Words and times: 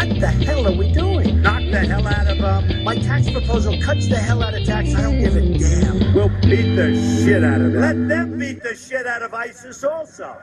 What 0.00 0.18
the 0.18 0.28
hell 0.46 0.66
are 0.66 0.78
we 0.78 0.92
doing? 0.92 1.42
Knock 1.42 1.62
the 1.70 1.80
hell 1.80 2.06
out 2.06 2.26
of 2.32 2.38
them. 2.38 2.84
My 2.84 2.96
tax 2.96 3.30
proposal 3.30 3.74
cuts 3.82 4.08
the 4.08 4.16
hell 4.16 4.42
out 4.42 4.54
of 4.54 4.66
tax. 4.66 4.94
I 4.94 5.02
don't 5.02 5.18
give 5.18 5.36
a 5.36 5.40
damn. 5.40 6.14
We'll 6.14 6.32
beat 6.40 6.74
the 6.74 6.94
shit 6.96 7.44
out 7.44 7.60
of 7.60 7.72
them. 7.72 7.80
Let 7.80 8.08
them 8.08 8.38
beat 8.38 8.62
the 8.62 8.74
shit 8.74 9.06
out 9.06 9.22
of 9.22 9.34
ISIS 9.46 9.84
also. 9.84 10.36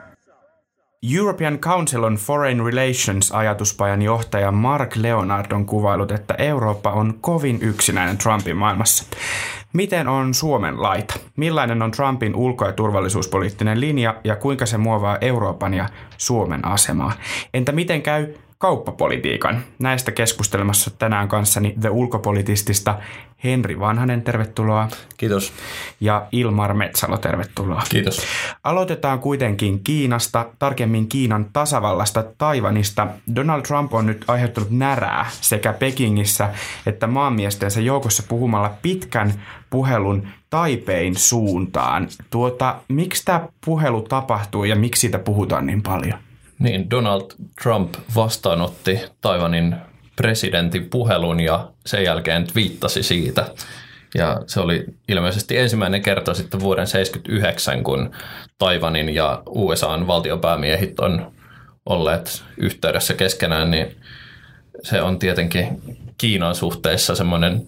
European 1.02 1.58
Council 1.58 2.04
on 2.04 2.16
Foreign 2.16 2.64
Relations 2.64 3.32
ajatuspajan 3.32 4.02
johtaja 4.02 4.52
Mark 4.52 4.96
Leonard 4.96 5.52
on 5.52 5.66
kuvailut, 5.66 6.10
että 6.10 6.34
Eurooppa 6.34 6.92
on 6.92 7.14
kovin 7.20 7.58
yksinäinen 7.62 8.18
Trumpin 8.18 8.56
maailmassa. 8.56 9.04
Miten 9.72 10.08
on 10.08 10.34
Suomen 10.34 10.82
laita? 10.82 11.14
Millainen 11.36 11.82
on 11.82 11.90
Trumpin 11.90 12.34
ulko- 12.34 12.66
ja 12.66 12.72
turvallisuuspoliittinen 12.72 13.80
linja 13.80 14.14
ja 14.24 14.36
kuinka 14.36 14.66
se 14.66 14.78
muovaa 14.78 15.18
Euroopan 15.20 15.74
ja 15.74 15.88
Suomen 16.16 16.64
asemaa? 16.64 17.12
Entä 17.54 17.72
miten 17.72 18.02
käy 18.02 18.34
kauppapolitiikan. 18.58 19.62
Näistä 19.78 20.12
keskustelemassa 20.12 20.90
tänään 20.90 21.28
kanssani 21.28 21.74
The 21.80 21.90
Ulkopolitistista 21.90 22.98
Henri 23.44 23.80
Vanhanen, 23.80 24.22
tervetuloa. 24.22 24.88
Kiitos. 25.16 25.52
Ja 26.00 26.26
Ilmar 26.32 26.74
Metsalo, 26.74 27.18
tervetuloa. 27.18 27.82
Kiitos. 27.88 28.22
Aloitetaan 28.64 29.18
kuitenkin 29.18 29.84
Kiinasta, 29.84 30.46
tarkemmin 30.58 31.08
Kiinan 31.08 31.46
tasavallasta 31.52 32.24
Taivanista. 32.38 33.06
Donald 33.34 33.62
Trump 33.62 33.94
on 33.94 34.06
nyt 34.06 34.24
aiheuttanut 34.28 34.70
närää 34.70 35.26
sekä 35.30 35.72
Pekingissä 35.72 36.48
että 36.86 37.06
maanmiestensä 37.06 37.80
joukossa 37.80 38.22
puhumalla 38.28 38.74
pitkän 38.82 39.32
puhelun 39.70 40.28
Taipein 40.50 41.16
suuntaan. 41.16 42.08
Tuota, 42.30 42.76
miksi 42.88 43.24
tämä 43.24 43.48
puhelu 43.64 44.02
tapahtuu 44.02 44.64
ja 44.64 44.76
miksi 44.76 45.00
siitä 45.00 45.18
puhutaan 45.18 45.66
niin 45.66 45.82
paljon? 45.82 46.27
Niin, 46.58 46.90
Donald 46.90 47.30
Trump 47.62 47.94
vastaanotti 48.14 49.00
Taiwanin 49.20 49.76
presidentin 50.16 50.90
puhelun 50.90 51.40
ja 51.40 51.72
sen 51.86 52.04
jälkeen 52.04 52.46
viittasi 52.54 53.02
siitä. 53.02 53.46
Ja 54.14 54.40
se 54.46 54.60
oli 54.60 54.84
ilmeisesti 55.08 55.58
ensimmäinen 55.58 56.02
kerta 56.02 56.34
sitten 56.34 56.60
vuoden 56.60 56.86
1979, 56.86 57.84
kun 57.84 58.10
Taiwanin 58.58 59.14
ja 59.14 59.42
USAn 59.46 60.06
valtiopäämiehit 60.06 61.00
on 61.00 61.32
olleet 61.86 62.44
yhteydessä 62.56 63.14
keskenään, 63.14 63.70
niin 63.70 63.96
se 64.82 65.02
on 65.02 65.18
tietenkin 65.18 65.82
Kiinan 66.18 66.54
suhteessa 66.54 67.14
semmoinen 67.14 67.66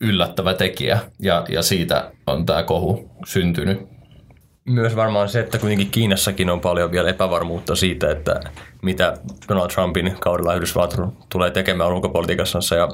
yllättävä 0.00 0.54
tekijä 0.54 0.98
ja, 1.18 1.44
ja 1.48 1.62
siitä 1.62 2.10
on 2.26 2.46
tämä 2.46 2.62
kohu 2.62 3.10
syntynyt 3.26 3.93
myös 4.68 4.96
varmaan 4.96 5.28
se, 5.28 5.40
että 5.40 5.58
kuitenkin 5.58 5.90
Kiinassakin 5.90 6.50
on 6.50 6.60
paljon 6.60 6.92
vielä 6.92 7.08
epävarmuutta 7.08 7.76
siitä, 7.76 8.10
että 8.10 8.40
mitä 8.82 9.16
Donald 9.48 9.70
Trumpin 9.70 10.16
kaudella 10.20 10.54
Yhdysvallat 10.54 10.96
tulee 11.28 11.50
tekemään 11.50 11.92
ulkopolitiikassa 11.92 12.74
ja 12.74 12.88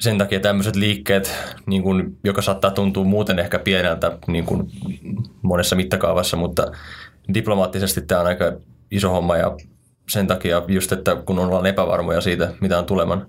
sen 0.00 0.18
takia 0.18 0.40
tämmöiset 0.40 0.76
liikkeet, 0.76 1.34
niin 1.66 1.82
kuin, 1.82 2.18
joka 2.24 2.42
saattaa 2.42 2.70
tuntua 2.70 3.04
muuten 3.04 3.38
ehkä 3.38 3.58
pieneltä 3.58 4.18
niin 4.26 4.44
kuin 4.44 4.70
monessa 5.42 5.76
mittakaavassa, 5.76 6.36
mutta 6.36 6.72
diplomaattisesti 7.34 8.00
tämä 8.00 8.20
on 8.20 8.26
aika 8.26 8.52
iso 8.90 9.10
homma 9.10 9.36
ja 9.36 9.56
sen 10.08 10.26
takia 10.26 10.62
just, 10.68 10.92
että 10.92 11.16
kun 11.16 11.38
ollaan 11.38 11.66
epävarmoja 11.66 12.20
siitä, 12.20 12.52
mitä 12.60 12.78
on 12.78 12.84
tuleman, 12.86 13.26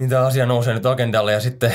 niin 0.00 0.10
tämä 0.10 0.26
asia 0.26 0.46
nousee 0.46 0.74
nyt 0.74 0.86
agendalle 0.86 1.32
ja 1.32 1.40
sitten 1.40 1.74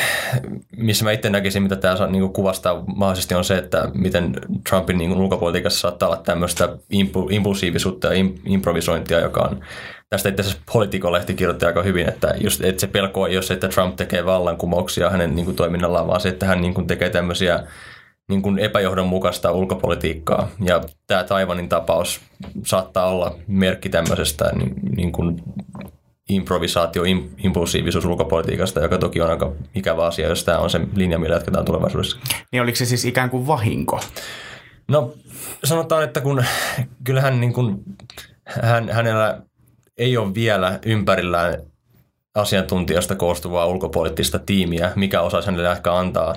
missä 0.78 1.06
mä 1.06 1.12
itse 1.12 1.30
näkisin, 1.30 1.64
mitä 1.64 1.76
tämä 1.76 2.08
niin 2.08 2.34
kuvastaa 2.34 2.84
mahdollisesti 2.96 3.36
on 3.36 3.44
se, 3.44 3.58
että 3.58 3.92
miten 3.94 4.36
Trumpin 4.70 4.98
niin 4.98 5.12
ulkopolitiikassa 5.12 5.80
saattaa 5.80 6.10
olla 6.10 6.22
tämmöistä 6.22 6.78
impulsiivisuutta 7.30 8.14
ja 8.14 8.26
improvisointia, 8.46 9.20
joka 9.20 9.42
on 9.42 9.64
Tästä 10.10 10.30
itse 10.30 10.42
asiassa 10.42 10.62
Politico-lehti 10.74 11.34
kirjoitti 11.34 11.66
aika 11.66 11.84
hyvin, 11.84 12.10
että, 12.10 12.34
just, 12.42 12.64
että 12.64 12.82
se 12.82 12.88
pelko 12.88 13.28
ei 13.28 13.38
ole 13.38 13.44
se, 13.44 13.54
että 13.54 13.68
Trump 13.68 13.96
tekee 13.96 14.26
vallankumouksia 14.26 15.10
hänen 15.10 15.36
niin 15.36 15.46
kuin, 15.46 15.56
toiminnallaan, 15.56 16.08
vaan 16.08 16.22
se, 16.22 16.30
että 16.30 16.46
hän 16.46 16.62
niin 16.62 16.74
kuin, 16.74 16.88
tekee 16.88 17.10
tämmöisiä 17.10 17.64
niin 18.30 18.42
kuin 18.42 18.60
epäjohdonmukaista 18.60 19.52
ulkopolitiikkaa. 19.52 20.50
Ja 20.60 20.82
tämä 21.08 21.24
Taiwanin 21.24 21.70
tapaus 21.70 22.22
saattaa 22.66 23.10
olla 23.10 23.36
merkki 23.48 23.90
tämmöisestä 23.90 24.52
niin, 24.56 24.74
niin 24.96 25.12
kuin 25.12 25.44
improvisaatio, 26.30 27.04
impulsiivisuus 27.44 28.06
ulkopolitiikasta, 28.06 28.80
joka 28.80 28.98
toki 28.98 29.22
on 29.22 29.30
aika 29.30 29.52
ikävä 29.76 30.06
asia, 30.06 30.28
jos 30.28 30.44
tämä 30.44 30.58
on 30.58 30.70
se 30.70 30.80
linja, 30.96 31.20
millä 31.20 31.36
jatketaan 31.36 31.66
tulevaisuudessa. 31.66 32.18
Niin 32.52 32.62
oliko 32.62 32.76
se 32.76 32.86
siis 32.86 33.06
ikään 33.06 33.30
kuin 33.30 33.48
vahinko? 33.48 34.00
No 34.88 35.14
sanotaan, 35.64 36.04
että 36.04 36.22
kun 36.22 36.44
kyllähän 37.04 37.42
niin 37.42 37.54
kuin, 37.54 37.84
hän, 38.46 38.90
hänellä 38.90 39.42
ei 39.98 40.18
ole 40.18 40.34
vielä 40.34 40.80
ympärillään 40.86 41.58
asiantuntijasta 42.40 43.16
koostuvaa 43.16 43.66
ulkopoliittista 43.66 44.40
tiimiä, 44.40 44.92
mikä 44.96 45.22
osaisi 45.22 45.48
hänelle 45.48 45.72
ehkä 45.72 45.94
antaa 45.94 46.36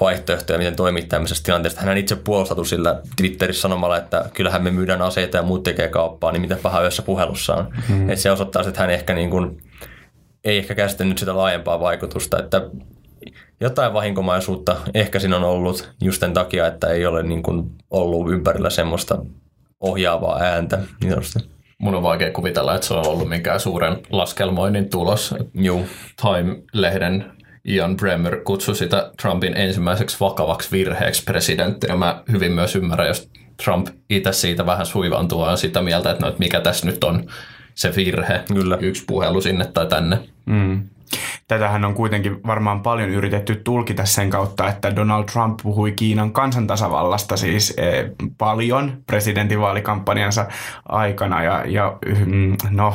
vaihtoehtoja, 0.00 0.58
miten 0.58 0.76
toimia 0.76 1.02
tämmöisessä 1.08 1.44
tilanteessa. 1.44 1.80
Hän 1.80 1.98
itse 1.98 2.16
puolustautui 2.16 2.66
sillä 2.66 3.00
Twitterissä 3.16 3.62
sanomalla, 3.62 3.96
että 3.96 4.30
kyllähän 4.34 4.62
me 4.62 4.70
myydään 4.70 5.02
aseita 5.02 5.36
ja 5.36 5.42
muut 5.42 5.62
tekee 5.62 5.88
kauppaa, 5.88 6.32
niin 6.32 6.40
mitä 6.40 6.56
paha 6.62 6.82
yössä 6.82 7.02
puhelussa 7.02 7.54
on. 7.54 7.64
Mm-hmm. 7.64 8.10
Että 8.10 8.22
se 8.22 8.30
osoittaa, 8.30 8.62
että 8.62 8.80
hän 8.80 8.90
ehkä 8.90 9.14
niin 9.14 9.30
kuin, 9.30 9.62
ei 10.44 10.58
ehkä 10.58 10.74
käsittänyt 10.74 11.18
sitä 11.18 11.36
laajempaa 11.36 11.80
vaikutusta, 11.80 12.38
että 12.38 12.70
jotain 13.60 13.92
vahinkomaisuutta 13.92 14.76
ehkä 14.94 15.18
siinä 15.18 15.36
on 15.36 15.44
ollut 15.44 15.92
just 16.00 16.20
sen 16.20 16.34
takia, 16.34 16.66
että 16.66 16.86
ei 16.86 17.06
ole 17.06 17.22
niin 17.22 17.42
kuin 17.42 17.70
ollut 17.90 18.32
ympärillä 18.32 18.70
semmoista 18.70 19.18
ohjaavaa 19.80 20.40
ääntä. 20.40 20.78
Niin 21.02 21.14
Mun 21.82 21.94
on 21.94 22.02
vaikea 22.02 22.30
kuvitella, 22.30 22.74
että 22.74 22.86
se 22.86 22.94
on 22.94 23.06
ollut 23.06 23.28
minkään 23.28 23.60
suuren 23.60 23.96
laskelmoinnin 24.10 24.90
tulos. 24.90 25.34
New 25.54 25.80
Time-lehden 26.22 27.32
Ian 27.68 27.96
Bremmer 27.96 28.40
kutsui 28.44 28.76
sitä 28.76 29.10
Trumpin 29.22 29.56
ensimmäiseksi 29.56 30.16
vakavaksi 30.20 30.70
virheeksi 30.72 31.24
presidenttinä. 31.24 31.96
Mä 31.96 32.22
hyvin 32.32 32.52
myös 32.52 32.76
ymmärrän, 32.76 33.08
jos 33.08 33.30
Trump 33.64 33.88
itse 34.10 34.32
siitä 34.32 34.66
vähän 34.66 34.86
suivantuu 34.86 35.46
ja 35.46 35.56
sitä 35.56 35.82
mieltä, 35.82 36.10
että, 36.10 36.22
no, 36.22 36.28
että 36.28 36.38
mikä 36.38 36.60
tässä 36.60 36.86
nyt 36.86 37.04
on 37.04 37.26
se 37.74 37.92
virhe, 37.96 38.40
Kyllä. 38.52 38.78
yksi 38.80 39.04
puhelu 39.06 39.40
sinne 39.40 39.66
tai 39.66 39.86
tänne. 39.86 40.18
Mm. 40.46 40.82
Tätähän 41.48 41.84
on 41.84 41.94
kuitenkin 41.94 42.42
varmaan 42.46 42.82
paljon 42.82 43.10
yritetty 43.10 43.56
tulkita 43.64 44.04
sen 44.04 44.30
kautta, 44.30 44.68
että 44.68 44.96
Donald 44.96 45.24
Trump 45.24 45.58
puhui 45.62 45.92
Kiinan 45.92 46.32
kansantasavallasta 46.32 47.36
siis 47.36 47.74
eh, 47.76 48.10
paljon 48.38 49.02
presidentinvaalikampanjansa 49.06 50.46
aikana 50.88 51.42
ja, 51.42 51.64
ja 51.66 51.98
mm, 52.26 52.56
no, 52.70 52.94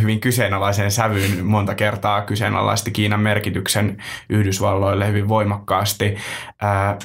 hyvin 0.00 0.20
kyseenalaiseen 0.20 0.90
sävyyn 0.90 1.46
monta 1.46 1.74
kertaa 1.74 2.22
kyseenalaisti 2.22 2.90
Kiinan 2.90 3.20
merkityksen 3.20 3.96
Yhdysvalloille 4.28 5.08
hyvin 5.08 5.28
voimakkaasti. 5.28 6.16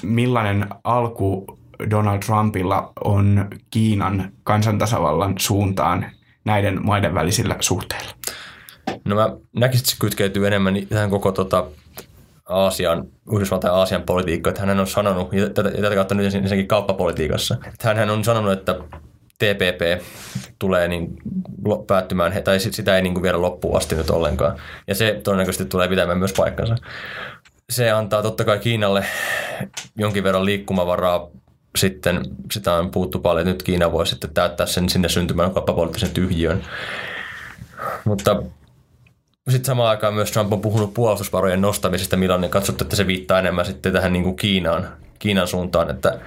Millainen 0.03 0.67
alku 0.83 1.59
Donald 1.89 2.19
Trumpilla 2.19 2.91
on 3.03 3.47
Kiinan 3.69 4.31
kansantasavallan 4.43 5.33
suuntaan 5.37 6.05
näiden 6.45 6.85
maiden 6.85 7.13
välisillä 7.13 7.55
suhteilla? 7.59 8.18
No 9.05 9.15
mä 9.15 9.29
näkisin, 9.55 9.83
että 9.83 9.91
se 9.91 9.97
kytkeytyy 9.99 10.47
enemmän 10.47 10.75
tähän 10.89 11.09
koko 11.09 11.31
tota, 11.31 11.65
Aasian, 12.49 13.07
Yhdysvaltain 13.33 13.73
Aasian 13.73 14.03
politiikkaan, 14.03 14.51
että 14.51 14.65
hän 14.65 14.79
on 14.79 14.87
sanonut, 14.87 15.33
ja 15.33 15.49
tätä, 15.49 15.69
ja 15.69 15.81
tätä 15.81 15.95
kautta 15.95 16.15
nyt 16.15 16.25
ensinnäkin 16.25 16.67
kauppapolitiikassa, 16.67 17.57
että 17.67 17.93
hän 17.93 18.09
on 18.09 18.23
sanonut, 18.23 18.51
että 18.51 18.75
TPP 19.39 20.03
tulee 20.59 20.87
niin 20.87 21.17
päättymään, 21.87 22.43
tai 22.43 22.59
sitä 22.59 22.95
ei 22.95 23.01
niin 23.01 23.13
kuin 23.13 23.23
viedä 23.23 23.41
loppuun 23.41 23.77
asti 23.77 23.95
nyt 23.95 24.09
ollenkaan. 24.09 24.57
Ja 24.87 24.95
se 24.95 25.21
todennäköisesti 25.23 25.65
tulee 25.65 25.87
pitämään 25.87 26.17
myös 26.17 26.33
paikkansa. 26.33 26.75
Se 27.69 27.91
antaa 27.91 28.21
totta 28.21 28.43
kai 28.43 28.59
Kiinalle 28.59 29.05
jonkin 29.97 30.23
verran 30.23 30.45
liikkumavaraa 30.45 31.27
sitten, 31.77 32.21
sitä 32.51 32.73
on 32.73 32.91
puuttu 32.91 33.19
paljon, 33.19 33.41
että 33.41 33.51
nyt 33.51 33.63
Kiina 33.63 33.91
voi 33.91 34.07
sitten 34.07 34.33
täyttää 34.33 34.65
sen 34.65 34.89
sinne 34.89 35.09
syntymään 35.09 35.51
kauppapoliittisen 35.51 36.11
tyhjiön. 36.11 36.63
Mutta 38.05 38.43
sitten 39.51 39.65
samaan 39.65 39.89
aikaan 39.89 40.13
myös 40.13 40.31
Trump 40.31 40.53
on 40.53 40.61
puhunut 40.61 40.93
puolustusvarojen 40.93 41.61
nostamisesta, 41.61 42.17
milloin 42.17 42.49
katsottu, 42.49 42.83
että 42.83 42.95
se 42.95 43.07
viittaa 43.07 43.39
enemmän 43.39 43.65
sitten 43.65 43.93
tähän 43.93 44.13
niin 44.13 44.23
kuin 44.23 44.35
Kiinaan, 44.35 44.87
Kiinan 45.19 45.47
suuntaan, 45.47 45.89
että 45.89 46.19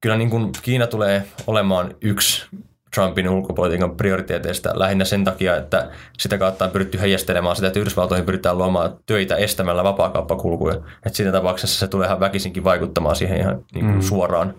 kyllä 0.00 0.16
niin 0.16 0.30
kuin 0.30 0.50
Kiina 0.62 0.86
tulee 0.86 1.24
olemaan 1.46 1.94
yksi 2.00 2.46
Trumpin 2.94 3.28
ulkopolitiikan 3.28 3.96
prioriteeteista 3.96 4.70
lähinnä 4.74 5.04
sen 5.04 5.24
takia, 5.24 5.56
että 5.56 5.90
sitä 6.18 6.38
kautta 6.38 6.64
on 6.64 6.70
pyritty 6.70 7.00
heijastelemaan 7.00 7.56
sitä, 7.56 7.68
että 7.68 7.80
Yhdysvaltoihin 7.80 8.26
pyritään 8.26 8.58
luomaan 8.58 8.96
töitä 9.06 9.36
estämällä 9.36 9.84
vapaakauppakulkuja. 9.84 10.74
Että 10.74 11.16
siinä 11.16 11.32
tapauksessa 11.32 11.80
se 11.80 11.88
tulee 11.88 12.06
ihan 12.06 12.20
väkisinkin 12.20 12.64
vaikuttamaan 12.64 13.16
siihen 13.16 13.40
ihan 13.40 13.64
niin 13.74 13.84
kuin 13.84 13.94
mm. 13.94 14.02
suoraan. 14.02 14.54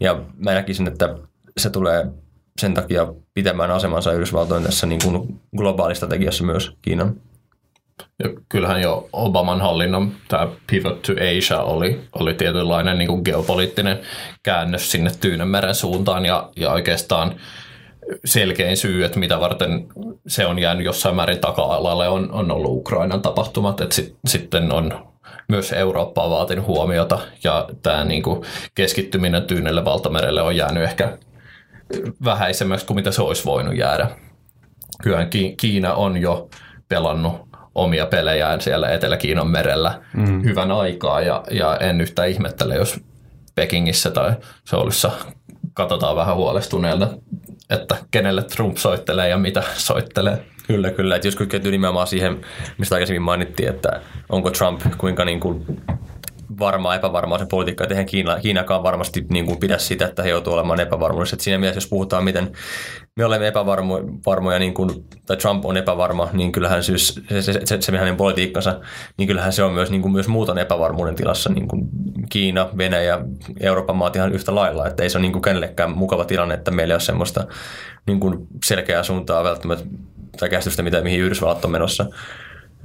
Ja 0.00 0.20
mä 0.38 0.54
näkisin, 0.54 0.88
että 0.88 1.14
se 1.56 1.70
tulee 1.70 2.06
sen 2.60 2.74
takia 2.74 3.06
pitämään 3.34 3.70
asemansa 3.70 4.12
Yhdysvaltojen 4.12 4.62
tässä 4.62 4.86
niin 4.86 5.00
kuin 5.04 5.40
globaalistrategiassa 5.56 6.44
myös 6.44 6.72
Kiinan. 6.82 7.14
Ja 8.18 8.30
kyllähän 8.48 8.82
jo 8.82 9.08
Obaman 9.12 9.60
hallinnon 9.60 10.12
tämä 10.28 10.48
Pivot 10.66 11.02
to 11.02 11.12
Asia 11.12 11.60
oli, 11.60 12.00
oli 12.20 12.34
tietynlainen 12.34 12.98
niin 12.98 13.08
kuin 13.08 13.22
geopoliittinen 13.24 13.98
käännös 14.42 14.90
sinne 14.90 15.10
Tyynenmeren 15.20 15.74
suuntaan 15.74 16.26
ja, 16.26 16.50
ja 16.56 16.72
oikeastaan 16.72 17.34
selkein 18.24 18.76
syy, 18.76 19.04
että 19.04 19.18
mitä 19.18 19.40
varten 19.40 19.86
se 20.26 20.46
on 20.46 20.58
jäänyt 20.58 20.86
jossain 20.86 21.16
määrin 21.16 21.38
taka-alalle, 21.38 22.08
on, 22.08 22.32
on 22.32 22.50
ollut 22.50 22.72
Ukrainan 22.72 23.22
tapahtumat. 23.22 23.80
Että 23.80 23.94
sit, 23.94 24.16
sitten 24.26 24.72
on 24.72 25.06
myös 25.48 25.72
Eurooppaa 25.72 26.30
vaatinut 26.30 26.66
huomiota 26.66 27.18
ja 27.44 27.68
tämä 27.82 28.04
niin 28.04 28.22
kuin 28.22 28.42
keskittyminen 28.74 29.42
Tyynelle 29.42 29.84
valtamerelle 29.84 30.42
on 30.42 30.56
jäänyt 30.56 30.82
ehkä 30.82 31.18
vähäisemmäksi 32.24 32.86
kuin 32.86 32.94
mitä 32.94 33.10
se 33.10 33.22
olisi 33.22 33.44
voinut 33.44 33.76
jäädä. 33.76 34.08
Kyllähän 35.02 35.30
Kiina 35.56 35.94
on 35.94 36.16
jo 36.16 36.48
pelannut 36.88 37.48
omia 37.74 38.06
pelejään 38.06 38.60
siellä 38.60 38.88
Etelä-Kiinan 38.88 39.50
merellä 39.50 40.00
mm. 40.16 40.44
hyvän 40.44 40.72
aikaa 40.72 41.20
ja, 41.20 41.44
ja 41.50 41.76
en 41.76 42.00
yhtään 42.00 42.28
ihmettele, 42.28 42.74
jos 42.74 43.00
Pekingissä 43.54 44.10
tai 44.10 44.32
Soulissa 44.64 45.10
katsotaan 45.74 46.16
vähän 46.16 46.36
huolestuneelta, 46.36 47.08
että 47.70 47.96
kenelle 48.10 48.42
Trump 48.42 48.76
soittelee 48.76 49.28
ja 49.28 49.38
mitä 49.38 49.62
soittelee. 49.74 50.44
Kyllä, 50.66 50.90
kyllä. 50.90 51.16
Että 51.16 51.28
jos 51.28 51.36
kytkeytyy 51.36 51.70
nimenomaan 51.70 52.06
siihen, 52.06 52.40
mistä 52.78 52.94
aikaisemmin 52.94 53.22
mainittiin, 53.22 53.68
että 53.68 54.00
onko 54.28 54.50
Trump 54.50 54.80
kuinka 54.98 55.24
niin 55.24 55.40
kuin 55.40 55.82
varmaa 56.58 56.94
epävarmaa 56.94 57.38
se 57.38 57.46
politiikka, 57.46 57.84
että 57.84 57.94
eihän 57.94 58.06
Kiina, 58.06 58.40
Kiinakaan 58.40 58.82
varmasti 58.82 59.26
niin 59.30 59.46
kuin 59.46 59.58
pidä 59.58 59.78
sitä, 59.78 60.06
että 60.06 60.22
he 60.22 60.28
joutuu 60.28 60.52
olemaan 60.52 60.80
epävarmuudessa. 60.80 61.34
Että 61.34 61.44
siinä 61.44 61.58
mielessä, 61.58 61.76
jos 61.76 61.88
puhutaan, 61.88 62.24
miten 62.24 62.52
me 63.16 63.24
olemme 63.24 63.48
epävarmoja, 63.48 64.58
niin 64.58 64.74
kuin, 64.74 65.04
tai 65.26 65.36
Trump 65.36 65.64
on 65.64 65.76
epävarma, 65.76 66.28
niin 66.32 66.52
kyllähän 66.52 66.82
se, 66.82 66.98
se, 66.98 67.42
se, 67.42 67.60
se, 67.64 67.80
se 67.80 67.98
hänen 67.98 68.16
politiikkansa, 68.16 68.80
niin 69.16 69.26
kyllähän 69.26 69.52
se 69.52 69.62
on 69.62 69.72
myös, 69.72 69.90
niin 69.90 70.02
kuin 70.02 70.12
myös 70.12 70.28
muuton 70.28 70.58
epävarmuuden 70.58 71.14
tilassa, 71.14 71.52
niin 71.52 71.68
kuin 71.68 71.88
Kiina, 72.30 72.68
Venäjä, 72.78 73.18
Euroopan 73.60 73.96
maat 73.96 74.16
ihan 74.16 74.32
yhtä 74.32 74.54
lailla, 74.54 74.86
että 74.86 75.02
ei 75.02 75.10
se 75.10 75.18
ole 75.18 75.22
niin 75.22 75.32
kuin 75.32 75.42
kenellekään 75.42 75.90
mukava 75.90 76.24
tilanne, 76.24 76.54
että 76.54 76.70
meillä 76.70 76.92
ei 76.92 76.96
ole 76.96 77.00
semmoista 77.00 77.46
niin 78.06 78.20
kuin 78.20 78.46
selkeää 78.64 79.02
suuntaa 79.02 79.44
välttämättä 79.44 79.84
tai 80.38 80.48
käsitystä, 80.48 80.82
mitä, 80.82 81.00
mihin 81.00 81.20
Yhdysvallat 81.20 81.64
on 81.64 81.70
menossa. 81.70 82.06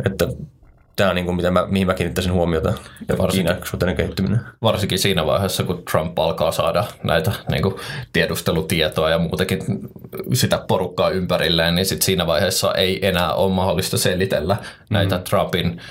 Että 0.06 0.28
tämä 1.02 1.10
on 1.10 1.16
niin 1.16 1.26
kuin, 1.26 1.36
mitä 1.36 1.52
mä, 1.52 1.68
mihin 1.70 1.88
mä 1.88 1.94
kiinnittäisin 1.94 2.34
huomiota. 2.34 2.74
Ja 3.08 3.18
varsinkin, 3.18 3.56
Kiinan 3.72 3.96
kehittyminen. 3.96 4.40
Varsinkin 4.62 5.00
siinä 5.00 5.26
vaiheessa, 5.26 5.64
kun 5.64 5.84
Trump 5.92 6.20
alkaa 6.20 6.52
saada 6.52 6.84
näitä 7.04 7.32
niin 7.52 7.64
kuin, 7.64 7.76
tiedustelutietoa 8.14 9.10
ja 9.10 9.18
muutenkin 9.18 9.60
sitä 10.34 10.64
porukkaa 10.68 11.10
ympärilleen, 11.10 11.76
niin 11.76 11.86
sit 11.86 12.02
siinä 12.02 12.28
vaiheessa 12.28 12.74
ei 12.74 13.08
enää 13.08 13.34
ole 13.34 13.54
mahdollista 13.54 13.98
selitellä 13.98 14.58
näitä 14.90 15.18
mm. 15.18 15.24
Trumpin 15.24 15.82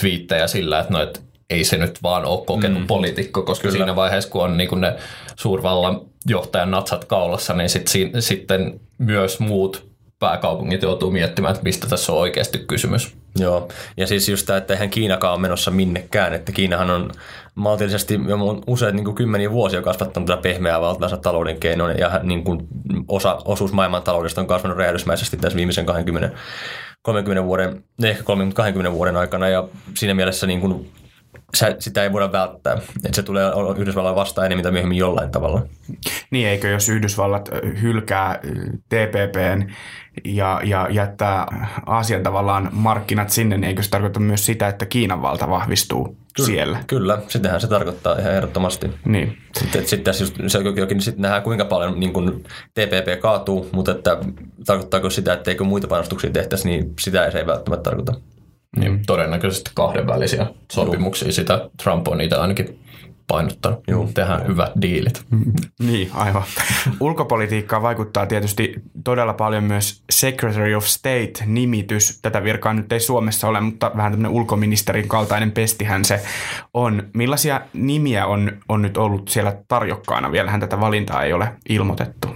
twiittejä 0.00 0.46
sillä, 0.46 0.80
että 0.80 0.92
no, 0.92 1.02
et 1.02 1.22
ei 1.50 1.64
se 1.64 1.76
nyt 1.76 2.02
vaan 2.02 2.24
ole 2.24 2.44
kokenut 2.46 2.80
mm. 2.80 2.86
poliitikko, 2.86 3.42
koska 3.42 3.68
Kyllä. 3.68 3.76
siinä 3.76 3.96
vaiheessa, 3.96 4.30
kun 4.30 4.42
on 4.42 4.56
niin 4.56 4.68
kuin 4.68 4.80
ne 4.80 4.96
suurvallan 5.36 6.00
johtajan 6.26 6.70
natsat 6.70 7.04
kaulassa, 7.04 7.54
niin 7.54 7.70
sit, 7.70 7.88
si, 7.88 8.10
sitten 8.18 8.80
myös 8.98 9.40
muut 9.40 9.89
pääkaupungit 10.20 10.82
joutuu 10.82 11.10
miettimään, 11.10 11.54
että 11.54 11.64
mistä 11.64 11.86
tässä 11.86 12.12
on 12.12 12.18
oikeasti 12.18 12.58
kysymys. 12.58 13.16
Joo, 13.38 13.68
ja 13.96 14.06
siis 14.06 14.28
just 14.28 14.46
tämä, 14.46 14.56
että 14.56 14.74
eihän 14.74 14.90
Kiinakaan 14.90 15.32
ole 15.32 15.40
menossa 15.40 15.70
minnekään, 15.70 16.34
että 16.34 16.52
Kiinahan 16.52 16.90
on 16.90 17.10
maltillisesti 17.54 18.20
jo 18.28 18.36
useat 18.66 18.94
niin 18.94 19.14
kymmeniä 19.14 19.50
vuosia 19.50 19.82
kasvattanut 19.82 20.26
tätä 20.26 20.42
pehmeää 20.42 20.80
valtaansa 20.80 21.16
talouden 21.16 21.60
keinoin, 21.60 21.98
ja 21.98 22.20
niin 22.22 22.44
kuin 22.44 22.68
osa, 23.08 23.38
osuus 23.44 23.72
maailman 23.72 24.02
taloudesta 24.02 24.40
on 24.40 24.46
kasvanut 24.46 24.78
räjähdysmäisesti 24.78 25.36
tässä 25.36 25.56
viimeisen 25.56 25.86
20 25.86 26.38
30 27.02 27.44
vuoden, 27.44 27.84
ehkä 28.02 28.22
30-20 28.88 28.92
vuoden 28.92 29.16
aikana, 29.16 29.48
ja 29.48 29.68
siinä 29.94 30.14
mielessä 30.14 30.46
niin 30.46 30.60
kuin 30.60 30.92
sitä 31.78 32.02
ei 32.02 32.12
voida 32.12 32.32
välttää. 32.32 32.74
Että 32.74 33.16
se 33.16 33.22
tulee 33.22 33.52
Yhdysvallan 33.76 34.14
vastaan 34.14 34.46
enemmän 34.46 34.62
tai 34.62 34.72
myöhemmin 34.72 34.98
jollain 34.98 35.30
tavalla. 35.30 35.62
Niin, 36.30 36.48
eikö 36.48 36.68
jos 36.68 36.88
Yhdysvallat 36.88 37.48
hylkää 37.82 38.40
TPPn 38.88 39.70
ja, 40.24 40.60
ja 40.64 40.88
jättää 40.90 41.46
Aasian 41.86 42.22
tavallaan 42.22 42.68
markkinat 42.72 43.30
sinne, 43.30 43.56
niin 43.56 43.68
eikö 43.68 43.82
se 43.82 43.90
tarkoita 43.90 44.20
myös 44.20 44.46
sitä, 44.46 44.68
että 44.68 44.86
Kiinan 44.86 45.22
valta 45.22 45.50
vahvistuu 45.50 46.16
kyllä, 46.36 46.46
siellä? 46.46 46.78
Kyllä, 46.86 47.18
sitähän 47.28 47.60
se 47.60 47.66
tarkoittaa 47.66 48.18
ihan 48.18 48.34
ehdottomasti. 48.34 48.90
Niin. 49.04 49.38
Sitten, 49.58 49.86
sitten 49.86 50.04
tässä 50.04 50.24
just, 50.24 50.36
se 50.46 50.58
jokin, 50.58 51.00
sitten 51.00 51.22
nähdään 51.22 51.42
kuinka 51.42 51.64
paljon 51.64 52.00
niin 52.00 52.12
kuin 52.12 52.44
TPP 52.74 53.20
kaatuu, 53.20 53.68
mutta 53.72 53.92
että, 53.92 54.18
tarkoittaako 54.66 55.10
sitä, 55.10 55.32
että 55.32 55.50
eikö 55.50 55.64
muita 55.64 55.88
panostuksia 55.88 56.30
tehtäisi, 56.30 56.68
niin 56.68 56.92
sitä 57.00 57.24
ei 57.24 57.32
se 57.32 57.38
ei 57.38 57.46
välttämättä 57.46 57.90
tarkoita. 57.90 58.14
Niin, 58.76 59.06
todennäköisesti 59.06 59.70
kahdenvälisiä 59.74 60.46
sopimuksia. 60.72 61.28
Joo. 61.28 61.32
Sitä 61.32 61.70
Trump 61.82 62.08
on 62.08 62.18
niitä 62.18 62.40
ainakin 62.40 62.80
painottanut. 63.30 63.80
Joo. 63.88 64.08
Tehdään 64.14 64.46
hyvät 64.46 64.72
diilit. 64.82 65.24
Niin, 65.80 66.10
aivan. 66.14 66.42
Ulkopolitiikkaa 67.00 67.82
vaikuttaa 67.82 68.26
tietysti 68.26 68.74
todella 69.04 69.34
paljon 69.34 69.64
myös 69.64 70.02
Secretary 70.10 70.74
of 70.74 70.84
State-nimitys. 70.84 72.18
Tätä 72.22 72.44
virkaa 72.44 72.74
nyt 72.74 72.92
ei 72.92 73.00
Suomessa 73.00 73.48
ole, 73.48 73.60
mutta 73.60 73.90
vähän 73.96 74.12
tämmöinen 74.12 74.36
ulkoministerin 74.36 75.08
kaltainen 75.08 75.52
pestihän 75.52 76.04
se 76.04 76.22
on. 76.74 77.02
Millaisia 77.14 77.60
nimiä 77.72 78.26
on, 78.26 78.52
on 78.68 78.82
nyt 78.82 78.96
ollut 78.96 79.28
siellä 79.28 79.56
tarjokkaana? 79.68 80.32
Vielähän 80.32 80.60
tätä 80.60 80.80
valintaa 80.80 81.22
ei 81.22 81.32
ole 81.32 81.48
ilmoitettu. 81.68 82.28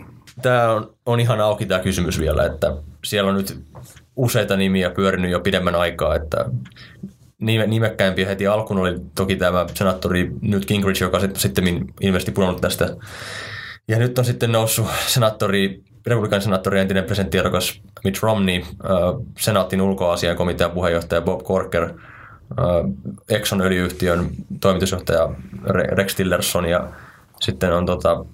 Tämä 0.43 0.71
on, 0.71 0.95
on 1.07 1.21
ihan 1.21 1.41
auki 1.41 1.67
tämä 1.67 1.81
kysymys 1.81 2.21
vielä, 2.21 2.47
että 2.47 2.77
siellä 3.05 3.31
on 3.31 3.37
nyt 3.37 3.65
useita 4.17 4.57
nimiä 4.57 4.91
pyörinyt 4.91 5.31
jo 5.31 5.41
pidemmän 5.41 5.75
aikaa, 5.75 6.15
että 6.15 6.45
nimekkäimpiä 7.67 8.27
heti 8.27 8.47
alkuun 8.47 8.81
oli 8.81 8.99
toki 9.15 9.37
tämä 9.37 9.67
senaattori 9.75 10.31
Newt 10.41 10.67
Gingrich, 10.67 11.03
joka 11.03 11.21
sitten 11.21 11.87
ilmeisesti 12.01 12.33
pudonnut 12.33 12.61
tästä. 12.61 12.97
Ja 13.89 13.99
nyt 13.99 14.19
on 14.19 14.25
sitten 14.25 14.53
noussut 14.53 14.87
senaattori, 15.07 15.83
republikan 16.07 16.43
senaattori 16.43 16.81
entinen 16.81 17.05
presidenttiehdokas 17.05 17.81
Mitt 18.05 18.23
Romney, 18.23 18.63
senaatin 19.39 19.81
ulkoasian 19.83 20.37
komitean 20.37 20.71
puheenjohtaja 20.71 21.21
Bob 21.21 21.43
Corker, 21.43 21.95
Exxon 23.29 23.61
öljyyhtiön 23.61 24.31
toimitusjohtaja 24.61 25.29
Rex 25.71 26.15
Tillerson 26.15 26.65
ja 26.65 26.89
sitten 27.41 27.73
on 27.73 27.87
tota, 27.87 28.25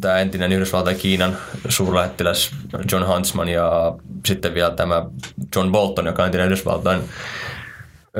tämä 0.00 0.18
entinen 0.18 0.52
Yhdysvaltain 0.52 0.96
Kiinan 0.96 1.36
suurlähettiläs 1.68 2.50
John 2.92 3.06
Huntsman 3.06 3.48
ja 3.48 3.94
sitten 4.26 4.54
vielä 4.54 4.70
tämä 4.70 5.06
John 5.56 5.72
Bolton, 5.72 6.06
joka 6.06 6.22
on 6.22 6.26
entinen 6.26 6.46
Yhdysvaltain 6.46 7.00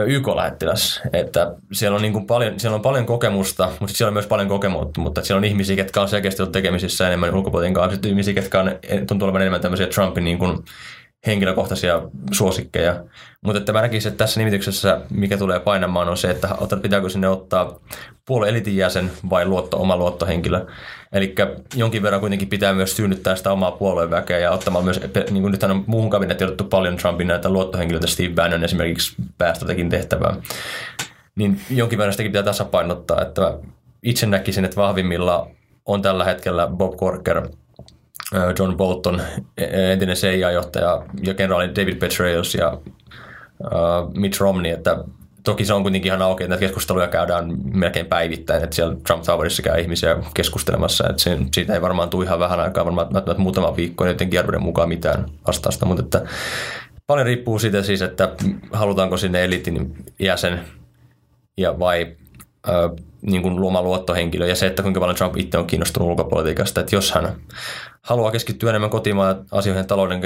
YK-lähettiläs, 0.06 1.00
että 1.12 1.54
siellä 1.72 1.96
on, 1.96 2.02
niin 2.02 2.12
kuin 2.12 2.26
paljon, 2.26 2.60
siellä 2.60 2.76
on 2.76 2.82
paljon 2.82 3.06
kokemusta, 3.06 3.70
mutta 3.80 3.96
siellä 3.96 4.08
on 4.08 4.14
myös 4.14 4.26
paljon 4.26 4.48
kokemusta, 4.48 5.00
mutta 5.00 5.22
siellä 5.22 5.38
on 5.38 5.44
ihmisiä, 5.44 5.76
jotka 5.76 6.02
on 6.02 6.08
selkeästi 6.08 6.42
ollut 6.42 6.52
tekemisissä 6.52 7.06
enemmän 7.06 7.34
ulkopuolisen 7.34 7.74
kanssa, 7.74 7.94
sitten 7.94 8.08
ihmisiä, 8.08 8.34
jotka 8.34 8.60
on, 8.60 8.72
tuntuu 9.06 9.26
olevan 9.26 9.42
enemmän 9.42 9.60
tämmöisiä 9.60 9.86
Trumpin 9.86 10.24
niin 10.24 10.38
kuin 10.38 10.58
henkilökohtaisia 11.26 12.02
suosikkeja. 12.32 13.04
Mutta 13.40 13.58
että 13.58 13.72
mä 13.72 13.80
näkisin, 13.80 14.12
että 14.12 14.24
tässä 14.24 14.40
nimityksessä, 14.40 15.00
mikä 15.10 15.36
tulee 15.36 15.60
painamaan, 15.60 16.08
on 16.08 16.16
se, 16.16 16.30
että 16.30 16.48
pitääkö 16.82 17.08
sinne 17.08 17.28
ottaa 17.28 17.80
puolueen 18.26 18.54
elitin 18.54 18.76
jäsen 18.76 19.10
vai 19.30 19.46
luotto, 19.46 19.80
oma 19.80 19.96
luottohenkilö. 19.96 20.66
Eli 21.12 21.34
jonkin 21.74 22.02
verran 22.02 22.20
kuitenkin 22.20 22.48
pitää 22.48 22.72
myös 22.72 22.96
synnyttää 22.96 23.36
sitä 23.36 23.52
omaa 23.52 23.70
puolueväkeä 23.70 24.38
ja 24.38 24.50
ottamaan 24.50 24.84
myös, 24.84 25.00
niin 25.30 25.42
kuin 25.42 25.52
nythän 25.52 25.70
on 25.70 25.84
muuhun 25.86 26.10
kabinettiin 26.10 26.46
otettu 26.48 26.64
paljon 26.64 26.96
Trumpin 26.96 27.26
näitä 27.26 27.50
luottohenkilöitä, 27.50 28.06
Steve 28.06 28.34
Bannon 28.34 28.64
esimerkiksi 28.64 29.16
päästötäkin 29.38 29.88
tehtävää. 29.88 30.36
Niin 31.36 31.60
jonkin 31.70 31.98
verran 31.98 32.12
sitäkin 32.12 32.32
pitää 32.32 32.42
tasapainottaa, 32.42 33.22
että 33.22 33.58
itse 34.02 34.26
näkisin, 34.26 34.64
että 34.64 34.76
vahvimmilla 34.76 35.50
on 35.86 36.02
tällä 36.02 36.24
hetkellä 36.24 36.66
Bob 36.66 36.96
Corker, 36.96 37.48
John 38.58 38.76
Bolton, 38.76 39.22
e-, 39.58 39.92
entinen 39.92 40.16
CIA-johtaja 40.16 41.02
ja 41.22 41.34
kenraali 41.34 41.68
David 41.68 41.96
Petraeus 41.96 42.54
ja 42.54 42.78
Mitt 44.14 44.40
Romney, 44.40 44.72
että 44.72 45.04
toki 45.44 45.64
se 45.64 45.74
on 45.74 45.82
kuitenkin 45.82 46.08
ihan 46.08 46.22
auki, 46.22 46.44
että 46.44 46.48
näitä 46.48 46.66
keskusteluja 46.66 47.08
käydään 47.08 47.54
melkein 47.74 48.06
päivittäin, 48.06 48.64
että 48.64 48.76
siellä 48.76 48.96
Trump 49.06 49.22
Towerissa 49.22 49.62
käy 49.62 49.80
ihmisiä 49.80 50.16
keskustelemassa, 50.34 51.08
että 51.10 51.22
se, 51.22 51.38
siitä 51.54 51.74
ei 51.74 51.82
varmaan 51.82 52.10
tule 52.10 52.24
ihan 52.24 52.38
vähän 52.38 52.60
aikaa, 52.60 52.84
varmaan 52.84 53.16
että 53.16 53.34
muutama 53.38 53.76
viikko, 53.76 54.06
jotenkin 54.06 54.40
arvioiden 54.40 54.62
mukaan 54.62 54.88
mitään 54.88 55.26
vastausta, 55.46 55.86
mutta 55.86 56.02
että 56.02 56.22
paljon 57.06 57.26
riippuu 57.26 57.58
siitä 57.58 57.82
siis, 57.82 58.02
että 58.02 58.32
halutaanko 58.72 59.16
sinne 59.16 59.44
elitin 59.44 59.96
jäsen 60.18 60.60
ja 61.56 61.78
vai 61.78 62.16
niin 63.22 63.42
kuin 63.42 63.56
luoma 63.56 63.82
luottohenkilö 63.82 64.46
ja 64.46 64.56
se, 64.56 64.66
että 64.66 64.82
kuinka 64.82 65.00
paljon 65.00 65.16
Trump 65.16 65.36
itse 65.36 65.58
on 65.58 65.66
kiinnostunut 65.66 66.08
ulkopolitiikasta, 66.08 66.80
että 66.80 66.96
jos 66.96 67.12
hän 67.12 67.36
haluaa 68.02 68.30
keskittyä 68.30 68.70
enemmän 68.70 68.90
kotimaan 68.90 69.44
asioihin 69.50 69.86
talouden 69.86 70.20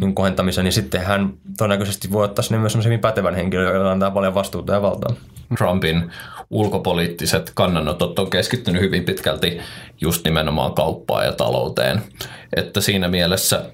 niin 0.00 0.14
kohentamiseen, 0.14 0.64
niin 0.64 0.72
sitten 0.72 1.00
hän 1.00 1.32
todennäköisesti 1.58 2.12
voi 2.12 2.24
ottaa 2.24 2.42
sinne 2.42 2.58
myös 2.58 2.84
hyvin 2.84 3.00
pätevän 3.00 3.34
henkilön, 3.34 3.74
joka 3.74 3.92
antaa 3.92 4.10
paljon 4.10 4.34
vastuuta 4.34 4.72
ja 4.72 4.82
valtaa. 4.82 5.14
Trumpin 5.58 6.10
ulkopoliittiset 6.50 7.52
kannanotot 7.54 8.18
on 8.18 8.30
keskittynyt 8.30 8.82
hyvin 8.82 9.04
pitkälti 9.04 9.60
just 10.00 10.24
nimenomaan 10.24 10.74
kauppaan 10.74 11.24
ja 11.24 11.32
talouteen. 11.32 12.02
Että 12.56 12.80
siinä 12.80 13.08
mielessä 13.08 13.64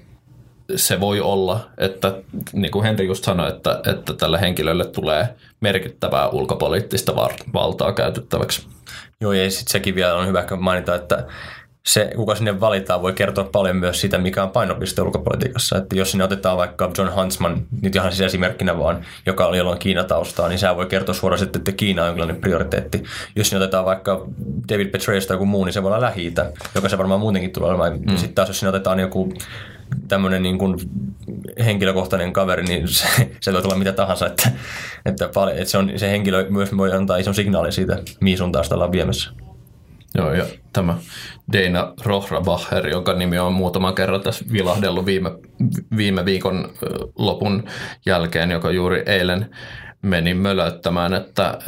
se 0.75 0.99
voi 0.99 1.21
olla, 1.21 1.69
että 1.77 2.15
niin 2.53 2.71
kuin 2.71 2.85
Henri 2.85 3.05
just 3.05 3.23
sanoi, 3.23 3.49
että, 3.49 3.81
että 3.91 4.13
tällä 4.13 4.37
henkilölle 4.37 4.85
tulee 4.85 5.35
merkittävää 5.61 6.29
ulkopoliittista 6.29 7.15
valtaa 7.53 7.93
käytettäväksi. 7.93 8.67
Joo, 9.21 9.33
ja 9.33 9.51
sitten 9.51 9.71
sekin 9.71 9.95
vielä 9.95 10.15
on 10.15 10.27
hyvä 10.27 10.45
mainita, 10.59 10.95
että 10.95 11.27
se, 11.87 12.09
kuka 12.15 12.35
sinne 12.35 12.59
valitaan, 12.59 13.01
voi 13.01 13.13
kertoa 13.13 13.49
paljon 13.51 13.75
myös 13.75 14.01
siitä, 14.01 14.17
mikä 14.17 14.43
on 14.43 14.49
painopiste 14.49 15.01
ulkopolitiikassa. 15.01 15.77
Että 15.77 15.95
jos 15.95 16.11
sinne 16.11 16.23
otetaan 16.23 16.57
vaikka 16.57 16.91
John 16.97 17.11
Huntsman, 17.15 17.65
nyt 17.81 17.95
ihan 17.95 18.11
siis 18.11 18.21
esimerkkinä 18.21 18.79
vaan, 18.79 19.05
joka 19.25 19.45
oli 19.45 19.57
jollain 19.57 19.79
Kiinataustaa, 19.79 20.49
niin 20.49 20.59
sehän 20.59 20.75
voi 20.75 20.85
kertoa 20.85 21.15
suoraan 21.15 21.39
sitten, 21.39 21.59
että 21.59 21.71
Kiina 21.71 22.01
on 22.01 22.07
jonkinlainen 22.07 22.41
prioriteetti. 22.41 23.03
Jos 23.35 23.49
sinne 23.49 23.63
otetaan 23.63 23.85
vaikka 23.85 24.27
David 24.69 24.87
Petraeus 24.87 25.27
tai 25.27 25.35
joku 25.35 25.45
muu, 25.45 25.65
niin 25.65 25.73
se 25.73 25.83
voi 25.83 25.89
olla 25.89 26.01
lähi 26.01 26.33
joka 26.75 26.89
se 26.89 26.97
varmaan 26.97 27.19
muutenkin 27.19 27.51
tulee 27.51 27.69
olemaan. 27.69 27.99
Mm. 27.99 28.17
Sitten 28.17 28.35
taas 28.35 28.47
jos 28.47 28.59
sinne 28.59 28.69
otetaan 28.69 28.99
joku 28.99 29.33
tämmöinen 30.07 30.43
niin 30.43 30.57
kuin 30.57 30.79
henkilökohtainen 31.65 32.33
kaveri, 32.33 32.63
niin 32.63 32.87
se, 32.97 33.07
se 33.41 33.53
voi 33.53 33.61
tulla 33.61 33.75
mitä 33.75 33.91
tahansa, 33.91 34.27
että, 34.27 34.51
että, 35.05 35.29
paljon, 35.33 35.57
että 35.57 35.71
se, 35.71 35.77
on, 35.77 35.91
se 35.95 36.09
henkilö 36.09 36.45
myös 36.49 36.77
voi 36.77 36.91
antaa 36.91 37.17
ison 37.17 37.35
signaalin 37.35 37.71
siitä, 37.71 37.99
mihin 38.21 38.37
suuntaan 38.37 38.63
sitä 38.65 38.75
ollaan 38.75 38.91
viemässä. 38.91 39.44
Joo, 40.15 40.33
ja 40.33 40.45
tämä 40.73 40.97
Dana 41.53 41.93
Rohrabacher, 42.03 42.87
jonka 42.87 43.13
nimi 43.13 43.39
on 43.39 43.53
muutaman 43.53 43.95
kerran 43.95 44.21
tässä 44.21 44.45
vilahdellut 44.51 45.05
viime, 45.05 45.31
viime 45.97 46.25
viikon 46.25 46.69
lopun 47.17 47.63
jälkeen, 48.05 48.51
joka 48.51 48.71
juuri 48.71 49.03
eilen 49.05 49.49
meni 50.01 50.33
mölöttämään, 50.33 51.13
että 51.13 51.59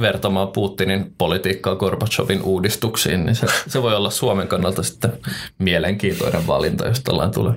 vertamaan 0.00 0.48
Putinin 0.48 1.14
politiikkaa 1.18 1.76
Gorbachevin 1.76 2.42
uudistuksiin, 2.42 3.26
niin 3.26 3.36
se, 3.36 3.46
se 3.66 3.82
voi 3.82 3.96
olla 3.96 4.10
Suomen 4.10 4.48
kannalta 4.48 4.82
sitten 4.82 5.12
mielenkiintoinen 5.58 6.46
valinta, 6.46 6.88
jos 6.88 7.00
tällainen 7.00 7.34
tulee. 7.34 7.54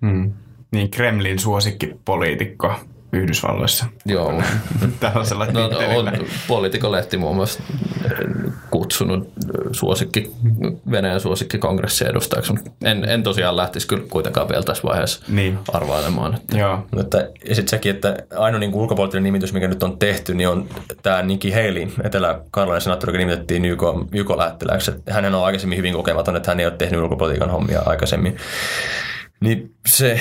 Mm. 0.00 0.32
Niin 0.72 0.90
Kremlin 0.90 1.38
suosikkipoliitikko 1.38 2.74
Yhdysvalloissa. 3.12 3.86
Joo. 4.06 4.42
Tällaisella 5.00 5.46
no, 5.46 5.64
on 5.96 6.12
Politikolehti 6.48 7.16
muun 7.16 7.36
muassa 7.36 7.62
kutsunut 8.78 9.32
suosikki, 9.72 10.30
Venäjän 10.90 11.20
suosikki 11.20 11.58
kongressin 11.58 12.08
edustajaksi. 12.08 12.54
En, 12.84 13.04
en 13.08 13.22
tosiaan 13.22 13.56
lähtisi 13.56 13.86
kyllä 13.86 14.04
kuitenkaan 14.10 14.48
vielä 14.48 14.62
tässä 14.62 14.82
vaiheessa 14.82 15.24
niin. 15.28 15.58
arvailemaan. 15.72 16.34
Että. 16.34 16.58
Joo. 16.58 16.86
Mutta 16.96 17.18
sitten 17.36 17.68
sekin, 17.68 17.94
että 17.94 18.16
ainoa 18.36 18.60
niin 18.60 18.74
ulkopoliittinen 18.74 19.24
nimitys, 19.24 19.52
mikä 19.52 19.68
nyt 19.68 19.82
on 19.82 19.98
tehty, 19.98 20.34
niin 20.34 20.48
on 20.48 20.68
tämä 21.02 21.22
Nikki 21.22 21.50
Haley, 21.50 21.88
etelä-karjalainen 22.04 22.82
senaattori, 22.82 23.10
joka 23.10 23.18
nimitettiin 23.18 23.64
YK, 23.64 23.82
YK-lähettiläksi. 24.12 24.92
Hän 25.10 25.34
on 25.34 25.44
aikaisemmin 25.44 25.78
hyvin 25.78 25.94
kokematon, 25.94 26.36
että 26.36 26.50
hän 26.50 26.60
ei 26.60 26.66
ole 26.66 26.74
tehnyt 26.78 27.00
ulkopolitiikan 27.00 27.50
hommia 27.50 27.82
aikaisemmin. 27.86 28.36
Niin 29.40 29.74
se, 29.86 30.20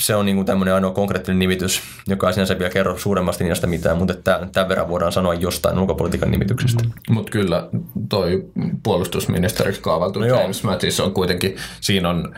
se 0.00 0.16
on 0.16 0.26
niinku 0.26 0.44
tämmöinen 0.44 0.74
ainoa 0.74 0.90
konkreettinen 0.90 1.38
nimitys, 1.38 1.80
joka 2.08 2.26
ei 2.26 2.32
sinänsä 2.32 2.58
vielä 2.58 2.72
kerro 2.72 2.98
suuremmasta 2.98 3.44
niistä 3.44 3.66
mitään, 3.66 3.98
mutta 3.98 4.14
tämän 4.52 4.68
verran 4.68 4.88
voidaan 4.88 5.12
sanoa 5.12 5.34
jostain 5.34 5.78
ulkopolitiikan 5.78 6.30
nimityksestä. 6.30 6.84
Mm. 6.84 6.90
Mutta 7.10 7.30
kyllä 7.30 7.68
toi 8.08 8.50
puolustusministeriksi 8.82 9.80
kaavailtu 9.80 10.20
no 10.20 10.26
James 10.26 10.64
Mattis 10.64 11.00
on 11.00 11.14
kuitenkin, 11.14 11.56
siinä 11.80 12.08
on 12.08 12.34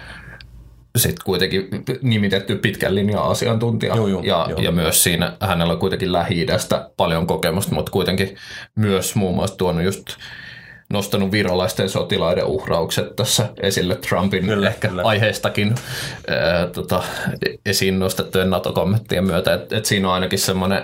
sitten 0.97 1.25
kuitenkin 1.25 1.69
nimitetty 2.03 2.57
pitkän 2.57 2.95
linjan 2.95 3.23
asiantuntija 3.23 3.97
joo, 3.97 4.07
joo, 4.07 4.23
ja, 4.23 4.47
joo. 4.51 4.61
ja 4.61 4.73
myös 4.73 5.03
siinä 5.03 5.37
hänellä 5.41 5.73
on 5.73 5.79
kuitenkin 5.79 6.13
lähi 6.13 6.47
paljon 6.97 7.27
kokemusta, 7.27 7.75
mutta 7.75 7.93
kuitenkin 7.93 8.37
myös 8.77 9.15
muun 9.15 9.35
muassa 9.35 9.57
tuonut 9.57 9.85
just 9.85 10.05
nostanut 10.93 11.33
virolaisten 11.33 11.89
sotilaiden 11.89 12.45
uhraukset 12.45 13.17
tässä 13.17 13.49
esille 13.63 13.95
Trumpin 13.95 14.47
kyllä, 14.47 14.69
ehkä 14.69 14.89
kyllä. 14.89 15.03
aiheestakin 15.03 15.75
ää, 16.29 16.67
tota, 16.67 17.03
esiin 17.67 17.99
nostettujen 17.99 18.51
NATO-kommenttien 18.51 19.25
myötä. 19.25 19.55
että 19.55 19.77
et 19.77 19.85
siinä 19.85 20.09
on 20.09 20.15
ainakin 20.15 20.39
semmoinen, 20.39 20.83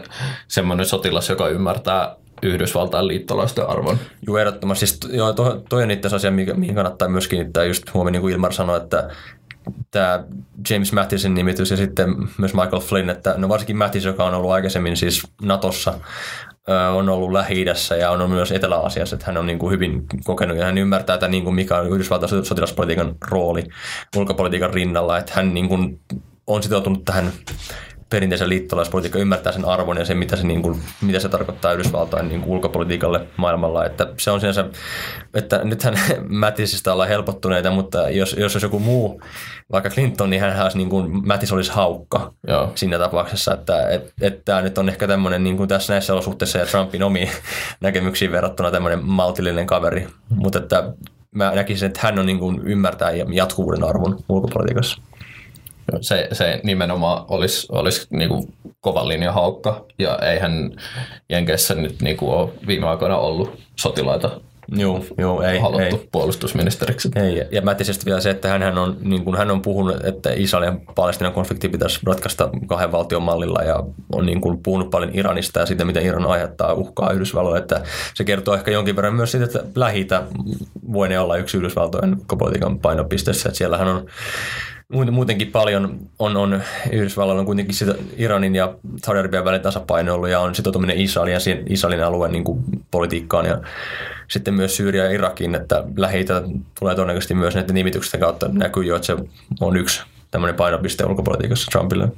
semmoinen 0.48 0.86
sotilas, 0.86 1.28
joka 1.28 1.48
ymmärtää 1.48 2.16
Yhdysvaltain 2.42 3.08
liittolaisten 3.08 3.68
arvon. 3.68 3.98
Joo, 4.26 4.38
ehdottomasti. 4.38 4.86
Siis, 4.86 5.00
joo, 5.12 5.32
toi, 5.32 5.60
toi 5.68 5.82
on 5.82 5.90
itse 5.90 6.16
asia, 6.16 6.30
mihin 6.30 6.74
kannattaa 6.74 7.08
myös 7.08 7.28
kiinnittää 7.28 7.64
just 7.64 7.94
huomioon, 7.94 8.12
niin 8.12 8.20
kuin 8.20 8.32
Ilmar 8.32 8.52
sanoi, 8.52 8.76
että 8.76 9.10
tämä 9.90 10.24
James 10.70 10.92
Mattisin 10.92 11.34
nimitys 11.34 11.70
ja 11.70 11.76
sitten 11.76 12.14
myös 12.38 12.54
Michael 12.54 12.80
Flynn, 12.80 13.10
että 13.10 13.34
no 13.36 13.48
varsinkin 13.48 13.76
Mattis, 13.76 14.04
joka 14.04 14.24
on 14.24 14.34
ollut 14.34 14.50
aikaisemmin 14.50 14.96
siis 14.96 15.22
Natossa, 15.42 15.94
on 16.94 17.08
ollut 17.08 17.32
lähi 17.32 17.64
ja 18.00 18.10
on 18.10 18.30
myös 18.30 18.52
Etelä-Asiassa, 18.52 19.16
että 19.16 19.26
hän 19.26 19.36
on 19.36 19.46
niin 19.46 19.58
kuin 19.58 19.72
hyvin 19.72 20.06
kokenut 20.24 20.56
ja 20.56 20.64
hän 20.64 20.78
ymmärtää, 20.78 21.14
että 21.14 21.28
niin 21.28 21.44
kuin 21.44 21.54
mikä 21.54 21.76
on 21.76 21.88
Yhdysvaltain 21.88 22.44
sotilaspolitiikan 22.44 23.14
rooli 23.30 23.64
ulkopolitiikan 24.16 24.74
rinnalla, 24.74 25.18
että 25.18 25.32
hän 25.34 25.54
niin 25.54 25.68
kuin 25.68 26.00
on 26.46 26.62
sitoutunut 26.62 27.04
tähän 27.04 27.32
perinteisen 28.10 28.48
liittolaispolitiikka 28.48 29.18
ymmärtää 29.18 29.52
sen 29.52 29.64
arvon 29.64 29.96
ja 29.96 30.04
sen, 30.04 30.18
mitä 30.18 30.36
se, 30.36 30.46
niin 30.46 30.62
kuin, 30.62 30.82
mitä 31.00 31.20
se 31.20 31.28
tarkoittaa 31.28 31.72
Yhdysvaltain 31.72 32.28
niin 32.28 32.40
kuin 32.40 32.52
ulkopolitiikalle 32.52 33.26
maailmalla. 33.36 33.84
Että 33.84 34.06
se 34.18 34.30
on 34.30 34.40
sinänsä, 34.40 34.64
että 35.34 35.60
nythän 35.64 35.94
Mattisista 36.28 36.92
ollaan 36.92 37.08
helpottuneita, 37.08 37.70
mutta 37.70 38.10
jos, 38.10 38.36
jos 38.38 38.54
olisi 38.54 38.66
joku 38.66 38.78
muu, 38.78 39.22
vaikka 39.72 39.90
Clinton, 39.90 40.30
niin 40.30 40.42
hän 40.42 40.62
olisi 40.62 40.78
niin 40.78 40.90
kuin, 40.90 41.26
Mattis 41.26 41.52
olisi 41.52 41.72
haukka 41.72 42.32
Joo. 42.46 42.72
siinä 42.74 42.98
tapauksessa, 42.98 43.54
että 43.54 43.88
et, 43.88 44.12
et 44.20 44.44
tämä 44.44 44.62
nyt 44.62 44.78
on 44.78 44.88
ehkä 44.88 45.06
tämmöinen 45.06 45.44
niin 45.44 45.56
kuin 45.56 45.68
tässä 45.68 45.92
näissä 45.92 46.12
olosuhteissa 46.12 46.58
ja 46.58 46.66
Trumpin 46.66 47.02
omiin 47.02 47.30
näkemyksiin 47.80 48.32
verrattuna 48.32 48.70
tämmöinen 48.70 49.04
maltillinen 49.04 49.66
kaveri, 49.66 50.06
mutta 50.28 50.58
että 50.58 50.92
mä 51.34 51.52
näkisin, 51.54 51.86
että 51.86 52.00
hän 52.02 52.18
on 52.18 52.26
niin 52.26 52.38
kuin 52.38 52.60
ymmärtää 52.64 53.10
jatkuvuuden 53.32 53.84
arvon 53.84 54.18
ulkopolitiikassa. 54.28 55.02
Se, 56.00 56.28
se 56.32 56.60
nimenomaan 56.64 57.24
olisi, 57.28 57.66
olisi 57.70 58.06
niin 58.10 58.28
kuin 58.28 58.54
kovan 58.80 59.08
linjan 59.08 59.34
haukka, 59.34 59.84
ja 59.98 60.18
eihän 60.22 60.70
Jenkeissä 61.30 61.74
nyt 61.74 62.02
niin 62.02 62.16
kuin 62.16 62.32
ole 62.32 62.50
viime 62.66 62.86
aikoina 62.86 63.16
ollut 63.16 63.60
sotilaita 63.76 64.40
Joo, 64.76 65.04
joo 65.18 65.42
ei, 65.42 65.58
haluttu 65.58 65.96
ei. 65.96 66.08
puolustusministeriksi. 66.12 67.10
Ei, 67.16 67.46
ja 67.50 67.62
mätisesti 67.62 68.06
vielä 68.06 68.20
se, 68.20 68.30
että 68.30 68.48
hän 68.48 68.78
on, 68.78 68.96
niin 69.00 69.24
kuin 69.24 69.36
hän 69.36 69.50
on 69.50 69.62
puhunut, 69.62 70.04
että 70.04 70.30
Israelin 70.36 70.74
ja 70.74 70.92
Palestinan 70.94 71.32
konflikti 71.32 71.68
pitäisi 71.68 72.00
ratkaista 72.06 72.50
kahden 72.66 72.92
valtion 72.92 73.22
mallilla 73.22 73.62
ja 73.62 73.82
on 74.12 74.26
niin 74.26 74.40
kuin 74.40 74.62
puhunut 74.62 74.90
paljon 74.90 75.10
Iranista 75.14 75.60
ja 75.60 75.66
siitä, 75.66 75.84
miten 75.84 76.06
Iran 76.06 76.26
aiheuttaa 76.26 76.72
uhkaa 76.72 77.12
Yhdysvalloille. 77.12 77.58
Että 77.58 77.82
se 78.14 78.24
kertoo 78.24 78.54
ehkä 78.54 78.70
jonkin 78.70 78.96
verran 78.96 79.14
myös 79.14 79.30
siitä, 79.30 79.44
että 79.44 79.62
lähitä 79.74 80.22
voi 80.92 81.08
ne 81.08 81.18
olla 81.18 81.36
yksi 81.36 81.56
Yhdysvaltojen 81.56 82.16
politiikan 82.38 82.78
painopisteessä. 82.78 83.48
Että 83.48 83.58
siellähän 83.58 83.88
on 83.88 84.06
muutenkin 84.92 85.52
paljon 85.52 85.98
on, 86.18 86.36
on 86.36 86.62
Yhdysvalloilla 86.92 87.40
on 87.40 87.46
kuitenkin 87.46 87.74
sitä 87.74 87.94
Iranin 88.16 88.54
ja 88.54 88.74
Saudi-Arabian 89.04 89.44
välin 89.44 89.60
tasapaino 89.60 90.14
ollut 90.14 90.28
ja 90.28 90.40
on 90.40 90.54
sitoutuminen 90.54 90.96
Israelin 90.96 91.32
ja 91.32 91.38
Israelin 91.68 92.04
alueen 92.04 92.32
niin 92.32 92.44
kuin 92.44 92.64
politiikkaan 92.90 93.46
ja 93.46 93.60
sitten 94.28 94.54
myös 94.54 94.76
Syyria 94.76 95.04
ja 95.04 95.10
Irakin, 95.10 95.54
että 95.54 95.84
lähi 95.96 96.24
tulee 96.78 96.94
todennäköisesti 96.94 97.34
myös 97.34 97.54
näiden 97.54 97.74
nimityksistä 97.74 98.18
kautta 98.18 98.48
näkyy 98.52 98.84
jo, 98.84 98.96
että 98.96 99.06
se 99.06 99.16
on 99.60 99.76
yksi 99.76 100.02
tämmöinen 100.30 100.56
painopiste 100.56 101.04
ulkopolitiikassa 101.04 101.70
Trumpille 101.70 102.08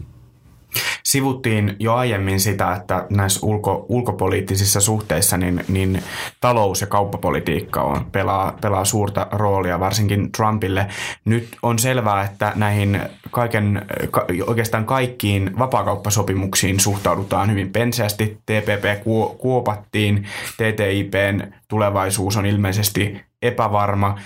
sivuttiin 1.04 1.76
jo 1.78 1.94
aiemmin 1.94 2.40
sitä, 2.40 2.72
että 2.72 3.06
näissä 3.10 3.46
ulko, 3.46 3.86
ulkopoliittisissa 3.88 4.80
suhteissa 4.80 5.36
niin, 5.36 5.64
niin 5.68 6.02
talous- 6.40 6.80
ja 6.80 6.86
kauppapolitiikka 6.86 7.82
on, 7.82 8.04
pelaa, 8.12 8.58
pelaa 8.60 8.84
suurta 8.84 9.26
roolia 9.32 9.80
varsinkin 9.80 10.32
Trumpille. 10.32 10.86
Nyt 11.24 11.48
on 11.62 11.78
selvää, 11.78 12.24
että 12.24 12.52
näihin 12.56 13.00
kaiken, 13.30 13.86
ka, 14.10 14.26
oikeastaan 14.46 14.84
kaikkiin 14.84 15.58
vapaakauppasopimuksiin 15.58 16.80
suhtaudutaan 16.80 17.50
hyvin 17.50 17.72
penseästi. 17.72 18.38
TPP 18.46 19.04
kuopattiin, 19.38 20.26
TTIPn 20.56 21.52
tulevaisuus 21.68 22.36
on 22.36 22.46
ilmeisesti 22.46 23.29
epävarma. 23.42 24.18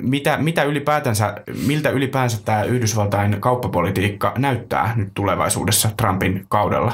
Mitä, 0.00 0.38
mitä 0.38 0.62
ylipäätänsä, 0.62 1.34
miltä 1.66 1.90
ylipäänsä 1.90 2.42
tämä 2.44 2.62
Yhdysvaltain 2.62 3.40
kauppapolitiikka 3.40 4.32
näyttää 4.38 4.92
nyt 4.96 5.08
tulevaisuudessa 5.14 5.90
Trumpin 5.96 6.46
kaudella? 6.48 6.92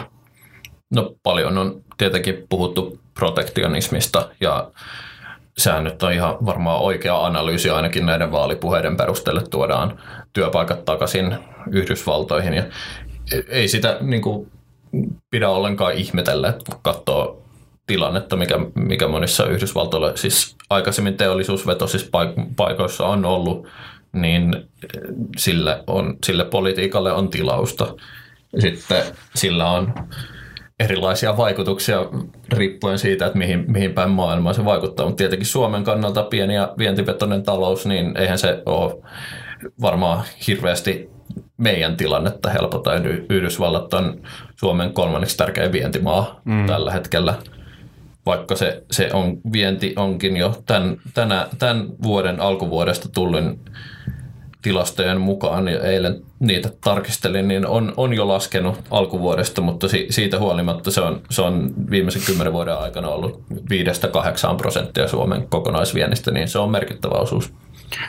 No 0.95 1.15
paljon 1.23 1.59
on 1.59 1.81
tietenkin 1.99 2.47
puhuttu 2.49 3.01
protektionismista 3.15 4.29
ja 4.41 4.71
sehän 5.59 5.85
nyt 5.85 6.03
on 6.03 6.13
ihan 6.13 6.37
varmaan 6.47 6.81
oikea 6.81 7.27
analyysi 7.27 7.71
ainakin 7.71 8.07
näiden 8.07 8.33
vaalipuheiden 8.33 8.97
perusteella 8.97 9.43
tuodaan 9.43 9.99
työpaikat 10.33 10.85
takaisin 10.85 11.37
Yhdysvaltoihin 11.71 12.55
ja 12.55 12.63
ei 13.49 13.69
sitä 13.69 13.99
niin 14.01 14.23
kuin, 14.23 14.53
pidä 15.31 15.49
ollenkaan 15.49 15.93
ihmetellä, 15.95 16.55
kun 16.67 16.79
katsoo 16.83 17.40
tilannetta, 17.91 18.37
mikä, 18.37 18.59
mikä 18.75 19.09
monissa 19.09 19.47
Yhdysvaltoilla, 19.47 20.17
siis 20.17 20.57
aikaisemmin 20.71 21.17
teollisuusvetoisissa 21.17 22.09
paikoissa 22.57 23.07
on 23.07 23.25
ollut, 23.25 23.67
niin 24.13 24.55
sille, 25.37 25.85
on, 25.87 26.17
sille 26.27 26.45
politiikalle 26.45 27.13
on 27.13 27.29
tilausta. 27.29 27.95
Sitten 28.59 29.03
sillä 29.35 29.71
on 29.71 29.95
erilaisia 30.81 31.37
vaikutuksia 31.37 32.07
riippuen 32.53 32.99
siitä, 32.99 33.27
että 33.27 33.39
mihin, 33.39 33.65
mihin 33.69 33.93
päin 33.93 34.11
maailmaa 34.11 34.53
se 34.53 34.65
vaikuttaa. 34.65 35.07
Mutta 35.07 35.19
tietenkin 35.19 35.47
Suomen 35.47 35.85
kannalta 35.85 36.23
pieni 36.23 36.55
ja 36.55 36.75
vientivetoinen 36.79 37.43
talous, 37.43 37.87
niin 37.87 38.17
eihän 38.17 38.39
se 38.39 38.63
ole 38.67 39.03
varmaan 39.81 40.25
hirveästi 40.47 41.11
meidän 41.57 41.97
tilannetta 41.97 42.51
helpota. 42.51 42.95
Yhdysvallat 43.31 43.95
on 43.95 44.23
Suomen 44.57 44.93
kolmanneksi 44.93 45.37
tärkein 45.37 45.73
vientimaa 45.73 46.41
mm. 46.45 46.67
tällä 46.67 46.93
hetkellä– 46.93 47.35
vaikka 48.27 48.57
se, 48.57 48.83
se 48.91 49.11
on, 49.13 49.39
vienti 49.53 49.93
onkin 49.97 50.37
jo 50.37 50.63
tämän, 50.67 50.97
tänä, 51.15 51.49
tämän 51.59 51.87
vuoden 52.03 52.41
alkuvuodesta 52.41 53.09
tullut 53.09 53.45
tilastojen 54.63 55.21
mukaan, 55.21 55.69
ja 55.69 55.81
eilen 55.81 56.23
niitä 56.39 56.71
tarkistelin, 56.85 57.49
niin 57.49 57.67
on, 57.67 57.93
on 57.97 58.15
jo 58.15 58.29
laskenut 58.29 58.81
alkuvuodesta, 58.91 59.63
mutta 59.63 59.89
si, 59.89 60.07
siitä 60.11 60.39
huolimatta 60.39 60.91
se 60.91 61.01
on, 61.01 61.23
se 61.31 61.43
on 61.43 61.71
viimeisen 61.91 62.23
kymmenen 62.27 62.53
vuoden 62.53 62.79
aikana 62.79 63.09
ollut 63.09 63.43
5-8 63.53 64.57
prosenttia 64.57 65.09
Suomen 65.09 65.49
kokonaisviennistä, 65.49 66.31
niin 66.31 66.49
se 66.49 66.59
on 66.59 66.71
merkittävä 66.71 67.15
osuus. 67.15 67.53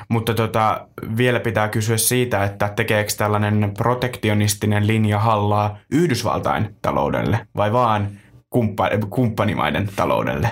Mutta 0.10 0.34
tota, 0.34 0.88
vielä 1.18 1.40
pitää 1.40 1.70
kysyä 1.70 1.98
siitä, 1.98 2.44
että 2.44 2.74
tekeekö 2.76 3.12
tällainen 3.18 3.72
protektionistinen 3.78 4.88
linja 4.88 5.20
hallaa 5.20 5.78
Yhdysvaltain 5.92 6.76
taloudelle 6.82 7.48
vai 7.56 7.74
vaan 7.74 8.08
kumppa- 8.56 9.08
kumppanimaiden 9.10 9.90
taloudelle? 9.96 10.50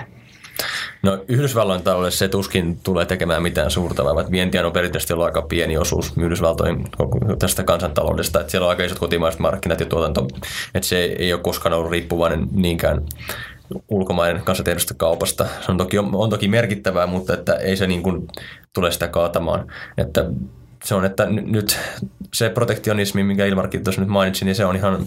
No 1.02 1.24
Yhdysvalloin 1.28 1.82
taloudelle 1.82 2.10
se 2.10 2.28
tuskin 2.28 2.80
tulee 2.82 3.06
tekemään 3.06 3.42
mitään 3.42 3.70
suurta, 3.70 4.04
vaan 4.04 4.30
vientiä 4.30 4.66
on 4.66 4.72
perinteisesti 4.72 5.12
ollut 5.12 5.26
aika 5.26 5.42
pieni 5.42 5.76
osuus 5.76 6.12
Yhdysvaltojen 6.18 6.84
tästä 7.38 7.62
kansantaloudesta, 7.62 8.40
että 8.40 8.50
siellä 8.50 8.64
on 8.64 8.70
aika 8.70 8.84
isot 8.84 8.98
kotimaiset 8.98 9.40
markkinat 9.40 9.80
ja 9.80 9.86
tuotanto, 9.86 10.28
että 10.74 10.88
se 10.88 10.98
ei 10.98 11.32
ole 11.32 11.42
koskaan 11.42 11.72
ollut 11.72 11.90
riippuvainen 11.90 12.48
niinkään 12.52 13.02
ulkomainen 13.88 14.42
kansantiedosta 14.42 14.94
kaupasta. 14.94 15.46
Se 15.60 15.72
on 15.72 15.78
toki, 15.78 15.98
on 15.98 16.30
toki 16.30 16.48
merkittävää, 16.48 17.06
mutta 17.06 17.34
että 17.34 17.54
ei 17.54 17.76
se 17.76 17.86
niin 17.86 18.02
kuin 18.02 18.28
tule 18.72 18.90
sitä 18.90 19.08
kaatamaan. 19.08 19.72
Että 19.98 20.24
se 20.84 20.94
on, 20.94 21.04
että 21.04 21.26
nyt 21.26 21.78
se 22.34 22.48
protektionismi, 22.48 23.22
minkä 23.22 23.46
Ilmarkin 23.46 23.84
tuossa 23.84 24.00
nyt 24.00 24.10
mainitsi, 24.10 24.44
niin 24.44 24.54
se 24.54 24.64
on 24.64 24.76
ihan, 24.76 25.06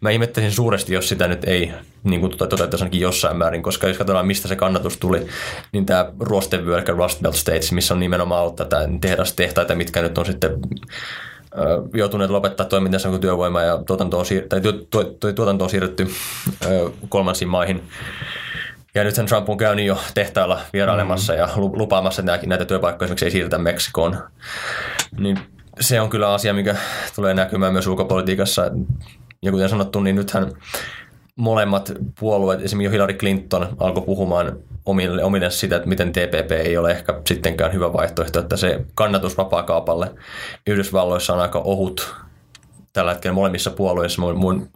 mä 0.00 0.10
ihmettäisin 0.10 0.52
suuresti, 0.52 0.94
jos 0.94 1.08
sitä 1.08 1.28
nyt 1.28 1.44
ei 1.44 1.72
niin 2.04 2.20
kuin 2.20 2.36
toteuttaisi 2.38 2.84
ainakin 2.84 3.00
jossain 3.00 3.36
määrin, 3.36 3.62
koska 3.62 3.88
jos 3.88 3.98
katsotaan, 3.98 4.26
mistä 4.26 4.48
se 4.48 4.56
kannatus 4.56 4.96
tuli, 4.96 5.26
niin 5.72 5.86
tämä 5.86 6.10
ruostevyö, 6.20 6.78
eli 6.78 6.86
Rust 6.86 7.20
Belt 7.20 7.34
States, 7.34 7.72
missä 7.72 7.94
on 7.94 8.00
nimenomaan 8.00 8.42
ollut 8.42 8.56
tätä 8.56 8.88
tehdastehtaita, 9.00 9.74
mitkä 9.74 10.02
nyt 10.02 10.18
on 10.18 10.26
sitten 10.26 10.50
joutuneet 11.94 12.30
lopettaa 12.30 12.66
toimintansa, 12.66 13.08
kun 13.08 13.20
työvoima 13.20 13.62
ja 13.62 13.82
tuotanto 13.86 14.18
on, 14.18 14.24
siir- 14.24 14.46
tai 14.48 14.60
tuotanto 15.34 15.64
on 15.64 15.70
siirretty 15.70 16.08
kolmansiin 17.08 17.48
maihin. 17.48 17.82
Ja 18.96 19.04
nythän 19.04 19.26
Trump 19.26 19.48
on 19.48 19.56
käynyt 19.56 19.86
jo 19.86 19.98
tehtailla 20.14 20.60
vierailemassa 20.72 21.32
mm. 21.32 21.38
ja 21.38 21.48
lupaamassa, 21.56 22.22
että 22.22 22.46
näitä 22.46 22.64
työpaikkoja 22.64 23.06
esimerkiksi 23.06 23.24
ei 23.24 23.30
siirretä 23.30 23.58
Meksikoon. 23.58 24.18
Niin 25.18 25.38
se 25.80 26.00
on 26.00 26.10
kyllä 26.10 26.34
asia, 26.34 26.54
mikä 26.54 26.76
tulee 27.14 27.34
näkymään 27.34 27.72
myös 27.72 27.86
ulkopolitiikassa. 27.86 28.70
Ja 29.42 29.52
kuten 29.52 29.68
sanottu, 29.68 30.00
niin 30.00 30.16
nythän 30.16 30.52
molemmat 31.36 31.92
puolueet, 32.20 32.62
esimerkiksi 32.62 32.92
Hillary 32.92 33.14
Clinton 33.14 33.68
alkoi 33.78 34.02
puhumaan 34.02 34.58
omille, 34.86 35.24
omille 35.24 35.50
sitä, 35.50 35.76
että 35.76 35.88
miten 35.88 36.12
TPP 36.12 36.52
ei 36.52 36.76
ole 36.76 36.90
ehkä 36.90 37.20
sittenkään 37.26 37.72
hyvä 37.72 37.92
vaihtoehto, 37.92 38.40
että 38.40 38.56
se 38.56 38.84
kannatus 38.94 39.36
vapaakaupalle 39.36 40.14
Yhdysvalloissa 40.66 41.34
on 41.34 41.40
aika 41.40 41.58
ohut 41.58 42.14
tällä 42.96 43.12
hetkellä 43.12 43.34
molemmissa 43.34 43.70
puolueissa. 43.70 44.22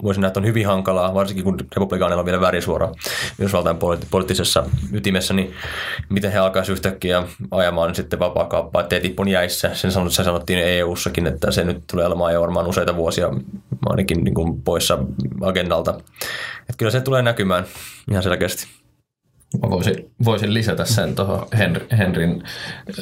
Voisin 0.03 0.21
nähdä, 0.21 0.41
on 0.41 0.47
hyvin 0.47 0.67
hankalaa, 0.67 1.15
varsinkin 1.15 1.45
kun 1.45 1.59
republikaanilla 1.77 2.21
on 2.21 2.27
vielä 2.27 2.41
värisuora 2.41 2.93
Yhdysvaltain 3.39 3.77
poliittisessa 4.11 4.65
ytimessä, 4.93 5.35
niin 5.35 5.55
miten 6.09 6.33
he 6.33 6.39
alkaisivat 6.39 6.77
yhtäkkiä 6.77 7.23
ajamaan 7.51 7.95
sitten 7.95 8.19
vapaakauppaa. 8.19 8.83
TTIP 8.83 9.21
on 9.21 9.29
jäissä, 9.29 9.75
sen 9.75 9.93
sanot, 9.93 10.13
se 10.13 10.25
sanottiin 10.25 10.59
EU-sakin, 10.59 11.27
että 11.27 11.51
se 11.51 11.65
nyt 11.65 11.83
tulee 11.91 12.07
olemaan 12.07 12.33
jo 12.33 12.41
varmaan 12.41 12.67
useita 12.67 12.97
vuosia 12.97 13.31
ainakin 13.87 14.25
niin 14.25 14.35
kuin 14.35 14.63
poissa 14.63 14.99
agendalta. 15.41 15.91
Että 16.61 16.75
kyllä 16.77 16.91
se 16.91 17.01
tulee 17.01 17.23
näkymään 17.23 17.65
ihan 18.11 18.23
selkeästi. 18.23 18.80
Mä 19.63 19.71
voisin, 19.71 20.11
voisin 20.25 20.55
lisätä 20.55 20.85
sen 20.85 21.15
tuohon 21.15 21.47
Henry, 21.59 21.87
Henrin 21.99 22.43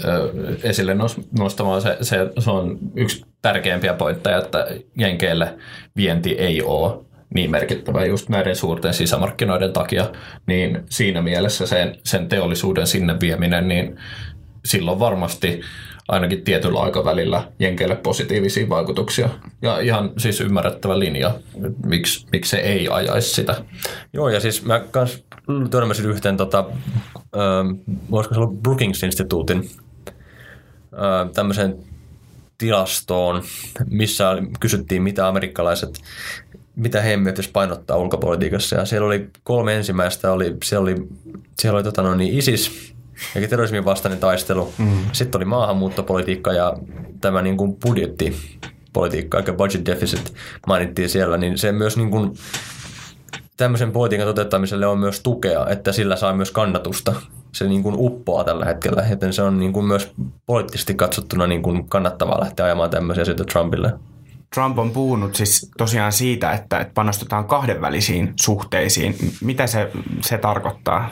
ö, 0.04 0.32
esille 0.62 0.96
nostamaan. 1.38 1.82
Se, 1.82 1.96
se, 2.02 2.16
se 2.38 2.50
on 2.50 2.78
yksi 2.96 3.24
tärkeimpiä 3.42 3.94
pointteja, 3.94 4.38
että 4.38 4.66
Jenkeille 4.98 5.58
vienti 5.96 6.30
ei 6.30 6.62
ole 6.62 7.04
niin 7.34 7.50
merkittävä 7.50 8.04
just 8.04 8.28
näiden 8.28 8.56
suurten 8.56 8.94
sisämarkkinoiden 8.94 9.72
takia, 9.72 10.10
niin 10.46 10.84
siinä 10.90 11.22
mielessä 11.22 11.66
sen, 11.66 11.98
sen 12.04 12.28
teollisuuden 12.28 12.86
sinne 12.86 13.16
vieminen, 13.20 13.68
niin 13.68 13.96
silloin 14.64 14.98
varmasti 14.98 15.60
ainakin 16.08 16.42
tietyllä 16.42 16.80
aikavälillä 16.80 17.52
Jenkeille 17.58 17.96
positiivisia 17.96 18.68
vaikutuksia. 18.68 19.28
Ja 19.62 19.80
ihan 19.80 20.10
siis 20.18 20.40
ymmärrettävä 20.40 20.98
linja, 20.98 21.34
miksi, 21.86 22.26
miksi 22.32 22.50
se 22.50 22.56
ei 22.56 22.88
ajaisi 22.88 23.34
sitä. 23.34 23.62
Joo, 24.12 24.28
ja 24.28 24.40
siis 24.40 24.64
mä 24.64 24.80
kans 24.90 25.24
törmäsin 25.70 26.06
yhteen, 26.06 26.36
tota, 26.36 26.64
äh, 27.16 27.94
voisiko 28.10 28.34
se 28.34 28.40
olla 28.40 28.52
Brookings 28.62 29.02
Instituutin 29.02 29.70
äh, 30.08 31.30
tämmöiseen 31.34 31.76
tilastoon, 32.58 33.42
missä 33.90 34.36
kysyttiin, 34.60 35.02
mitä 35.02 35.28
amerikkalaiset, 35.28 36.00
mitä 36.76 37.00
he 37.00 37.16
myös 37.16 37.48
painottaa 37.48 37.96
ulkopolitiikassa. 37.96 38.76
Ja 38.76 38.84
siellä 38.84 39.06
oli 39.06 39.28
kolme 39.42 39.76
ensimmäistä, 39.76 40.32
oli, 40.32 40.56
siellä 40.64 40.82
oli, 40.82 41.08
siellä 41.58 41.76
oli 41.76 41.84
tota, 41.84 42.02
no 42.02 42.14
niin, 42.14 42.38
ISIS, 42.38 42.94
eli 43.34 43.48
terrorismin 43.48 43.84
vastainen 43.84 44.18
taistelu. 44.18 44.72
Mm. 44.78 44.98
Sitten 45.12 45.38
oli 45.38 45.44
maahanmuuttopolitiikka 45.44 46.52
ja 46.52 46.74
tämä 47.20 47.42
niin 47.42 47.56
kuin 47.56 47.76
budjettipolitiikka, 47.86 49.38
eli 49.38 49.52
budget 49.56 49.86
deficit 49.86 50.34
mainittiin 50.66 51.08
siellä, 51.08 51.38
niin 51.38 51.58
se 51.58 51.72
myös 51.72 51.96
niin 51.96 52.10
kuin, 52.10 52.32
tämmöisen 53.56 53.92
politiikan 53.92 54.26
toteuttamiselle 54.26 54.86
on 54.86 54.98
myös 54.98 55.20
tukea, 55.20 55.66
että 55.66 55.92
sillä 55.92 56.16
saa 56.16 56.34
myös 56.34 56.50
kannatusta. 56.50 57.14
Se 57.52 57.68
niin 57.68 57.82
kuin 57.82 57.94
uppoaa 57.98 58.44
tällä 58.44 58.64
hetkellä, 58.64 59.06
joten 59.10 59.32
se 59.32 59.42
on 59.42 59.58
niin 59.58 59.72
kuin 59.72 59.86
myös 59.86 60.12
poliittisesti 60.46 60.94
katsottuna 60.94 61.46
niin 61.46 61.62
kuin 61.62 61.88
kannattavaa 61.88 62.40
lähteä 62.40 62.66
ajamaan 62.66 62.90
tämmöisiä 62.90 63.22
asioita 63.22 63.44
Trumpille. 63.44 63.92
Trump 64.54 64.78
on 64.78 64.90
puhunut 64.90 65.34
siis 65.34 65.70
tosiaan 65.78 66.12
siitä, 66.12 66.52
että, 66.52 66.78
että 66.78 66.94
panostetaan 66.94 67.44
kahdenvälisiin 67.44 68.32
suhteisiin. 68.36 69.16
Mitä 69.40 69.66
se, 69.66 69.90
se 70.20 70.38
tarkoittaa? 70.38 71.10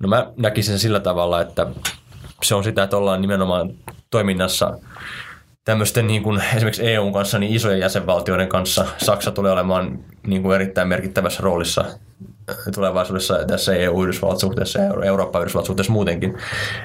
No 0.00 0.08
mä 0.08 0.32
näkisin 0.36 0.72
sen 0.72 0.78
sillä 0.78 1.00
tavalla, 1.00 1.40
että 1.40 1.66
se 2.42 2.54
on 2.54 2.64
sitä, 2.64 2.82
että 2.82 2.96
ollaan 2.96 3.20
nimenomaan 3.20 3.70
toiminnassa 4.10 4.78
tämmöisten 5.64 6.06
niin 6.06 6.22
kuin 6.22 6.42
esimerkiksi 6.56 6.86
EUn 6.86 7.12
kanssa 7.12 7.38
niin 7.38 7.54
isojen 7.54 7.80
jäsenvaltioiden 7.80 8.48
kanssa. 8.48 8.86
Saksa 8.98 9.30
tulee 9.30 9.52
olemaan 9.52 9.98
niin 10.26 10.42
kuin 10.42 10.54
erittäin 10.54 10.88
merkittävässä 10.88 11.42
roolissa 11.42 11.84
tulevaisuudessa 12.74 13.44
tässä 13.44 13.74
EU-Yhdysvallat 13.74 14.38
suhteessa 14.38 14.78
ja 14.78 15.04
Eurooppa-Yhdysvallat 15.04 15.66
suhteessa 15.66 15.92
muutenkin. 15.92 16.38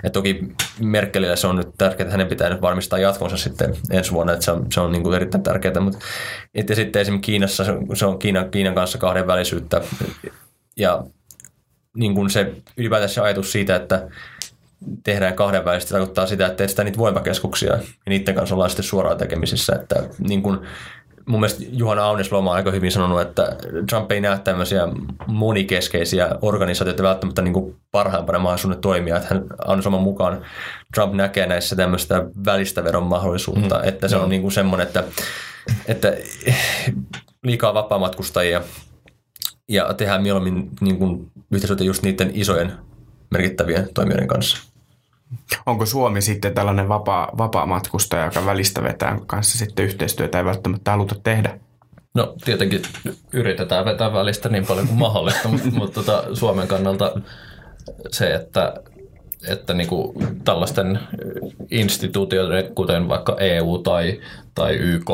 Et 0.03 0.13
toki 0.13 0.43
Merkelille 0.79 1.35
se 1.35 1.47
on 1.47 1.55
nyt 1.55 1.69
tärkeää, 1.77 2.05
että 2.05 2.11
hänen 2.11 2.27
pitää 2.27 2.49
nyt 2.49 2.61
varmistaa 2.61 2.99
jatkonsa 2.99 3.37
sitten 3.37 3.75
ensi 3.91 4.11
vuonna, 4.11 4.33
että 4.33 4.45
se 4.45 4.51
on, 4.51 4.65
se 4.71 4.81
on 4.81 4.91
niin 4.91 5.03
kuin 5.03 5.15
erittäin 5.15 5.43
tärkeää. 5.43 5.79
Mutta 5.79 5.99
että 6.55 6.75
sitten 6.75 7.01
esimerkiksi 7.01 7.31
Kiinassa 7.31 7.65
se 7.93 8.05
on 8.05 8.19
Kiinan, 8.19 8.51
Kiinan 8.51 8.75
kanssa 8.75 8.97
kahdenvälisyyttä 8.97 9.81
ja 10.77 11.03
niin 11.95 12.15
kuin 12.15 12.29
se 12.29 12.53
ylipäätään 12.77 13.09
se 13.09 13.21
ajatus 13.21 13.51
siitä, 13.51 13.75
että 13.75 14.07
tehdään 15.03 15.33
kahdenvälisesti, 15.33 15.91
tarkoittaa 15.91 16.27
sitä, 16.27 16.45
että 16.45 16.67
tehdään 16.67 16.85
niitä 16.85 16.97
voimakeskuksia 16.97 17.73
ja 17.73 17.79
niiden 18.09 18.35
kanssa 18.35 18.55
ollaan 18.55 18.69
sitten 18.69 18.83
suoraan 18.83 19.17
tekemisissä. 19.17 19.75
Että 19.75 20.03
niin 20.19 20.43
kuin, 20.43 20.59
mun 21.25 21.39
mielestä 21.39 21.63
Juhana 21.71 22.05
Aunesloma 22.05 22.51
on 22.51 22.55
aika 22.55 22.71
hyvin 22.71 22.91
sanonut, 22.91 23.21
että 23.21 23.55
Trump 23.89 24.11
ei 24.11 24.21
näe 24.21 24.39
tämmöisiä 24.39 24.87
monikeskeisiä 25.27 26.29
organisaatioita 26.41 27.03
välttämättä 27.03 27.41
niin 27.41 27.53
kuin 27.53 27.75
parhaimpana 27.91 28.39
mahdollisuuden 28.39 28.81
toimia. 28.81 29.17
Että 29.17 29.33
hän 29.33 29.43
Aunesloma 29.65 29.99
mukaan 29.99 30.45
Trump 30.95 31.13
näkee 31.13 31.47
näissä 31.47 31.75
tämmöistä 31.75 32.25
välistä 32.45 32.83
veron 32.83 33.03
mahdollisuutta, 33.03 33.77
mm. 33.77 33.87
että 33.87 34.07
se 34.07 34.15
on 34.15 34.29
niin 34.29 34.41
kuin 34.41 34.51
semmoinen, 34.51 34.87
että, 34.87 35.03
että 35.87 36.13
liikaa 37.43 37.73
vapaamatkustajia 37.73 38.61
ja 39.67 39.93
tehdään 39.93 40.21
mieluummin 40.21 40.69
niin 40.81 40.97
kuin 40.97 41.31
yhteistyötä 41.51 41.83
just 41.83 42.03
niiden 42.03 42.31
isojen 42.33 42.71
merkittävien 43.31 43.89
toimijoiden 43.93 44.27
kanssa. 44.27 44.57
Onko 45.65 45.85
Suomi 45.85 46.21
sitten 46.21 46.53
tällainen 46.53 46.89
vapaa, 46.89 47.31
vapaa 47.37 47.65
matkustaja, 47.65 48.25
joka 48.25 48.45
välistä 48.45 48.83
vetää 48.83 49.19
kanssa 49.27 49.57
sitten 49.57 49.85
yhteistyötä 49.85 50.37
ei 50.37 50.45
välttämättä 50.45 50.91
haluta 50.91 51.15
tehdä? 51.23 51.59
No 52.13 52.35
tietenkin 52.45 52.81
yritetään 53.33 53.85
vetää 53.85 54.13
välistä 54.13 54.49
niin 54.49 54.65
paljon 54.65 54.87
kuin 54.87 54.99
mahdollista, 54.99 55.47
mutta, 55.49 55.69
mutta 55.69 56.03
tota, 56.03 56.35
Suomen 56.35 56.67
kannalta 56.67 57.21
se, 58.11 58.33
että, 58.33 58.73
että 59.47 59.73
niin 59.73 59.87
kuin 59.87 60.13
tällaisten 60.43 60.99
instituutioiden, 61.71 62.75
kuten 62.75 63.07
vaikka 63.09 63.37
EU 63.39 63.77
tai, 63.77 64.21
tai 64.55 64.73
YK, 64.73 65.09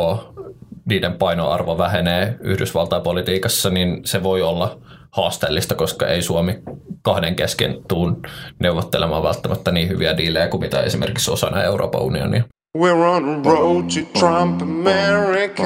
niiden 0.86 1.14
painoarvo 1.14 1.78
vähenee 1.78 2.38
Yhdysvaltain 2.42 3.04
politiikassa, 3.04 3.70
niin 3.70 4.02
se 4.06 4.24
voi 4.24 4.42
olla 4.42 4.80
haasteellista, 5.12 5.76
koska 5.76 6.08
ei 6.08 6.22
Suomi 6.22 6.60
kahden 7.02 7.36
kesken 7.36 7.78
tuun 7.88 8.22
neuvottelemaan 8.60 9.24
välttämättä 9.24 9.72
niin 9.72 9.90
hyviä 9.90 10.18
diilejä 10.18 10.48
kuin 10.48 10.62
mitä 10.62 10.82
esimerkiksi 10.82 11.32
osana 11.32 11.64
Euroopan 11.64 12.02
unionia. 12.02 12.44
We're 12.78 12.92
on 12.92 13.30
a 13.30 13.50
road 13.50 13.84
to 13.84 14.20
Trump 14.20 14.62
America. 14.62 15.64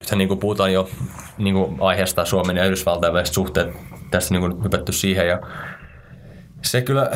Nythän 0.00 0.18
niin 0.18 0.28
kuin 0.28 0.40
puhutaan 0.40 0.72
jo 0.72 0.88
niin 1.38 1.54
kuin 1.54 1.76
aiheesta 1.80 2.24
Suomen 2.24 2.56
ja 2.56 2.64
Yhdysvaltain 2.64 3.12
väliset 3.12 3.34
suhteet 3.34 3.68
tässä 4.10 4.34
niin 4.34 4.40
kuin 4.40 4.64
hypätty 4.64 4.92
siihen 4.92 5.28
ja 5.28 5.40
se 6.62 6.82
kyllä, 6.82 7.10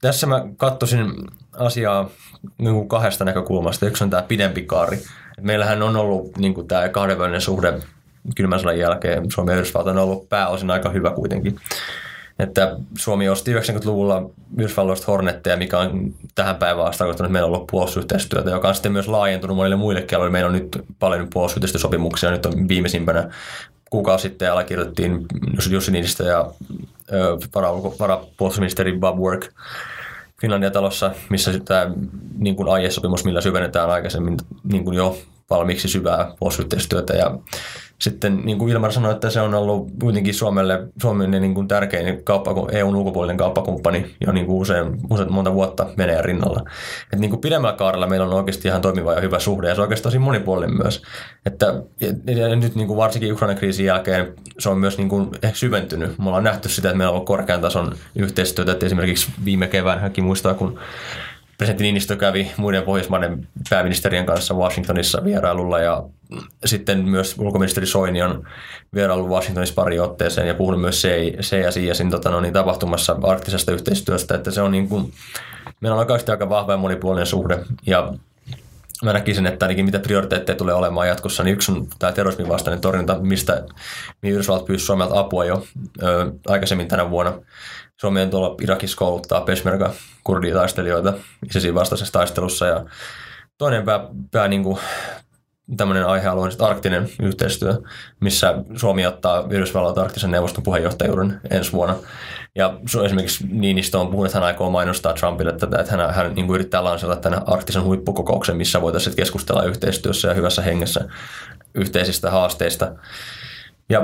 tässä 0.00 0.26
mä 0.26 0.44
katsoisin 0.56 1.12
asiaa 1.52 2.08
niin 2.58 2.74
kuin 2.74 2.88
kahdesta 2.88 3.24
näkökulmasta. 3.24 3.86
Yksi 3.86 4.04
on 4.04 4.10
tämä 4.10 4.22
pidempi 4.22 4.62
kaari. 4.62 4.98
Meillähän 5.40 5.82
on 5.82 5.96
ollut 5.96 6.36
niin 6.38 6.54
kuin 6.54 6.68
tämä 6.68 6.88
kahdenvälinen 6.88 7.40
suhde 7.40 7.72
kylmän 8.36 8.60
sodan 8.60 8.78
jälkeen. 8.78 9.30
Suomi 9.30 9.52
ja 9.52 9.56
Yhdysvallat 9.56 9.96
on 9.96 10.02
ollut 10.02 10.28
pääosin 10.28 10.70
aika 10.70 10.88
hyvä 10.88 11.10
kuitenkin. 11.10 11.56
Että 12.38 12.76
Suomi 12.98 13.28
osti 13.28 13.54
90-luvulla 13.54 14.30
Yhdysvalloista 14.58 15.06
Hornetteja, 15.06 15.56
mikä 15.56 15.78
on 15.78 16.14
tähän 16.34 16.56
päivään 16.56 16.88
asti 16.88 16.98
tarkoittanut, 16.98 17.28
että 17.28 17.32
meillä 17.32 17.46
on 17.46 17.54
ollut 17.54 17.66
puolustusyhteistyötä, 17.70 18.50
joka 18.50 18.68
on 18.68 18.74
sitten 18.74 18.92
myös 18.92 19.08
laajentunut 19.08 19.56
monille 19.56 19.76
muillekin 19.76 20.16
aloille. 20.16 20.32
Meillä 20.32 20.48
on 20.48 20.52
nyt 20.52 20.78
paljon 20.98 21.28
puolustusyhteistyösopimuksia. 21.32 22.30
Nyt 22.30 22.46
on 22.46 22.68
viimeisimpänä 22.68 23.30
kuukausi 23.90 24.22
sitten 24.22 24.52
allekirjoitettiin 24.52 25.26
Jussi 25.70 25.90
Niinistö 25.90 26.24
ja 26.24 26.50
varapuolustusministeri 28.00 28.98
Bob 28.98 29.18
Work 29.18 29.46
Finlandia-talossa, 30.40 31.10
missä 31.30 31.60
tämä 31.64 31.90
niin 32.38 32.56
kuin 32.56 32.68
aiesopimus, 32.68 33.24
millä 33.24 33.40
syvennetään 33.40 33.90
aikaisemmin 33.90 34.36
niin 34.64 34.84
kuin 34.84 34.96
jo 34.96 35.18
valmiiksi 35.50 35.88
syvää 35.88 36.34
puolustusyhteistyötä 36.38 37.14
ja 37.14 37.38
sitten 37.98 38.40
niin 38.44 38.58
kuin 38.58 38.72
Ilmar 38.72 38.92
sanoi, 38.92 39.12
että 39.12 39.30
se 39.30 39.40
on 39.40 39.54
ollut 39.54 39.90
kuitenkin 40.00 40.34
Suomelle 40.34 40.88
Suomen 41.02 41.30
niin 41.30 41.54
kuin 41.54 41.68
tärkein 41.68 42.24
kauppa, 42.24 42.68
EUn 42.72 42.96
ulkopuolinen 42.96 43.36
kauppakumppani 43.36 44.14
jo 44.26 44.32
niin 44.32 44.46
kuin 44.46 44.56
usein, 44.56 44.98
usein 45.10 45.32
monta 45.32 45.54
vuotta 45.54 45.86
Venäjän 45.98 46.24
rinnalla. 46.24 46.60
Et 47.12 47.18
niin 47.18 47.30
kuin 47.30 47.40
pidemmällä 47.40 47.76
kaarella 47.76 48.06
meillä 48.06 48.26
on 48.26 48.32
oikeasti 48.32 48.68
ihan 48.68 48.80
toimiva 48.80 49.12
ja 49.12 49.20
hyvä 49.20 49.38
suhde 49.38 49.68
ja 49.68 49.74
se 49.74 49.80
on 49.80 49.84
oikeastaan 49.84 50.10
tosi 50.10 50.18
monipuolinen 50.18 50.76
myös. 50.76 51.02
Että, 51.46 51.66
ja, 52.00 52.56
nyt 52.56 52.74
niin 52.74 52.86
kuin 52.86 52.96
varsinkin 52.96 53.32
Ukrainan 53.32 53.58
kriisin 53.58 53.86
jälkeen 53.86 54.34
se 54.58 54.68
on 54.68 54.78
myös 54.78 54.98
niin 54.98 55.08
kuin 55.08 55.30
ehkä 55.42 55.58
syventynyt. 55.58 56.18
Me 56.18 56.26
ollaan 56.26 56.44
nähty 56.44 56.68
sitä, 56.68 56.88
että 56.88 56.98
meillä 56.98 57.10
on 57.10 57.14
ollut 57.14 57.26
korkean 57.26 57.60
tason 57.60 57.94
yhteistyötä, 58.16 58.72
että 58.72 58.86
esimerkiksi 58.86 59.32
viime 59.44 59.66
kevään 59.66 60.00
hänkin 60.00 60.24
muistaa, 60.24 60.54
kun 60.54 60.78
presidentti 61.58 61.84
Niinistö 61.84 62.16
kävi 62.16 62.50
muiden 62.56 62.82
Pohjoismaiden 62.82 63.48
pääministerien 63.70 64.26
kanssa 64.26 64.54
Washingtonissa 64.54 65.24
vierailulla 65.24 65.80
ja 65.80 66.02
sitten 66.64 67.08
myös 67.08 67.38
ulkoministeri 67.38 67.86
Soini 67.86 68.22
on 68.22 68.48
vierailu 68.94 69.28
Washingtonissa 69.28 69.74
pari 69.74 69.98
otteeseen 69.98 70.48
ja 70.48 70.54
puhunut 70.54 70.80
myös 70.80 71.02
CSISin 71.40 72.10
tota, 72.10 72.30
no, 72.30 72.40
niin, 72.40 72.52
tapahtumassa 72.52 73.16
arktisesta 73.22 73.72
yhteistyöstä, 73.72 74.34
että 74.34 74.50
se 74.50 74.62
on 74.62 74.72
niin 74.72 74.88
kuin, 74.88 75.12
meillä 75.80 75.94
on 75.94 75.98
oikeasti 75.98 76.30
aika 76.30 76.48
vahva 76.48 76.72
ja 76.72 76.78
monipuolinen 76.78 77.26
suhde 77.26 77.58
ja 77.86 78.12
mä 79.02 79.12
näkisin, 79.12 79.46
että 79.46 79.64
ainakin 79.64 79.84
mitä 79.84 79.98
prioriteetteja 79.98 80.56
tulee 80.56 80.74
olemaan 80.74 81.08
jatkossa, 81.08 81.44
niin 81.44 81.54
yksi 81.54 81.72
on 81.72 81.86
tämä 81.98 82.12
terrorismin 82.12 82.48
vastainen 82.48 82.80
torjunta, 82.80 83.18
mistä 83.18 83.64
Yhdysvallat 84.22 84.64
pyysi 84.64 84.84
Suomelta 84.84 85.18
apua 85.18 85.44
jo 85.44 85.66
ö, 86.02 86.32
aikaisemmin 86.46 86.88
tänä 86.88 87.10
vuonna. 87.10 87.32
Suomi 88.00 88.22
on 88.22 88.30
tuolla 88.30 88.54
Irakissa 88.62 88.96
kouluttaa 88.96 89.40
Peshmerga 89.40 89.92
kurditaistelijoita 90.24 91.12
ISISin 91.50 91.74
vastaisessa 91.74 92.12
taistelussa 92.12 92.66
ja 92.66 92.84
toinen 93.58 93.84
pää, 93.84 94.00
pää 94.30 94.48
niin 94.48 94.62
kuin, 94.62 94.78
tämmöinen 95.76 96.06
aihealue 96.06 96.44
on 96.44 96.52
arktinen 96.58 97.08
yhteistyö, 97.22 97.78
missä 98.20 98.54
Suomi 98.76 99.06
ottaa 99.06 99.46
Yhdysvallat 99.50 99.98
arktisen 99.98 100.30
neuvoston 100.30 100.64
puheenjohtajuuden 100.64 101.40
ensi 101.50 101.72
vuonna. 101.72 101.96
Ja 102.54 102.78
esimerkiksi 103.04 103.46
Niinistö 103.50 103.98
on 103.98 104.06
puhunut, 104.06 104.26
että 104.26 104.38
hän 104.38 104.46
aikoo 104.46 104.70
mainostaa 104.70 105.12
Trumpille 105.12 105.52
tätä, 105.52 105.78
että 105.78 105.96
hän, 105.96 106.14
hän 106.14 106.34
niin 106.34 106.46
kuin 106.46 106.54
yrittää 106.54 106.84
lansata 106.84 107.16
tänne 107.16 107.38
arktisen 107.46 107.82
huippukokouksen, 107.82 108.56
missä 108.56 108.80
voitaisiin 108.80 109.16
keskustella 109.16 109.62
yhteistyössä 109.62 110.28
ja 110.28 110.34
hyvässä 110.34 110.62
hengessä 110.62 111.04
yhteisistä 111.74 112.30
haasteista. 112.30 112.92
Ja 113.88 114.00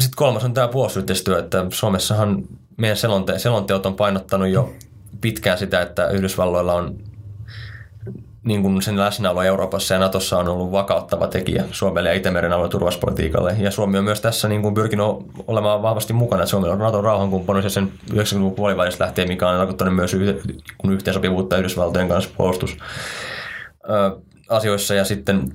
sitten 0.00 0.16
kolmas 0.16 0.44
on 0.44 0.54
tämä 0.54 0.68
puolustusyhteistyö, 0.68 1.38
että 1.38 1.66
Suomessahan 1.70 2.44
meidän 2.80 2.96
selonte- 2.96 3.38
selonteot 3.38 3.86
on 3.86 3.94
painottanut 3.94 4.48
jo 4.48 4.72
pitkään 5.20 5.58
sitä, 5.58 5.82
että 5.82 6.08
Yhdysvalloilla 6.08 6.74
on 6.74 6.96
niin 8.44 8.62
kuin 8.62 8.82
sen 8.82 8.98
läsnäolo 8.98 9.42
Euroopassa 9.42 9.94
ja 9.94 10.00
Natossa 10.00 10.38
on 10.38 10.48
ollut 10.48 10.72
vakauttava 10.72 11.26
tekijä 11.26 11.64
Suomelle 11.70 12.08
ja 12.08 12.14
Itämeren 12.14 12.52
alueen 12.52 12.70
turvallisuuspolitiikalle. 12.70 13.56
Ja 13.58 13.70
Suomi 13.70 13.98
on 13.98 14.04
myös 14.04 14.20
tässä 14.20 14.48
niin 14.48 14.62
kuin 14.62 14.74
pyrkinyt 14.74 15.06
olemaan 15.46 15.82
vahvasti 15.82 16.12
mukana. 16.12 16.46
Suomi 16.46 16.68
on 16.68 16.78
Naton 16.78 17.04
rauhankumppanuus 17.04 17.64
ja 17.64 17.70
sen 17.70 17.92
90-luvun 18.12 18.54
puolivälistä 18.54 19.04
lähtien, 19.04 19.28
mikä 19.28 19.48
on 19.48 19.56
tarkoittanut 19.56 19.94
myös 19.94 20.16
yhteensopivuutta 20.90 21.58
Yhdysvaltojen 21.58 22.08
kanssa 22.08 22.30
puolustusasioissa. 22.36 24.94
Ja 24.94 25.04
sitten 25.04 25.52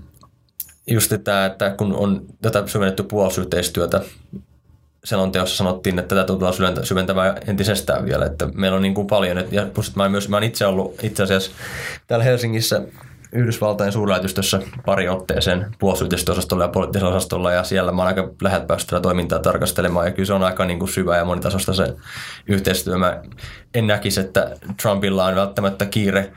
just 0.88 1.14
tämä, 1.24 1.46
että 1.46 1.70
kun 1.70 1.96
on 1.96 2.22
tätä 2.42 2.64
syvennetty 2.66 3.04
puolustusyhteistyötä 3.04 4.02
selonteossa 5.06 5.58
sanottiin, 5.58 6.00
että 6.00 6.16
tätä 6.16 6.28
tullaan 6.28 6.54
syventämään 6.84 7.36
entisestään 7.48 8.06
vielä, 8.06 8.26
että 8.26 8.48
meillä 8.54 8.76
on 8.76 8.82
niin 8.82 8.94
kuin 8.94 9.08
paljon, 9.08 9.44
ja 9.52 9.68
plus, 9.74 9.96
mä, 9.96 10.10
myös, 10.10 10.30
mä 10.30 10.38
olen 10.38 10.48
itse 10.48 10.66
ollut 10.66 11.04
itse 11.04 11.24
asiassa 11.24 11.52
täällä 12.08 12.24
Helsingissä 12.24 12.82
Yhdysvaltain 13.32 13.92
suurlähetystössä 13.92 14.60
pari 14.86 15.10
otteeseen 15.10 15.76
puolustusyhteistyöosastolla 15.80 16.64
ja 16.64 16.68
poliittisella 16.68 17.16
osastolla 17.16 17.52
ja 17.52 17.64
siellä 17.64 17.92
mä 17.92 18.02
oon 18.02 18.08
aika 18.08 18.30
läheltä 18.42 18.66
päässyt 18.66 19.02
toimintaa 19.02 19.40
tarkastelemaan 19.40 20.06
ja 20.06 20.12
kyllä 20.12 20.28
se 20.28 20.34
on 20.34 20.44
aika 20.44 20.66
niin 20.66 20.80
kuin 20.80 20.90
syvä 20.90 21.18
ja 21.18 21.26
monitasosta 21.26 21.74
se 21.74 21.96
yhteistyö. 22.48 22.98
Mä 22.98 23.22
en 23.74 23.88
näkisi, 23.88 24.20
että 24.20 24.56
Trumpilla 24.82 25.26
on 25.26 25.36
välttämättä 25.36 25.86
kiire 25.86 26.32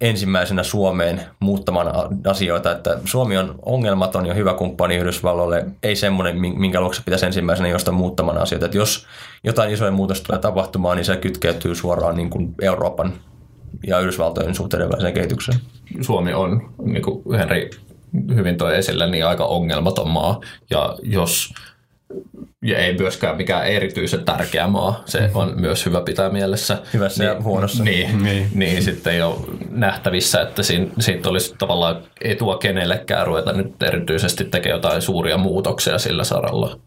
ensimmäisenä 0.00 0.62
Suomeen 0.62 1.20
muuttamaan 1.40 1.92
asioita, 2.26 2.72
että 2.72 2.98
Suomi 3.04 3.38
on 3.38 3.58
ongelmaton 3.62 4.26
ja 4.26 4.34
hyvä 4.34 4.54
kumppani 4.54 4.96
Yhdysvalloille, 4.96 5.66
ei 5.82 5.96
semmoinen, 5.96 6.40
minkä 6.40 6.80
luokse 6.80 7.02
pitäisi 7.04 7.26
ensimmäisenä 7.26 7.68
josta 7.68 7.92
muuttamaan 7.92 8.38
asioita. 8.38 8.66
Että 8.66 8.78
jos 8.78 9.06
jotain 9.44 9.72
isoja 9.72 9.90
muutosta 9.90 10.26
tulee 10.26 10.40
tapahtumaan, 10.40 10.96
niin 10.96 11.04
se 11.04 11.16
kytkeytyy 11.16 11.74
suoraan 11.74 12.16
niin 12.16 12.30
kuin 12.30 12.54
Euroopan 12.62 13.12
ja 13.86 13.98
Yhdysvaltojen 13.98 14.54
suhteiden 14.54 14.90
väliseen 14.90 15.14
kehitykseen. 15.14 15.58
Suomi 16.00 16.34
on, 16.34 16.74
niin 16.84 17.02
kuin 17.02 17.38
Henri 17.38 17.70
hyvin 18.34 18.56
toi 18.56 18.76
esille, 18.76 19.10
niin 19.10 19.26
aika 19.26 19.44
ongelmaton 19.44 20.08
maa. 20.08 20.40
Ja 20.70 20.96
jos 21.02 21.54
ja 22.62 22.78
ei 22.78 22.98
myöskään 22.98 23.36
mikään 23.36 23.66
erityisen 23.66 24.24
tärkeä 24.24 24.66
maa. 24.66 25.02
Se 25.06 25.20
mm-hmm. 25.20 25.36
on 25.36 25.60
myös 25.60 25.86
hyvä 25.86 26.00
pitää 26.00 26.30
mielessä. 26.30 26.78
Hyvässä 26.94 27.24
niin, 27.24 27.34
ja 27.34 27.42
huonossa. 27.42 27.84
Niin, 27.84 28.22
niin. 28.22 28.48
niin 28.54 28.82
sitten 28.82 29.12
ei 29.12 29.22
ole 29.22 29.36
nähtävissä, 29.70 30.42
että 30.42 30.62
siinä, 30.62 30.86
siitä 30.98 31.28
olisi 31.28 31.54
tavallaan 31.58 32.02
etua 32.20 32.58
kenellekään 32.58 33.26
ruveta 33.26 33.52
nyt 33.52 33.82
erityisesti 33.82 34.44
tekemään 34.44 34.76
jotain 34.76 35.02
suuria 35.02 35.38
muutoksia 35.38 35.98
sillä 35.98 36.24
saralla. 36.24 36.78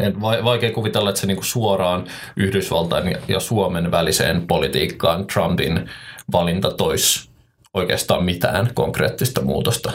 En, 0.00 0.20
vaikea 0.20 0.72
kuvitella, 0.72 1.08
että 1.08 1.20
se 1.20 1.26
niinku 1.26 1.42
suoraan 1.42 2.04
Yhdysvaltain 2.36 3.16
ja 3.28 3.40
Suomen 3.40 3.90
väliseen 3.90 4.46
politiikkaan 4.46 5.26
Trumpin 5.26 5.90
valinta 6.32 6.70
toisi 6.70 7.35
oikeastaan 7.76 8.24
mitään 8.24 8.70
konkreettista 8.74 9.40
muutosta. 9.40 9.92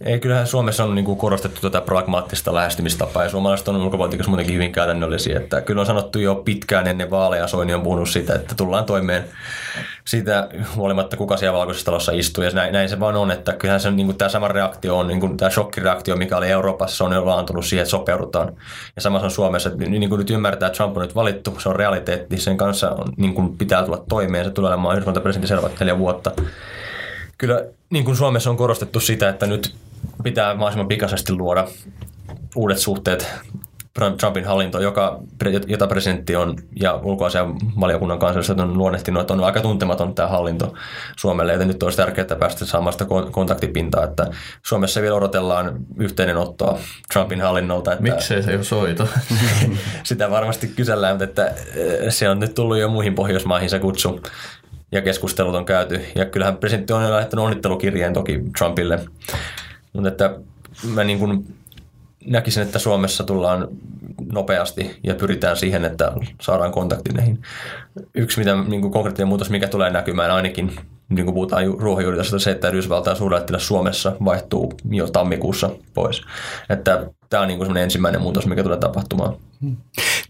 Ei, 0.00 0.20
kyllähän 0.20 0.46
Suomessa 0.46 0.84
on 0.84 0.94
niin 0.94 1.04
kuin 1.04 1.18
korostettu 1.18 1.60
tätä 1.60 1.80
pragmaattista 1.80 2.54
lähestymistapaa 2.54 3.22
ja 3.22 3.30
suomalaiset 3.30 3.68
on 3.68 3.76
ulkopolitiikassa 3.76 4.30
muutenkin 4.30 4.54
hyvin 4.54 4.72
käytännöllisiä. 4.72 5.36
Että 5.36 5.60
kyllä 5.60 5.80
on 5.80 5.86
sanottu 5.86 6.18
jo 6.18 6.34
pitkään 6.34 6.86
ennen 6.86 7.10
vaaleja, 7.10 7.46
Soini 7.46 7.74
on 7.74 7.82
puhunut 7.82 8.08
siitä, 8.08 8.34
että 8.34 8.54
tullaan 8.54 8.84
toimeen 8.84 9.24
siitä 10.04 10.48
huolimatta, 10.76 11.16
kuka 11.16 11.36
siellä 11.36 11.58
valkoisessa 11.58 11.84
talossa 11.84 12.12
istuu. 12.12 12.44
Ja 12.44 12.50
näin, 12.50 12.72
näin 12.72 12.88
se 12.88 13.00
vaan 13.00 13.16
on, 13.16 13.30
että 13.30 13.52
kyllähän 13.52 13.80
se, 13.80 13.90
niin 13.90 14.06
kuin 14.06 14.18
tämä 14.18 14.28
sama 14.28 14.48
reaktio 14.48 14.98
on, 14.98 15.08
niin 15.08 15.20
kuin 15.20 15.36
tämä 15.36 15.50
shokkireaktio, 15.50 16.16
mikä 16.16 16.36
oli 16.36 16.48
Euroopassa, 16.48 17.04
on 17.04 17.12
jo 17.12 17.26
laantunut 17.26 17.64
siihen, 17.64 17.82
että 17.82 17.90
sopeudutaan. 17.90 18.52
Ja 18.96 19.02
samassa 19.02 19.24
on 19.24 19.30
Suomessa, 19.30 19.68
että 19.68 19.84
niin 19.84 20.08
kuin 20.08 20.18
nyt 20.18 20.30
ymmärtää, 20.30 20.66
että 20.66 20.76
Trump 20.76 20.96
on 20.96 21.02
nyt 21.02 21.14
valittu, 21.14 21.56
se 21.58 21.68
on 21.68 21.76
realiteetti, 21.76 22.36
sen 22.36 22.56
kanssa 22.56 22.90
on, 22.90 23.12
niin 23.16 23.34
kuin 23.34 23.58
pitää 23.58 23.84
tulla 23.84 24.04
toimeen, 24.08 24.44
se 24.44 24.50
tulee 24.50 24.70
olemaan 24.70 24.94
Yhdysvaltain 24.94 25.22
presidentti 25.22 25.48
seuraavat 25.48 25.80
neljä 25.80 25.98
vuotta 25.98 26.30
kyllä 27.40 27.64
niin 27.90 28.04
kuin 28.04 28.16
Suomessa 28.16 28.50
on 28.50 28.56
korostettu 28.56 29.00
sitä, 29.00 29.28
että 29.28 29.46
nyt 29.46 29.74
pitää 30.22 30.54
mahdollisimman 30.54 30.88
pikaisesti 30.88 31.32
luoda 31.32 31.68
uudet 32.56 32.78
suhteet 32.78 33.26
Trumpin 34.20 34.44
hallinto, 34.44 34.80
joka, 34.80 35.20
jota 35.66 35.86
presidentti 35.86 36.36
on 36.36 36.56
ja 36.80 36.94
ulkoasian 36.94 37.56
valiokunnan 37.80 38.18
kanssa 38.18 38.62
on 38.62 38.78
luonnehtinut, 38.78 39.20
että 39.20 39.34
on 39.34 39.44
aika 39.44 39.60
tuntematon 39.60 40.14
tämä 40.14 40.28
hallinto 40.28 40.74
Suomelle, 41.16 41.52
joten 41.52 41.68
nyt 41.68 41.82
olisi 41.82 41.96
tärkeää 41.96 42.36
päästä 42.38 42.64
saamaan 42.64 42.92
sitä 42.92 43.06
kontaktipintaa, 43.30 44.04
että 44.04 44.26
Suomessa 44.62 45.02
vielä 45.02 45.14
odotellaan 45.14 45.76
yhteydenottoa 45.96 46.78
Trumpin 47.12 47.40
hallinnolta. 47.40 47.92
Että 47.92 48.02
Miksei 48.02 48.42
se 48.42 48.52
jo 48.52 48.64
soita? 48.64 49.06
sitä 50.02 50.30
varmasti 50.30 50.68
kysellään, 50.68 51.14
mutta 51.14 51.24
että 51.24 51.46
eh, 51.46 52.08
se 52.08 52.28
on 52.28 52.40
nyt 52.40 52.54
tullut 52.54 52.78
jo 52.78 52.88
muihin 52.88 53.14
Pohjoismaihin 53.14 53.70
se 53.70 53.78
kutsu 53.78 54.20
ja 54.92 55.02
keskustelut 55.02 55.54
on 55.54 55.64
käyty. 55.64 56.00
Ja 56.14 56.24
kyllähän 56.24 56.56
presidentti 56.56 56.92
on 56.92 57.10
lähettänyt 57.10 57.44
onnittelukirjeen 57.44 58.12
toki 58.12 58.40
Trumpille. 58.58 58.98
Mutta 59.92 60.08
että 60.08 60.34
mä 60.94 61.04
niin 61.04 61.18
kuin 61.18 61.54
näkisin, 62.26 62.62
että 62.62 62.78
Suomessa 62.78 63.24
tullaan 63.24 63.68
nopeasti 64.32 65.00
ja 65.04 65.14
pyritään 65.14 65.56
siihen, 65.56 65.84
että 65.84 66.12
saadaan 66.40 66.72
kontakti 66.72 67.12
näihin. 67.12 67.42
Yksi 68.14 68.38
mitä, 68.38 68.54
niin 68.54 68.80
kuin 68.80 68.92
konkreettinen 68.92 69.28
muutos, 69.28 69.50
mikä 69.50 69.68
tulee 69.68 69.90
näkymään 69.90 70.30
ainakin 70.30 70.76
niin 71.08 71.24
kuin 71.24 71.34
puhutaan 71.34 71.66
ruohonjuuritasosta, 71.78 72.38
se, 72.38 72.50
että 72.50 72.68
Yhdysvaltain 72.68 73.16
suurlähettiläs 73.16 73.66
Suomessa 73.66 74.16
vaihtuu 74.24 74.72
jo 74.90 75.06
tammikuussa 75.06 75.70
pois. 75.94 76.22
Että 76.68 77.06
tämä 77.30 77.40
on 77.40 77.48
niin 77.48 77.58
kuin 77.58 77.76
ensimmäinen 77.76 78.22
muutos, 78.22 78.46
mikä 78.46 78.62
tulee 78.62 78.78
tapahtumaan. 78.78 79.36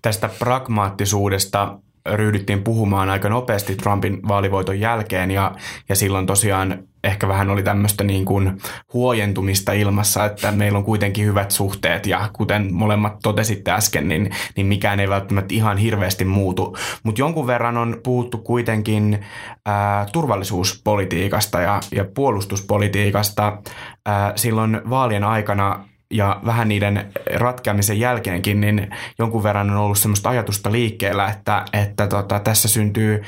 Tästä 0.02 0.30
pragmaattisuudesta 0.38 1.78
ryhdyttiin 2.16 2.62
puhumaan 2.62 3.10
aika 3.10 3.28
nopeasti 3.28 3.76
Trumpin 3.76 4.28
vaalivoiton 4.28 4.80
jälkeen 4.80 5.30
ja, 5.30 5.52
ja 5.88 5.96
silloin 5.96 6.26
tosiaan 6.26 6.78
ehkä 7.04 7.28
vähän 7.28 7.50
oli 7.50 7.62
tämmöistä 7.62 8.04
niin 8.04 8.24
kuin 8.24 8.60
huojentumista 8.92 9.72
ilmassa, 9.72 10.24
että 10.24 10.52
meillä 10.52 10.78
on 10.78 10.84
kuitenkin 10.84 11.26
hyvät 11.26 11.50
suhteet 11.50 12.06
ja 12.06 12.30
kuten 12.32 12.74
molemmat 12.74 13.18
totesitte 13.22 13.70
äsken, 13.70 14.08
niin, 14.08 14.30
niin 14.56 14.66
mikään 14.66 15.00
ei 15.00 15.08
välttämättä 15.08 15.54
ihan 15.54 15.78
hirveästi 15.78 16.24
muutu. 16.24 16.76
Mutta 17.02 17.20
jonkun 17.20 17.46
verran 17.46 17.76
on 17.76 18.00
puhuttu 18.04 18.38
kuitenkin 18.38 19.18
ää, 19.66 20.06
turvallisuuspolitiikasta 20.12 21.60
ja, 21.60 21.80
ja 21.92 22.04
puolustuspolitiikasta. 22.14 23.58
Ää, 24.06 24.32
silloin 24.36 24.80
vaalien 24.90 25.24
aikana 25.24 25.89
ja 26.10 26.40
vähän 26.46 26.68
niiden 26.68 27.12
ratkeamisen 27.34 28.00
jälkeenkin, 28.00 28.60
niin 28.60 28.90
jonkun 29.18 29.42
verran 29.42 29.70
on 29.70 29.76
ollut 29.76 29.98
semmoista 29.98 30.28
ajatusta 30.28 30.72
liikkeellä, 30.72 31.28
että, 31.28 31.64
että 31.72 32.06
tota, 32.06 32.40
tässä 32.40 32.68
syntyy 32.68 33.22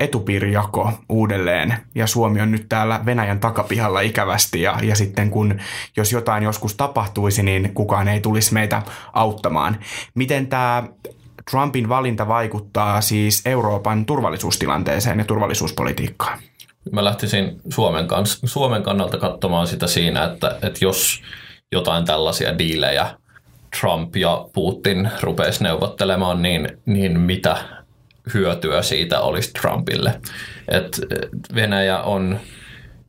etupiirijako 0.00 0.92
uudelleen 1.08 1.74
ja 1.94 2.06
Suomi 2.06 2.40
on 2.40 2.50
nyt 2.50 2.66
täällä 2.68 3.00
Venäjän 3.06 3.40
takapihalla 3.40 4.00
ikävästi 4.00 4.62
ja, 4.62 4.78
ja 4.82 4.96
sitten 4.96 5.30
kun 5.30 5.60
jos 5.96 6.12
jotain 6.12 6.42
joskus 6.42 6.74
tapahtuisi, 6.74 7.42
niin 7.42 7.74
kukaan 7.74 8.08
ei 8.08 8.20
tulisi 8.20 8.54
meitä 8.54 8.82
auttamaan. 9.12 9.78
Miten 10.14 10.46
tämä 10.46 10.82
Trumpin 11.50 11.88
valinta 11.88 12.28
vaikuttaa 12.28 13.00
siis 13.00 13.42
Euroopan 13.44 14.06
turvallisuustilanteeseen 14.06 15.18
ja 15.18 15.24
turvallisuuspolitiikkaan? 15.24 16.38
Mä 16.92 17.04
lähtisin 17.04 17.60
Suomen, 17.68 18.08
kanssa, 18.08 18.46
Suomen 18.46 18.82
kannalta 18.82 19.18
katsomaan 19.18 19.66
sitä 19.66 19.86
siinä, 19.86 20.24
että, 20.24 20.58
että 20.62 20.78
jos 20.80 21.22
jotain 21.72 22.04
tällaisia 22.04 22.58
diilejä 22.58 23.10
Trump 23.80 24.16
ja 24.16 24.46
Putin 24.52 25.10
rupeisi 25.20 25.62
neuvottelemaan, 25.64 26.42
niin, 26.42 26.68
niin 26.86 27.20
mitä 27.20 27.56
hyötyä 28.34 28.82
siitä 28.82 29.20
olisi 29.20 29.52
Trumpille. 29.52 30.20
Et 30.68 31.00
Venäjä 31.54 32.02
on 32.02 32.40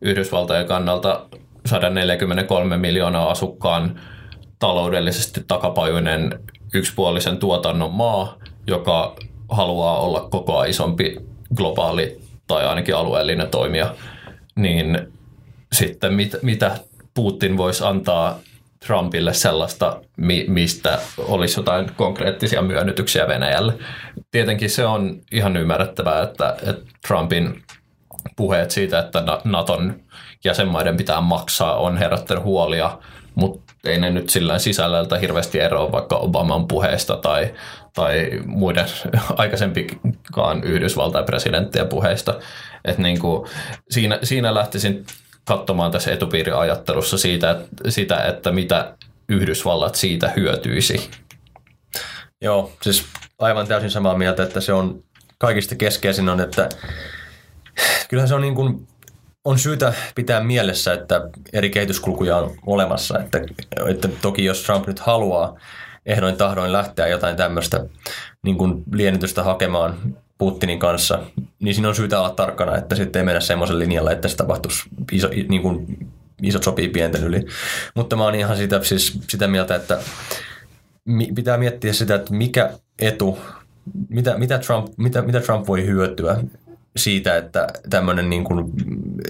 Yhdysvaltojen 0.02 0.65
kannalta 0.67 1.26
143 1.65 2.78
miljoonaa 2.78 3.32
asukkaan 3.32 4.00
taloudellisesti 4.60 5.43
takapajuinen 5.48 6.39
yksipuolisen 6.74 7.38
tuotannon 7.38 7.93
maa, 7.93 8.38
joka 8.67 9.15
haluaa 9.50 10.00
olla 10.00 10.28
koko 10.32 10.58
ajan 10.58 10.70
isompi 10.70 11.17
globaali 11.56 12.22
tai 12.48 12.65
ainakin 12.65 12.96
alueellinen 12.96 13.50
toimija, 13.50 13.96
niin 14.56 15.13
sitten 15.74 16.13
mit, 16.13 16.36
mitä 16.41 16.78
Putin 17.13 17.58
voisi 17.58 17.84
antaa 17.84 18.39
Trumpille 18.88 19.34
sellaista, 19.34 20.02
mistä 20.47 21.00
olisi 21.17 21.60
jotain 21.60 21.91
konkreettisia 21.95 22.62
myönnytyksiä 22.62 23.28
Venäjälle. 23.28 23.73
Tietenkin 24.32 24.69
se 24.69 24.86
on 24.86 25.21
ihan 25.32 25.58
ymmärrettävää, 25.58 26.23
että, 26.23 26.56
että 26.67 26.91
Trumpin 27.08 27.63
puheet 28.36 28.71
siitä, 28.71 29.00
että 29.00 29.23
Naton 29.43 30.00
jäsenmaiden 30.43 30.97
pitää 30.97 31.21
maksaa, 31.21 31.76
on 31.76 31.97
herättänyt 31.97 32.43
huolia, 32.43 32.97
mutta 33.36 33.73
ei 33.86 34.00
ne 34.00 34.10
nyt 34.10 34.30
sillä 34.30 34.60
sisällöltä 34.60 35.17
hirveästi 35.17 35.60
eroa 35.60 35.91
vaikka 35.91 36.15
Obaman 36.15 36.67
puheesta 36.67 37.17
tai, 37.17 37.54
tai 37.93 38.32
muiden 38.45 38.86
aikaisempikaan 39.38 40.63
Yhdysvaltain 40.63 41.26
presidenttien 41.26 41.88
puheista. 41.88 42.39
Et 42.86 42.97
niin 42.97 43.19
kuin 43.19 43.50
siinä, 43.89 44.19
siinä 44.23 44.54
lähtisin 44.54 45.06
katsomaan 45.48 45.92
tässä 45.92 46.12
etupiiriajattelussa 46.12 47.18
siitä, 47.18 47.52
että, 47.52 47.92
sitä, 47.92 48.18
että 48.18 48.52
mitä 48.52 48.98
Yhdysvallat 49.30 49.96
siitä 49.96 50.34
hyötyisi. 50.36 51.10
Joo, 52.42 52.72
siis 52.82 53.06
aivan 53.40 53.68
täysin 53.68 53.92
samaa 53.92 54.18
mieltä, 54.18 54.44
että 54.44 54.62
se 54.62 54.74
on 54.74 55.04
kaikista 55.38 55.76
keskeisin 55.76 56.30
on, 56.30 56.42
että 56.42 56.70
kyllähän 58.10 58.28
se 58.28 58.36
on 58.36 58.42
niin 58.42 58.56
kuin, 58.56 58.88
on 59.46 59.60
syytä 59.60 59.94
pitää 60.16 60.44
mielessä, 60.44 60.94
että 60.94 61.30
eri 61.54 61.70
kehityskulkuja 61.70 62.38
on 62.38 62.56
olemassa. 62.66 63.20
Että, 63.20 63.42
että 63.88 64.08
toki 64.08 64.46
jos 64.46 64.64
Trump 64.64 64.88
nyt 64.88 65.00
haluaa 65.00 65.58
ehdoin 66.06 66.38
tahdoin 66.38 66.72
lähteä 66.72 67.08
jotain 67.08 67.36
tämmöistä 67.36 67.86
niin 68.44 68.58
kuin 68.58 68.84
liennytystä 68.94 69.44
hakemaan 69.44 70.18
Putinin 70.38 70.80
kanssa, 70.80 71.19
niin 71.60 71.73
siinä 71.73 71.88
on 71.88 71.95
syytä 71.95 72.19
olla 72.19 72.30
tarkkana, 72.30 72.78
että 72.78 72.95
sitten 72.95 73.19
ei 73.19 73.26
mennä 73.26 73.39
semmoisen 73.39 73.80
linjalla, 73.80 74.12
että 74.12 74.28
se 74.28 74.36
tapahtuisi 74.36 74.84
iso, 75.12 75.30
niin 75.50 75.62
kuin 75.62 76.08
isot 76.43 76.63
sopii 76.63 76.89
pienten 76.89 77.23
yli. 77.23 77.45
Mutta 77.95 78.15
mä 78.15 78.23
oon 78.23 78.36
ihan 78.36 78.58
sitä, 78.58 78.84
siis 78.84 79.19
sitä 79.30 79.47
mieltä, 79.47 79.76
että 79.76 80.00
pitää 81.36 81.58
miettiä 81.58 81.93
sitä, 81.93 82.15
että 82.15 82.34
mikä 82.34 82.71
etu, 83.00 83.39
mitä, 84.10 84.38
mitä, 84.38 84.60
Trump, 84.60 84.88
mitä, 84.97 85.21
mitä 85.21 85.39
Trump 85.41 85.67
voi 85.67 85.86
hyötyä 85.86 86.38
siitä, 86.97 87.38
että 87.38 87.67
tämmöinen 87.89 88.30
niin 88.30 88.43
kuin 88.43 88.65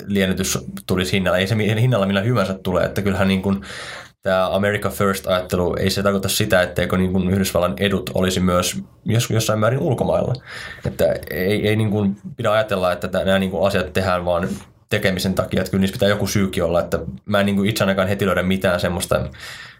liennytys 0.05 0.57
tulisi 0.85 1.11
hinnalla. 1.11 1.37
Ei 1.37 1.47
se 1.47 1.55
hinnalla 1.81 2.05
millä 2.05 2.21
hyvänsä 2.21 2.53
tulee, 2.53 2.85
että 2.85 3.01
kyllähän 3.01 3.27
niin 3.27 3.41
kuin 3.41 3.61
tämä 4.21 4.55
America 4.55 4.89
First-ajattelu, 4.89 5.75
ei 5.79 5.89
se 5.89 6.03
tarkoita 6.03 6.29
sitä, 6.29 6.61
etteikö 6.61 6.97
niin 6.97 7.13
kuin 7.13 7.29
Yhdysvallan 7.29 7.73
edut 7.79 8.09
olisi 8.13 8.39
myös 8.39 8.75
jossain 9.29 9.59
määrin 9.59 9.79
ulkomailla. 9.79 10.33
Että 10.85 11.05
ei, 11.31 11.67
ei 11.67 11.75
niin 11.75 11.91
kuin 11.91 12.17
pidä 12.37 12.51
ajatella, 12.51 12.91
että 12.91 13.25
nämä 13.25 13.39
niin 13.39 13.51
kuin 13.51 13.67
asiat 13.67 13.93
tehdään 13.93 14.25
vaan 14.25 14.49
tekemisen 14.89 15.33
takia, 15.33 15.61
että 15.61 15.71
kyllä 15.71 15.81
niissä 15.81 15.93
pitää 15.93 16.09
joku 16.09 16.27
syykin 16.27 16.63
olla, 16.63 16.79
että 16.79 16.99
mä 17.25 17.39
en 17.39 17.45
niin 17.45 17.55
kuin 17.55 17.69
itse 17.69 17.83
ainakaan 17.83 18.07
heti 18.07 18.25
löydä 18.25 18.43
mitään 18.43 18.79
semmoista 18.79 19.29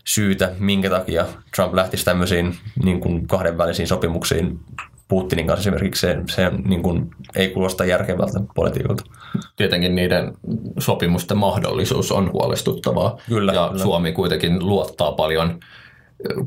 syytä, 0.06 0.52
minkä 0.60 0.90
takia 0.90 1.26
Trump 1.56 1.74
lähtisi 1.74 2.06
tämmöisiin 2.06 2.56
niin 2.84 3.00
kuin 3.00 3.28
kahdenvälisiin 3.28 3.88
sopimuksiin 3.88 4.60
Putinin 5.08 5.48
kanssa 5.48 5.62
esimerkiksi 5.62 6.02
se, 6.02 6.18
se 6.30 6.52
niin 6.66 6.84
kuin, 6.84 7.10
ei 7.36 7.50
kuulosta 7.50 7.86
järkevältä 7.86 8.40
politiikalta. 8.56 9.04
Tietenkin 9.56 9.96
niiden 9.96 10.34
sopimusten 10.80 11.38
mahdollisuus 11.38 12.12
on 12.12 12.32
huolestuttavaa. 12.34 13.18
Kyllä, 13.30 13.54
ja 13.54 13.68
kyllä. 13.68 13.84
Suomi 13.84 14.12
kuitenkin 14.12 14.68
luottaa 14.68 15.12
paljon 15.12 15.60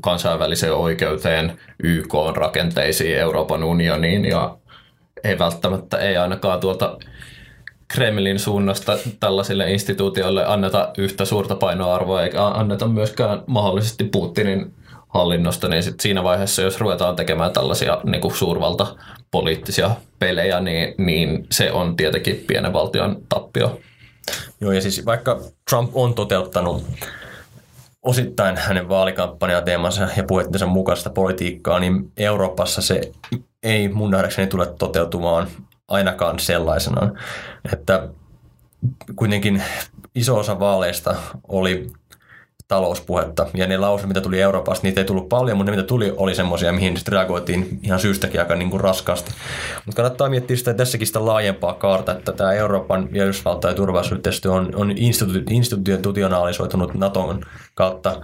kansainväliseen 0.00 0.74
oikeuteen, 0.74 1.58
YK 1.82 2.14
rakenteisiin, 2.34 3.18
Euroopan 3.18 3.64
unioniin 3.64 4.24
ja 4.24 4.56
ei 5.24 5.38
välttämättä, 5.38 5.98
ei 5.98 6.16
ainakaan 6.16 6.60
tuolta 6.60 6.98
Kremlin 7.88 8.38
suunnasta 8.38 8.98
tällaisille 9.20 9.72
instituutioille 9.72 10.46
anneta 10.46 10.90
yhtä 10.98 11.24
suurta 11.24 11.54
painoarvoa 11.54 12.22
eikä 12.22 12.46
anneta 12.46 12.88
myöskään 12.88 13.42
mahdollisesti 13.46 14.04
Putinin 14.04 14.74
hallinnosta, 15.14 15.68
niin 15.68 15.82
sit 15.82 16.00
siinä 16.00 16.24
vaiheessa, 16.24 16.62
jos 16.62 16.80
ruvetaan 16.80 17.16
tekemään 17.16 17.52
tällaisia 17.52 17.98
niin 18.04 18.20
kuin 18.20 18.34
suurvalta 18.34 18.96
poliittisia 19.30 19.90
pelejä, 20.18 20.60
niin, 20.60 20.94
niin 20.98 21.46
se 21.50 21.72
on 21.72 21.96
tietenkin 21.96 22.44
pienen 22.46 22.72
valtion 22.72 23.22
tappio. 23.28 23.80
Joo, 24.60 24.72
ja 24.72 24.80
siis 24.80 25.06
vaikka 25.06 25.40
Trump 25.70 25.90
on 25.94 26.14
toteuttanut 26.14 26.84
osittain 28.02 28.56
hänen 28.56 28.88
vaalikampanjateemansa 28.88 30.08
ja 30.16 30.24
puheittensa 30.24 30.66
mukaista 30.66 31.10
politiikkaa, 31.10 31.80
niin 31.80 32.12
Euroopassa 32.16 32.82
se 32.82 33.12
ei 33.62 33.88
mun 33.88 34.10
nähdäkseni 34.10 34.48
tule 34.48 34.66
toteutumaan 34.66 35.48
ainakaan 35.88 36.38
sellaisenaan. 36.38 37.18
Että 37.72 38.08
kuitenkin 39.16 39.62
iso 40.14 40.36
osa 40.38 40.60
vaaleista 40.60 41.16
oli 41.48 41.92
talouspuhetta. 42.70 43.46
Ja 43.54 43.66
ne 43.66 43.78
lausut, 43.78 44.08
mitä 44.08 44.20
tuli 44.20 44.40
Euroopasta, 44.40 44.86
niitä 44.86 45.00
ei 45.00 45.04
tullut 45.04 45.28
paljon, 45.28 45.56
mutta 45.56 45.70
ne, 45.70 45.76
mitä 45.76 45.86
tuli, 45.86 46.14
oli 46.16 46.34
semmoisia, 46.34 46.72
mihin 46.72 46.96
sitten 46.96 47.12
reagoitiin 47.12 47.80
ihan 47.82 48.00
syystäkin 48.00 48.40
aika 48.40 48.54
niin 48.54 48.70
kuin 48.70 48.80
raskaasti. 48.80 49.30
Mutta 49.86 49.96
kannattaa 49.96 50.28
miettiä 50.28 50.56
sitä 50.56 50.74
tässäkin 50.74 51.06
sitä 51.06 51.26
laajempaa 51.26 51.74
kaarta, 51.74 52.12
että 52.12 52.32
tämä 52.32 52.52
Euroopan 52.52 53.08
ja 53.12 53.24
Yhdysvaltain 53.24 53.76
turvallisuusyhteistyö 53.76 54.52
on, 54.52 54.70
on 54.74 54.90
institu- 54.90 55.50
institutionaalisoitunut 55.50 56.94
Naton 56.94 57.40
kautta, 57.74 58.20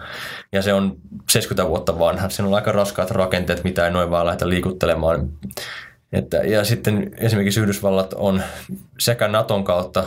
ja 0.53 0.63
se 0.63 0.73
on 0.73 0.97
70 1.31 1.71
vuotta 1.71 1.99
vanha. 1.99 2.29
Siinä 2.29 2.49
on 2.49 2.55
aika 2.55 2.73
raskaat 2.73 3.11
rakenteet, 3.11 3.65
mitä 3.65 3.85
ei 3.85 3.91
noin 3.91 4.11
vaan 4.11 4.27
lähdetä 4.27 4.49
liikuttelemaan. 4.49 5.29
Että, 6.13 6.37
ja 6.37 6.65
sitten 6.65 7.11
esimerkiksi 7.19 7.61
Yhdysvallat 7.61 8.13
on 8.13 8.43
sekä 8.99 9.29
Naton 9.29 9.65
kautta 9.65 10.05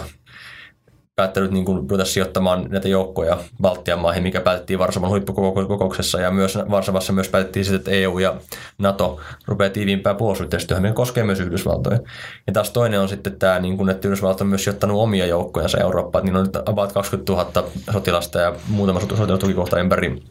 päättänyt 1.19 1.51
niin 1.51 1.65
kuin 1.65 1.77
ruveta 1.89 2.05
sijoittamaan 2.05 2.65
näitä 2.69 2.87
joukkoja 2.87 3.37
Baltian 3.61 3.99
maihin, 3.99 4.23
mikä 4.23 4.41
päätettiin 4.41 4.79
Varsovan 4.79 5.09
huippukokouksessa. 5.09 6.21
Ja 6.21 6.31
myös 6.31 6.57
Varsovassa 6.71 7.13
myös 7.13 7.29
päätettiin 7.29 7.65
sitten, 7.65 7.79
että 7.79 7.91
EU 7.91 8.19
ja 8.19 8.35
NATO 8.77 9.19
rupeaa 9.47 9.69
tiiviimpää 9.69 10.13
puolustusyhteistyöhön, 10.13 10.81
mikä 10.81 10.93
koskee 10.93 11.23
myös 11.23 11.39
Yhdysvaltoja. 11.39 11.99
Ja 12.47 12.53
taas 12.53 12.71
toinen 12.71 12.99
on 12.99 13.09
sitten 13.09 13.39
tämä, 13.39 13.59
niin 13.59 13.77
kuin, 13.77 13.89
että 13.89 14.07
Yhdysvallat 14.07 14.41
on 14.41 14.47
myös 14.47 14.63
sijoittanut 14.63 15.01
omia 15.01 15.25
joukkojansa 15.25 15.77
Eurooppaan, 15.77 16.25
niin 16.25 16.35
on 16.35 16.45
nyt 16.45 16.55
about 16.55 16.91
20 16.91 17.33
000 17.33 17.69
sotilasta 17.93 18.39
ja 18.39 18.55
muutama 18.67 18.99
sotilastukikohta 18.99 19.79
ympäri 19.79 20.23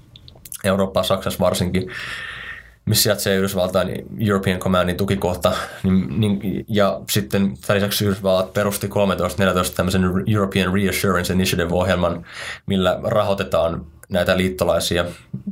Eurooppaa, 0.64 1.02
Saksassa 1.02 1.40
varsinkin 1.40 1.90
missä 2.88 3.02
sijaitsee 3.02 3.36
Yhdysvaltain 3.36 4.06
European 4.28 4.58
Commandin 4.58 4.96
tukikohta. 4.96 5.52
Niin, 5.82 6.18
niin, 6.18 6.64
ja 6.68 7.00
sitten 7.10 7.54
tämän 7.66 7.76
lisäksi 7.76 8.04
Yhdysvallat 8.04 8.52
perusti 8.52 8.86
13-14 8.86 8.90
tämmöisen 9.76 10.02
European 10.26 10.74
Reassurance 10.74 11.32
Initiative-ohjelman, 11.32 12.26
millä 12.66 13.00
rahoitetaan 13.02 13.86
näitä 14.08 14.36
liittolaisia 14.36 15.04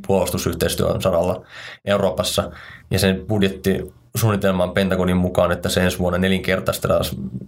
puolustusyhteistyön 0.07 1.03
saralla 1.03 1.43
Euroopassa. 1.85 2.51
Ja 2.91 2.99
sen 2.99 3.25
budjetti 3.29 3.93
suunnitelman 4.15 4.71
Pentagonin 4.71 5.17
mukaan, 5.17 5.53
että 5.53 5.69
se 5.69 5.85
ensi 5.85 5.99
vuonna 5.99 6.19
nelinkertaistaa, 6.19 7.01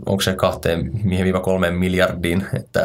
onko 0.07 0.21
se 0.21 0.35
kahteen 0.35 0.93
viiva 1.11 1.41
kolmeen 1.41 1.75
miljardiin. 1.75 2.47
Että 2.55 2.81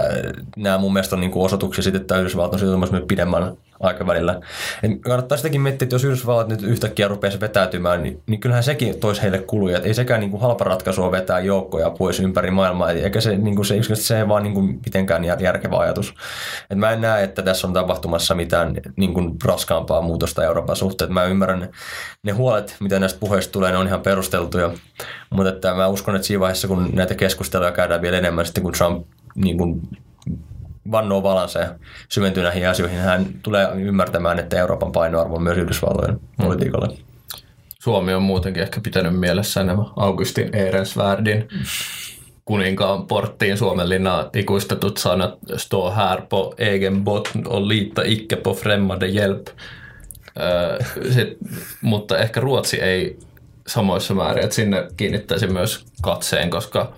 nämä 0.57 0.77
mun 0.77 0.93
mielestä 0.93 1.15
on 1.15 1.19
niin 1.19 1.31
osoituksia 1.35 1.83
siitä, 1.83 1.97
että 1.97 2.19
Yhdysvallat 2.19 2.53
on 2.53 2.59
sitoutumassa 2.59 2.95
myös 2.95 3.05
pidemmän 3.07 3.53
aikavälillä. 3.79 4.39
Et 4.83 4.91
kannattaa 5.01 5.37
sitäkin 5.37 5.61
miettiä, 5.61 5.85
että 5.85 5.95
jos 5.95 6.03
Yhdysvallat 6.03 6.47
nyt 6.47 6.63
yhtäkkiä 6.63 7.07
rupeaisi 7.07 7.39
vetäytymään, 7.39 8.03
niin, 8.03 8.21
niin 8.27 8.39
kyllähän 8.39 8.63
sekin 8.63 8.99
toisi 8.99 9.21
heille 9.21 9.39
kuluja. 9.39 9.77
Et 9.77 9.85
ei 9.85 9.93
sekään 9.93 10.19
niin 10.19 10.31
kuin 10.31 10.41
halpa 10.41 10.63
ratkaisua 10.63 11.11
vetää 11.11 11.39
joukkoja 11.39 11.89
pois 11.89 12.19
ympäri 12.19 12.51
maailmaa, 12.51 12.91
eikä 12.91 13.21
se, 13.21 13.37
niin 13.37 13.55
kuin 13.55 13.65
se, 13.65 13.75
se 13.93 14.19
ei 14.19 14.27
vaan 14.27 14.43
niin 14.43 14.53
kuin 14.53 14.79
mitenkään 14.85 15.23
järkevä 15.39 15.77
ajatus. 15.77 16.13
Et 16.69 16.77
mä 16.77 16.91
en 16.91 17.01
näe, 17.01 17.23
että 17.23 17.41
tässä 17.41 17.67
on 17.67 17.73
tapahtumassa 17.73 18.35
mitään 18.35 18.75
niin 18.95 19.13
kuin 19.13 19.35
raskaampaa 19.45 20.01
muutosta 20.01 20.43
Euroopan 20.43 20.75
suhteen. 20.75 21.13
Mä 21.13 21.25
ymmärrän 21.25 21.59
ne, 21.59 21.69
ne 22.23 22.31
huolet, 22.31 22.75
mitä 22.79 22.99
näistä 22.99 23.19
puheista 23.19 23.51
tulee, 23.51 23.71
ne 23.71 23.77
on 23.77 23.87
ihan 23.87 24.01
perusteltuja. 24.01 24.71
Mutta 25.29 25.49
että 25.49 25.73
mä 25.73 25.87
uskon, 25.87 26.15
että 26.15 26.27
siinä 26.27 26.39
vaiheessa, 26.39 26.67
kun 26.67 26.89
näitä 26.93 27.15
keskusteluja 27.15 27.71
käydään 27.71 28.01
vielä 28.01 28.17
enemmän 28.17 28.45
sitten, 28.45 28.63
kun 28.63 28.73
Trump 28.73 29.07
niin 29.35 29.57
kuin 29.57 29.81
vannoo 30.91 31.23
valansa 31.23 31.59
ja 31.59 31.75
syventyy 32.09 32.43
näihin 32.43 32.69
asioihin, 32.69 32.99
hän 32.99 33.25
tulee 33.43 33.67
ymmärtämään, 33.75 34.39
että 34.39 34.59
Euroopan 34.59 34.91
painoarvo 34.91 35.35
on 35.35 35.43
myös 35.43 35.57
Yhdysvaltojen 35.57 36.13
mm. 36.13 36.45
politiikalla. 36.45 36.87
Suomi 37.79 38.13
on 38.13 38.23
muutenkin 38.23 38.63
ehkä 38.63 38.81
pitänyt 38.81 39.19
mielessä 39.19 39.63
nämä 39.63 39.83
Augustin 39.95 40.55
Ehrensvärdin 40.55 41.47
kuninkaan 42.45 43.07
porttiin 43.07 43.57
Suomen 43.57 43.89
linnaa 43.89 44.29
ikuistetut 44.33 44.97
sanat 44.97 45.37
Stå 45.55 45.91
här 45.91 46.21
på 46.29 46.53
egen 46.57 47.03
bot 47.03 47.29
och 47.45 47.61
lita 47.67 48.01
icke 48.05 48.35
på 48.35 48.53
främmande 48.53 49.07
hjälp. 49.07 49.47
Sit, 51.11 51.37
mutta 51.81 52.17
ehkä 52.17 52.39
Ruotsi 52.39 52.81
ei 52.81 53.19
samoissa 53.67 54.13
määrin, 54.13 54.43
että 54.43 54.55
sinne 54.55 54.87
kiinnittäisi 54.97 55.47
myös 55.47 55.85
katseen, 56.01 56.49
koska 56.49 56.93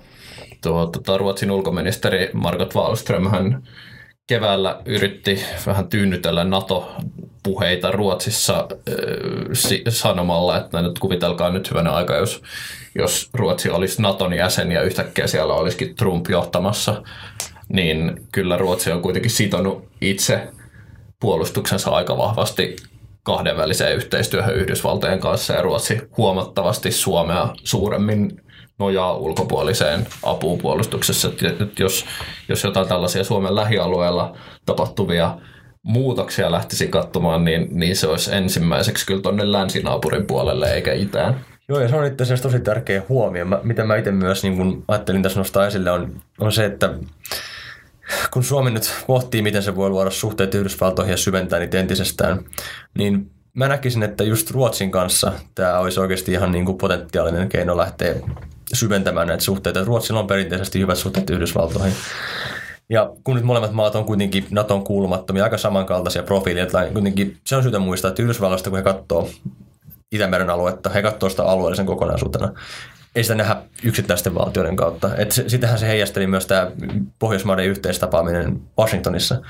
tuo, 0.69 0.86
tuota, 0.86 1.17
Ruotsin 1.17 1.51
ulkoministeri 1.51 2.30
Margot 2.34 2.75
Wallström 2.75 3.30
hän 3.30 3.63
keväällä 4.28 4.82
yritti 4.86 5.43
vähän 5.65 5.88
tyynnytellä 5.88 6.43
NATO-puheita 6.43 7.91
Ruotsissa 7.91 8.67
äh, 8.71 9.78
sanomalla, 9.89 10.58
että 10.58 10.82
nyt 10.82 10.99
kuvitelkaa 10.99 11.49
nyt 11.49 11.69
hyvänä 11.69 11.91
aika, 11.91 12.15
jos, 12.15 12.41
jos 12.95 13.30
Ruotsi 13.34 13.69
olisi 13.69 14.01
Naton 14.01 14.34
jäsen 14.34 14.71
ja 14.71 14.82
yhtäkkiä 14.82 15.28
siellä 15.28 15.54
olisikin 15.54 15.95
Trump 15.95 16.30
johtamassa, 16.30 17.04
niin 17.69 18.28
kyllä 18.32 18.58
Ruotsi 18.58 18.91
on 18.91 19.01
kuitenkin 19.01 19.32
sitonut 19.32 19.88
itse 20.01 20.47
puolustuksensa 21.19 21.91
aika 21.91 22.17
vahvasti 22.17 22.75
kahdenväliseen 23.23 23.95
yhteistyöhön 23.95 24.56
Yhdysvaltojen 24.56 25.19
kanssa 25.19 25.54
ja 25.54 25.62
Ruotsi 25.62 26.01
huomattavasti 26.17 26.91
Suomea 26.91 27.49
suuremmin 27.63 28.44
nojaa 28.79 29.17
ulkopuoliseen 29.17 30.07
apuun 30.23 30.57
puolustuksessa. 30.57 31.27
Että 31.27 31.83
jos, 31.83 32.05
jos 32.49 32.63
jotain 32.63 32.88
tällaisia 32.88 33.23
Suomen 33.23 33.55
lähialueella 33.55 34.38
tapahtuvia 34.65 35.38
muutoksia 35.83 36.51
lähtisi 36.51 36.88
katsomaan, 36.88 37.45
niin, 37.45 37.67
niin 37.71 37.95
se 37.95 38.07
olisi 38.07 38.35
ensimmäiseksi 38.35 39.05
kyllä 39.05 39.21
tuonne 39.21 39.51
länsinaapurin 39.51 40.27
puolelle 40.27 40.73
eikä 40.73 40.93
itään. 40.93 41.45
Joo, 41.69 41.79
ja 41.79 41.88
se 41.88 41.95
on 41.95 42.05
itse 42.05 42.23
asiassa 42.23 42.43
tosi 42.43 42.59
tärkeä 42.59 43.01
huomio. 43.09 43.45
Mä, 43.45 43.59
mitä 43.63 43.83
mä 43.83 43.95
itse 43.95 44.11
myös 44.11 44.43
niin 44.43 44.57
kun 44.57 44.83
ajattelin 44.88 45.23
tässä 45.23 45.39
nostaa 45.39 45.67
esille, 45.67 45.91
on, 45.91 46.21
on 46.39 46.51
se, 46.51 46.65
että 46.65 46.93
kun 48.31 48.43
Suomi 48.43 48.71
nyt 48.71 48.93
pohtii, 49.07 49.41
miten 49.41 49.63
se 49.63 49.75
voi 49.75 49.89
luoda 49.89 50.09
suhteet 50.09 50.55
Yhdysvaltoihin 50.55 51.11
ja 51.11 51.17
syventää 51.17 51.59
niitä 51.59 51.79
entisestään, 51.79 52.45
niin 52.97 53.31
mä 53.53 53.67
näkisin, 53.67 54.03
että 54.03 54.23
just 54.23 54.51
Ruotsin 54.51 54.91
kanssa 54.91 55.31
tämä 55.55 55.79
olisi 55.79 55.99
oikeasti 55.99 56.31
ihan 56.31 56.51
niin 56.51 56.65
kuin 56.65 56.77
potentiaalinen 56.77 57.49
keino 57.49 57.77
lähteä 57.77 58.15
syventämään 58.75 59.27
näitä 59.27 59.43
suhteita. 59.43 59.83
Ruotsilla 59.83 60.19
on 60.19 60.27
perinteisesti 60.27 60.79
hyvät 60.79 60.97
suhteet 60.97 61.29
Yhdysvaltoihin. 61.29 61.93
Ja 62.89 63.11
kun 63.23 63.35
nyt 63.35 63.45
molemmat 63.45 63.71
maat 63.71 63.95
on 63.95 64.05
kuitenkin 64.05 64.47
Naton 64.49 64.83
kuulumattomia, 64.83 65.43
aika 65.43 65.57
samankaltaisia 65.57 66.23
profiileja, 66.23 66.91
kuitenkin 66.93 67.38
se 67.45 67.55
on 67.55 67.63
syytä 67.63 67.79
muistaa, 67.79 68.09
että 68.09 68.23
Yhdysvalloista 68.23 68.69
kun 68.69 68.77
he 68.77 68.83
katsoo 68.83 69.29
Itämeren 70.11 70.49
aluetta, 70.49 70.89
he 70.89 71.01
katsoo 71.01 71.29
sitä 71.29 71.43
alueellisen 71.43 71.85
kokonaisuutena 71.85 72.51
ei 73.15 73.23
sitä 73.23 73.36
nähdä 73.36 73.56
yksittäisten 73.84 74.36
valtioiden 74.36 74.75
kautta. 74.75 75.15
Et 75.17 75.32
sitähän 75.47 75.80
se 75.80 75.88
heijasteli 75.88 76.28
myös 76.28 76.45
tämä 76.45 76.71
Pohjoismaiden 77.19 77.65
yhteistapaaminen 77.65 78.62
Washingtonissa. 78.80 79.41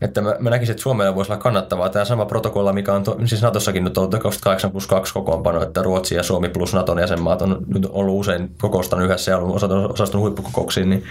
Että 0.00 0.20
mä, 0.20 0.36
mä 0.38 0.50
näkisin, 0.50 0.72
että 0.72 0.82
Suomella 0.82 1.14
voisi 1.14 1.32
olla 1.32 1.42
kannattavaa 1.42 1.88
tämä 1.88 2.04
sama 2.04 2.26
protokolla, 2.26 2.72
mikä 2.72 2.92
on 2.92 3.04
to, 3.04 3.18
siis 3.24 3.42
Natossakin 3.42 3.84
nyt 3.84 3.98
ollut 3.98 4.10
28 4.10 4.70
plus 4.70 4.86
2 4.86 5.14
kokoonpano, 5.14 5.62
että 5.62 5.82
Ruotsi 5.82 6.14
ja 6.14 6.22
Suomi 6.22 6.48
plus 6.48 6.74
Naton 6.74 6.98
jäsenmaat 6.98 7.42
on 7.42 7.64
nyt 7.74 7.86
ollut 7.90 8.20
usein 8.20 8.50
kokoustanut 8.60 9.04
yhdessä 9.04 9.30
ja 9.30 9.38
ollut 9.38 9.62
osastunut 9.92 10.22
huippukokouksiin, 10.22 10.90
niin 10.90 11.04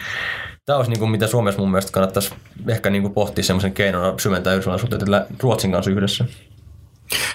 Tämä 0.66 0.78
olisi 0.78 0.92
niin 0.92 1.00
kuin, 1.00 1.12
mitä 1.12 1.28
Suomessa 1.28 1.62
mun 1.62 1.72
mielestä 1.72 1.92
kannattaisi 1.92 2.34
ehkä 2.68 2.90
niin 2.90 3.02
kuin 3.02 3.14
pohtia 3.14 3.44
semmoisen 3.44 3.74
keinon 3.74 4.20
syventää 4.20 4.54
Yhdysvallan 4.54 5.26
Ruotsin 5.40 5.72
kanssa 5.72 5.92
yhdessä. 5.92 6.26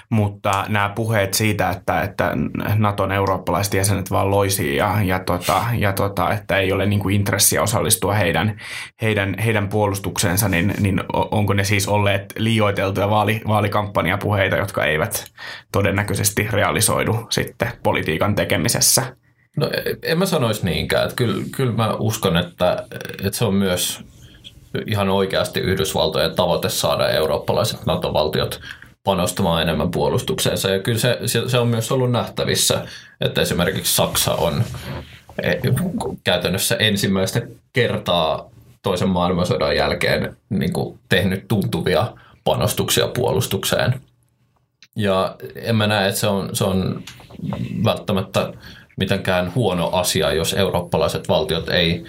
Mutta 0.09 0.65
nämä 0.67 0.89
puheet 0.89 1.33
siitä, 1.33 1.69
että, 1.69 2.01
että 2.01 2.31
Naton 2.75 3.11
eurooppalaiset 3.11 3.73
jäsenet 3.73 4.11
vaan 4.11 4.31
loisi 4.31 4.75
ja, 4.75 4.97
ja, 5.03 5.19
tota, 5.19 5.63
ja 5.77 5.93
tota, 5.93 6.33
että 6.33 6.57
ei 6.57 6.71
ole 6.71 6.85
niin 6.85 6.99
kuin 6.99 7.15
intressiä 7.15 7.61
osallistua 7.61 8.13
heidän, 8.13 8.59
heidän, 9.01 9.35
heidän 9.45 9.69
puolustukseensa, 9.69 10.49
niin, 10.49 10.73
niin 10.79 11.03
onko 11.13 11.53
ne 11.53 11.63
siis 11.63 11.87
olleet 11.87 12.33
liioiteltuja 12.37 13.09
vaali, 13.09 13.41
vaalikampanjapuheita, 13.47 14.55
jotka 14.55 14.85
eivät 14.85 15.25
todennäköisesti 15.71 16.47
realisoidu 16.51 17.27
sitten 17.29 17.71
politiikan 17.83 18.35
tekemisessä? 18.35 19.03
No 19.57 19.69
en 20.03 20.19
mä 20.19 20.25
sanoisi 20.25 20.65
niinkään. 20.65 21.03
Että 21.03 21.15
kyllä, 21.15 21.43
kyllä 21.55 21.73
mä 21.73 21.93
uskon, 21.93 22.37
että, 22.37 22.85
että 23.25 23.37
se 23.37 23.45
on 23.45 23.53
myös 23.53 24.03
ihan 24.87 25.09
oikeasti 25.09 25.59
Yhdysvaltojen 25.59 26.35
tavoite 26.35 26.69
saada 26.69 27.09
eurooppalaiset 27.09 27.85
NATO-valtiot 27.85 28.59
panostamaan 29.03 29.61
enemmän 29.61 29.91
puolustukseensa. 29.91 30.69
Ja 30.69 30.79
kyllä 30.79 30.99
se, 30.99 31.17
se 31.47 31.59
on 31.59 31.67
myös 31.67 31.91
ollut 31.91 32.11
nähtävissä, 32.11 32.85
että 33.21 33.41
esimerkiksi 33.41 33.95
Saksa 33.95 34.33
on 34.33 34.63
e, 35.43 35.53
käytännössä 36.23 36.75
ensimmäistä 36.75 37.41
kertaa 37.73 38.49
toisen 38.81 39.09
maailmansodan 39.09 39.75
jälkeen 39.75 40.37
niin 40.49 40.73
kuin 40.73 40.99
tehnyt 41.09 41.47
tuntuvia 41.47 42.13
panostuksia 42.43 43.07
puolustukseen. 43.07 44.01
Ja 44.95 45.35
en 45.55 45.75
mä 45.75 45.87
näe, 45.87 46.07
että 46.07 46.19
se 46.19 46.27
on, 46.27 46.49
se 46.53 46.63
on 46.63 47.03
välttämättä 47.83 48.53
mitenkään 48.97 49.55
huono 49.55 49.89
asia, 49.91 50.33
jos 50.33 50.53
eurooppalaiset 50.53 51.29
valtiot 51.29 51.69
ei 51.69 52.05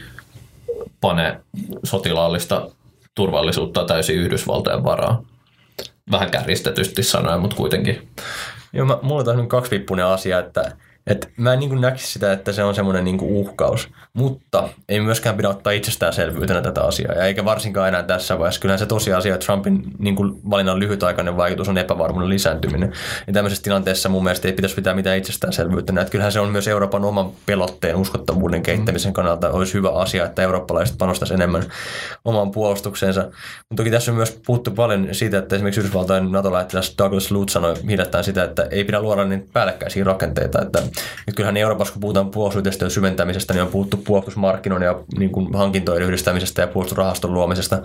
pane 1.01 1.41
sotilaallista 1.85 2.71
turvallisuutta 3.15 3.85
täysin 3.85 4.17
Yhdysvaltojen 4.17 4.85
varaan 4.85 5.27
vähän 6.11 6.31
kärjistetysti 6.31 7.03
sanoen, 7.03 7.41
mutta 7.41 7.57
kuitenkin. 7.57 8.09
Joo, 8.73 8.87
mä, 8.87 8.99
mulla 9.03 9.33
on 9.33 9.49
kaksipippunen 9.49 10.07
asia, 10.07 10.39
että 10.39 10.77
et 11.07 11.31
mä 11.37 11.53
en 11.53 11.59
niin 11.59 11.81
näkisi 11.81 12.13
sitä, 12.13 12.33
että 12.33 12.53
se 12.53 12.65
on 12.65 12.75
semmoinen 12.75 13.05
niin 13.05 13.19
uhkaus, 13.21 13.89
mutta 14.13 14.69
ei 14.89 15.01
myöskään 15.01 15.37
pidä 15.37 15.49
ottaa 15.49 15.73
itsestäänselvyytenä 15.73 16.63
tätä 16.63 16.83
asiaa, 16.83 17.15
ja 17.15 17.25
eikä 17.25 17.45
varsinkaan 17.45 17.89
enää 17.89 18.03
tässä 18.03 18.39
vaiheessa. 18.39 18.61
Kyllähän 18.61 18.79
se 18.79 18.87
tosiasia, 18.87 19.35
että 19.35 19.47
Trumpin 19.47 19.83
niin 19.99 20.17
valinnan 20.51 20.79
lyhytaikainen 20.79 21.37
vaikutus 21.37 21.69
on 21.69 21.79
epävarmuuden 21.79 22.29
lisääntyminen. 22.29 22.93
Ja 23.27 23.33
tämmöisessä 23.33 23.63
tilanteessa 23.63 24.09
mun 24.09 24.25
mielestä 24.25 24.49
ei 24.49 24.55
pitäisi 24.55 24.75
pitää 24.75 24.95
mitään 24.95 25.19
itsestäänselvyytenä. 25.19 26.01
Että 26.01 26.13
kyllähän 26.13 26.33
se 26.33 26.41
on 26.41 26.49
myös 26.49 26.69
Euroopan 26.69 27.05
oman 27.05 27.31
pelotteen 27.47 27.97
uskottavuuden 27.97 28.63
kehittämisen 28.63 29.13
kannalta 29.13 29.51
olisi 29.51 29.75
hyvä 29.75 29.91
asia, 29.91 30.25
että 30.25 30.43
eurooppalaiset 30.43 30.99
panostaisivat 30.99 31.41
enemmän 31.41 31.65
omaan 32.25 32.51
puolustukseensa. 32.51 33.21
Mutta 33.21 33.77
toki 33.77 33.91
tässä 33.91 34.11
on 34.11 34.17
myös 34.17 34.41
puhuttu 34.47 34.71
paljon 34.71 35.09
siitä, 35.13 35.39
että 35.39 35.57
esimerkiksi 35.57 35.81
Yhdysvaltain 35.81 36.33
NATO-lähettiläs 36.33 36.95
Douglas 36.99 37.31
Lutz 37.31 37.53
sanoi 37.53 37.75
hiljattain 37.89 38.25
sitä, 38.25 38.45
että 38.45 38.67
ei 38.71 38.85
pidä 38.85 39.03
luoda 39.03 39.25
niin 39.25 39.49
päällekkäisiä 39.53 40.05
rakenteita, 40.05 40.63
että 40.63 40.83
nyt 41.27 41.37
kyllähän 41.37 41.57
Euroopassa, 41.57 41.93
kun 41.93 42.01
puhutaan 42.01 42.31
puolustusyhteistyön 42.31 42.91
syventämisestä, 42.91 43.55
niin 43.55 43.63
on 43.63 43.69
puhuttu 43.69 43.97
puolustusmarkkinoiden 43.97 44.87
ja 44.87 45.01
niin 45.19 45.31
kuin 45.31 45.55
hankintojen 45.55 46.03
yhdistämisestä 46.03 46.63
ja 46.63 46.69
puolustusrahaston 46.69 47.35
luomisesta. 47.35 47.83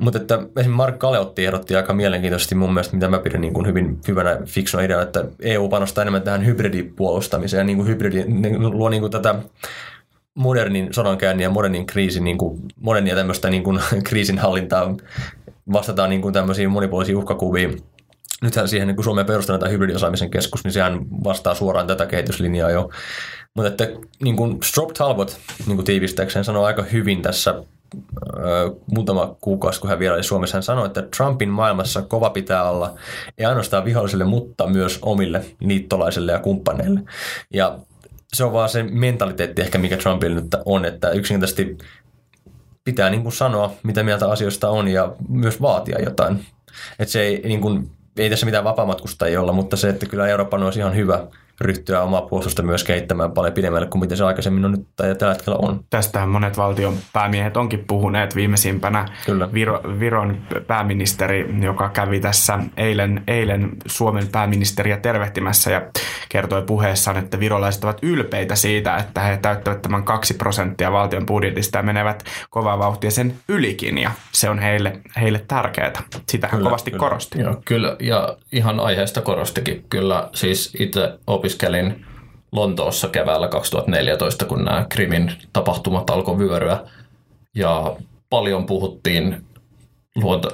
Mutta 0.00 0.18
että 0.18 0.34
esimerkiksi 0.34 0.68
Mark 0.68 0.98
Kaleotti 0.98 1.46
ehdotti 1.46 1.76
aika 1.76 1.92
mielenkiintoisesti 1.92 2.54
mun 2.54 2.74
mielestä, 2.74 2.96
mitä 2.96 3.08
mä 3.08 3.18
pidän 3.18 3.40
niin 3.40 3.54
kuin 3.54 3.66
hyvin 3.66 3.98
hyvänä 4.08 4.38
fiksuna 4.44 4.82
idea, 4.82 5.02
että 5.02 5.24
EU 5.40 5.68
panostaa 5.68 6.02
enemmän 6.02 6.22
tähän 6.22 6.46
hybridipuolustamiseen 6.46 7.58
ja 7.58 7.64
niin 7.64 7.76
kuin 7.76 7.88
hybridi, 7.88 8.24
luo 8.58 8.88
niin 8.88 9.00
kuin 9.00 9.12
tätä 9.12 9.34
modernin 10.34 10.94
sodankäynnin 10.94 11.44
ja 11.44 11.50
modernin 11.50 11.86
kriisin, 11.86 12.24
niin 12.24 12.38
kuin, 12.38 12.60
modernia 12.80 13.14
tämmöistä 13.14 13.50
niin 13.50 13.62
kuin 13.62 13.80
kriisinhallintaa, 14.08 14.96
vastataan 15.72 16.10
niin 16.10 16.22
kuin 16.22 16.34
tämmöisiin 16.34 16.70
monipuolisiin 16.70 17.16
uhkakuviin 17.16 17.82
nythän 18.44 18.68
siihen 18.68 18.88
niin 18.88 18.96
kun 18.96 19.04
Suomeen 19.04 19.26
perustetaan 19.26 19.60
tämä 19.60 19.70
hybridiosaamisen 19.70 20.30
keskus, 20.30 20.64
niin 20.64 20.72
sehän 20.72 21.00
vastaa 21.24 21.54
suoraan 21.54 21.86
tätä 21.86 22.06
kehityslinjaa 22.06 22.70
jo. 22.70 22.90
Mutta 23.54 23.68
että 23.68 23.88
niin 24.22 24.36
kuin 24.36 24.58
Strop 24.62 24.92
Talbot 24.92 25.38
niin 25.66 25.76
kuin 25.76 25.86
tiivistäkseen 25.86 26.44
sanoi 26.44 26.64
aika 26.64 26.82
hyvin 26.82 27.22
tässä 27.22 27.62
muutama 28.86 29.36
kuukausi, 29.40 29.80
kun 29.80 29.90
hän 29.90 29.98
vieraili 29.98 30.24
Suomessa, 30.24 30.56
hän 30.56 30.62
sanoi, 30.62 30.86
että 30.86 31.02
Trumpin 31.16 31.48
maailmassa 31.48 32.02
kova 32.02 32.30
pitää 32.30 32.70
olla 32.70 32.94
ei 33.38 33.46
ainoastaan 33.46 33.84
vihollisille, 33.84 34.24
mutta 34.24 34.66
myös 34.66 34.98
omille 35.02 35.44
liittolaisille 35.60 36.32
ja 36.32 36.38
kumppaneille. 36.38 37.00
Ja 37.52 37.78
se 38.34 38.44
on 38.44 38.52
vaan 38.52 38.68
se 38.68 38.82
mentaliteetti 38.82 39.62
ehkä, 39.62 39.78
mikä 39.78 39.96
Trumpilla 39.96 40.34
nyt 40.40 40.54
on, 40.64 40.84
että 40.84 41.10
yksinkertaisesti 41.10 41.78
pitää 42.84 43.10
niin 43.10 43.22
kuin 43.22 43.32
sanoa, 43.32 43.72
mitä 43.82 44.02
mieltä 44.02 44.30
asioista 44.30 44.68
on 44.68 44.88
ja 44.88 45.12
myös 45.28 45.62
vaatia 45.62 46.02
jotain. 46.02 46.46
Että 46.98 47.12
se 47.12 47.22
ei, 47.22 47.42
niin 47.44 47.60
kuin, 47.60 47.90
ei 48.16 48.30
tässä 48.30 48.46
mitään 48.46 48.64
vapaamatkustajia 48.64 49.40
olla, 49.40 49.52
mutta 49.52 49.76
se, 49.76 49.88
että 49.88 50.06
kyllä 50.06 50.28
Euroopan 50.28 50.62
olisi 50.62 50.78
ihan 50.78 50.96
hyvä 50.96 51.26
ryhtyä 51.60 52.02
omaa 52.02 52.22
puolustusta 52.22 52.62
myös 52.62 52.84
kehittämään 52.84 53.32
paljon 53.32 53.54
pidemmälle 53.54 53.86
kuin 53.86 54.00
miten 54.00 54.16
se 54.16 54.24
aikaisemmin 54.24 54.64
on 54.64 54.70
nyt 54.70 54.86
tai 54.96 55.14
tällä 55.14 55.34
hetkellä 55.34 55.58
on. 55.62 55.84
Tästähän 55.90 56.28
monet 56.28 56.56
valtion 56.56 56.96
päämiehet 57.12 57.56
onkin 57.56 57.84
puhuneet 57.86 58.36
viimeisimpänä. 58.36 59.08
Kyllä. 59.26 59.52
Viro, 59.52 59.80
Viron 60.00 60.42
pääministeri, 60.66 61.54
joka 61.62 61.88
kävi 61.88 62.20
tässä 62.20 62.58
eilen, 62.76 63.22
eilen 63.26 63.70
Suomen 63.86 64.28
pääministeriä 64.28 64.96
tervehtimässä 64.96 65.70
ja 65.70 65.82
kertoi 66.28 66.62
puheessaan, 66.62 67.16
että 67.16 67.40
virolaiset 67.40 67.84
ovat 67.84 67.98
ylpeitä 68.02 68.54
siitä, 68.54 68.96
että 68.96 69.20
he 69.20 69.36
täyttävät 69.36 69.82
tämän 69.82 70.04
kaksi 70.04 70.34
prosenttia 70.34 70.92
valtion 70.92 71.26
budjetista 71.26 71.78
ja 71.78 71.82
menevät 71.82 72.24
kovaa 72.50 72.78
vauhtia 72.78 73.10
sen 73.10 73.34
ylikin 73.48 73.98
ja 73.98 74.10
se 74.32 74.50
on 74.50 74.58
heille, 74.58 75.00
heille 75.20 75.44
tärkeää. 75.48 75.92
Sitä 76.28 76.48
hän 76.52 76.62
kovasti 76.62 76.90
kyllä. 76.90 77.00
korosti. 77.00 77.40
Joo, 77.40 77.56
kyllä 77.64 77.96
ja 78.00 78.36
ihan 78.52 78.80
aiheesta 78.80 79.20
korostikin. 79.20 79.84
Kyllä 79.90 80.28
siis 80.34 80.76
itse 80.78 81.18
opiskelin 81.44 82.06
Lontoossa 82.52 83.08
keväällä 83.08 83.48
2014, 83.48 84.44
kun 84.44 84.64
nämä 84.64 84.86
Krimin 84.88 85.32
tapahtumat 85.52 86.10
alkoi 86.10 86.38
vyöryä. 86.38 86.78
Ja 87.54 87.96
paljon 88.30 88.66
puhuttiin 88.66 89.46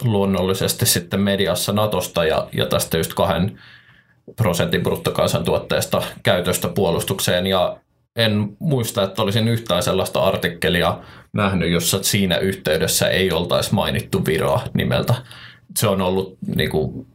luonnollisesti 0.03 0.87
sitten 0.87 1.21
mediassa 1.21 1.73
Natosta 1.73 2.25
ja, 2.25 2.49
ja 2.53 2.67
tästä 2.67 2.97
just 2.97 3.15
kahden 3.15 3.59
prosentin 4.37 4.83
bruttokansantuotteesta 4.83 6.03
käytöstä 6.23 6.69
puolustukseen. 6.69 7.47
Ja 7.47 7.77
en 8.17 8.57
muista, 8.59 9.03
että 9.03 9.23
olisin 9.23 9.49
yhtään 9.49 9.83
sellaista 9.83 10.21
artikkelia 10.21 10.99
nähnyt, 11.33 11.71
jossa 11.71 12.03
siinä 12.03 12.39
yhteydessä 12.39 13.09
ei 13.09 13.33
oltaisi 13.33 13.75
mainittu 13.75 14.27
Viroa 14.27 14.63
nimeltä. 14.75 15.15
Se 15.77 15.87
on 15.87 16.03
ollut 16.03 16.39
niin 16.57 16.71
kuin, 16.71 17.07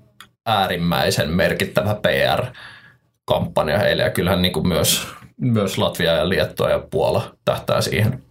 äärimmäisen 0.46 1.32
merkittävä 1.32 1.96
PR 1.96 2.46
kampanja 3.26 3.80
heille 3.80 4.04
ja 4.04 4.10
kyllähän 4.10 4.42
niin 4.42 4.54
kuin 4.54 4.68
myös, 4.68 5.08
myös 5.38 5.78
Latvia 5.78 6.12
ja 6.12 6.30
Liettua 6.30 6.70
ja 6.70 6.80
Puola 6.92 7.36
tähtää 7.46 7.82
siihen. 7.82 8.24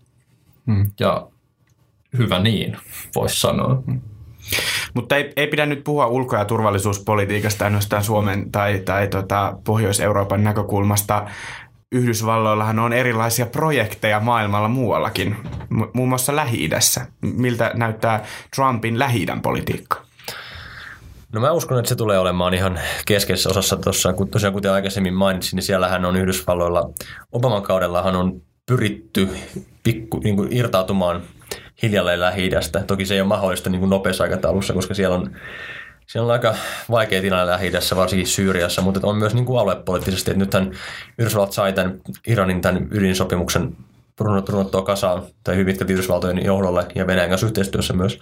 Hmm. 0.66 0.90
Ja 1.00 1.26
hyvä 2.18 2.38
niin, 2.38 2.76
voisi 3.14 3.40
sanoa. 3.40 3.82
Hmm. 3.86 4.00
Mutta 4.94 5.16
ei, 5.16 5.32
ei 5.36 5.46
pidä 5.46 5.66
nyt 5.66 5.84
puhua 5.84 6.06
ulko- 6.06 6.36
ja 6.36 6.44
turvallisuuspolitiikasta 6.44 7.64
ainoastaan 7.64 8.04
Suomen 8.04 8.52
tai, 8.52 8.78
tai 8.84 9.08
tota 9.08 9.58
Pohjois-Euroopan 9.64 10.44
näkökulmasta. 10.44 11.26
Yhdysvalloillahan 11.92 12.78
on 12.78 12.92
erilaisia 12.92 13.46
projekteja 13.46 14.20
maailmalla 14.20 14.68
muuallakin, 14.68 15.36
muun 15.94 16.08
muassa 16.08 16.36
Lähi-idässä. 16.36 17.06
Miltä 17.20 17.70
näyttää 17.74 18.24
Trumpin 18.56 18.98
lähi 18.98 19.26
politiikka? 19.42 20.04
No 21.34 21.40
mä 21.40 21.52
uskon, 21.52 21.78
että 21.78 21.88
se 21.88 21.94
tulee 21.94 22.18
olemaan 22.18 22.54
ihan 22.54 22.80
keskeisessä 23.06 23.50
osassa 23.50 23.76
tuossa, 23.76 24.12
kun 24.12 24.28
tosiaan 24.28 24.52
kuten 24.52 24.72
aikaisemmin 24.72 25.14
mainitsin, 25.14 25.56
niin 25.56 25.64
siellähän 25.64 26.04
on 26.04 26.16
Yhdysvalloilla, 26.16 26.90
Obaman 27.32 27.62
kaudellahan 27.62 28.16
on 28.16 28.42
pyritty 28.66 29.28
pikku, 29.82 30.20
niin 30.24 30.36
kuin 30.36 30.52
irtautumaan 30.52 31.22
hiljalleen 31.82 32.20
lähi 32.20 32.50
Toki 32.86 33.06
se 33.06 33.14
ei 33.14 33.20
ole 33.20 33.28
mahdollista 33.28 33.70
niin 33.70 33.80
kuin 33.80 33.90
nopeassa 33.90 34.24
aikataulussa, 34.24 34.72
koska 34.72 34.94
siellä 34.94 35.16
on, 35.16 35.36
siellä 36.06 36.26
on 36.26 36.32
aika 36.32 36.54
vaikea 36.90 37.20
tilanne 37.20 37.46
lähi 37.46 37.72
varsinkin 37.96 38.26
Syyriassa, 38.26 38.82
mutta 38.82 39.00
on 39.02 39.16
myös 39.16 39.34
niin 39.34 39.46
kuin 39.46 39.60
aluepoliittisesti, 39.60 40.30
että 40.30 40.44
nythän 40.44 40.72
Yhdysvallat 41.18 41.52
sai 41.52 41.72
tämän 41.72 42.00
Iranin 42.26 42.60
tämän 42.60 42.88
ydinsopimuksen 42.90 43.76
runnottua 44.20 44.82
kasaan, 44.82 45.22
tai 45.44 45.54
hyvin 45.54 45.66
pitkälti 45.66 45.92
Yhdysvaltojen 45.92 46.44
johdolle 46.44 46.86
ja 46.94 47.06
Venäjän 47.06 47.28
kanssa 47.28 47.46
yhteistyössä 47.46 47.92
myös 47.92 48.18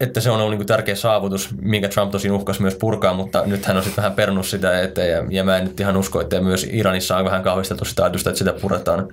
että 0.00 0.20
se 0.20 0.30
on 0.30 0.40
ollut 0.40 0.58
niin 0.58 0.66
tärkeä 0.66 0.94
saavutus, 0.94 1.48
minkä 1.60 1.88
Trump 1.88 2.12
tosin 2.12 2.32
uhkasi 2.32 2.62
myös 2.62 2.74
purkaa, 2.74 3.14
mutta 3.14 3.42
nyt 3.46 3.66
hän 3.66 3.76
on 3.76 3.82
sitten 3.82 4.02
vähän 4.02 4.16
perunut 4.16 4.46
sitä 4.46 4.80
eteen 4.80 5.10
ja, 5.10 5.24
ja 5.30 5.44
mä 5.44 5.56
en 5.56 5.64
nyt 5.64 5.80
ihan 5.80 5.96
usko, 5.96 6.20
että 6.20 6.40
myös 6.40 6.66
Iranissa 6.70 7.16
on 7.16 7.24
vähän 7.24 7.42
kauhisteltu 7.42 7.84
sitä 7.84 8.02
ajatusta, 8.02 8.30
että 8.30 8.38
sitä 8.38 8.52
puretaan. 8.52 9.08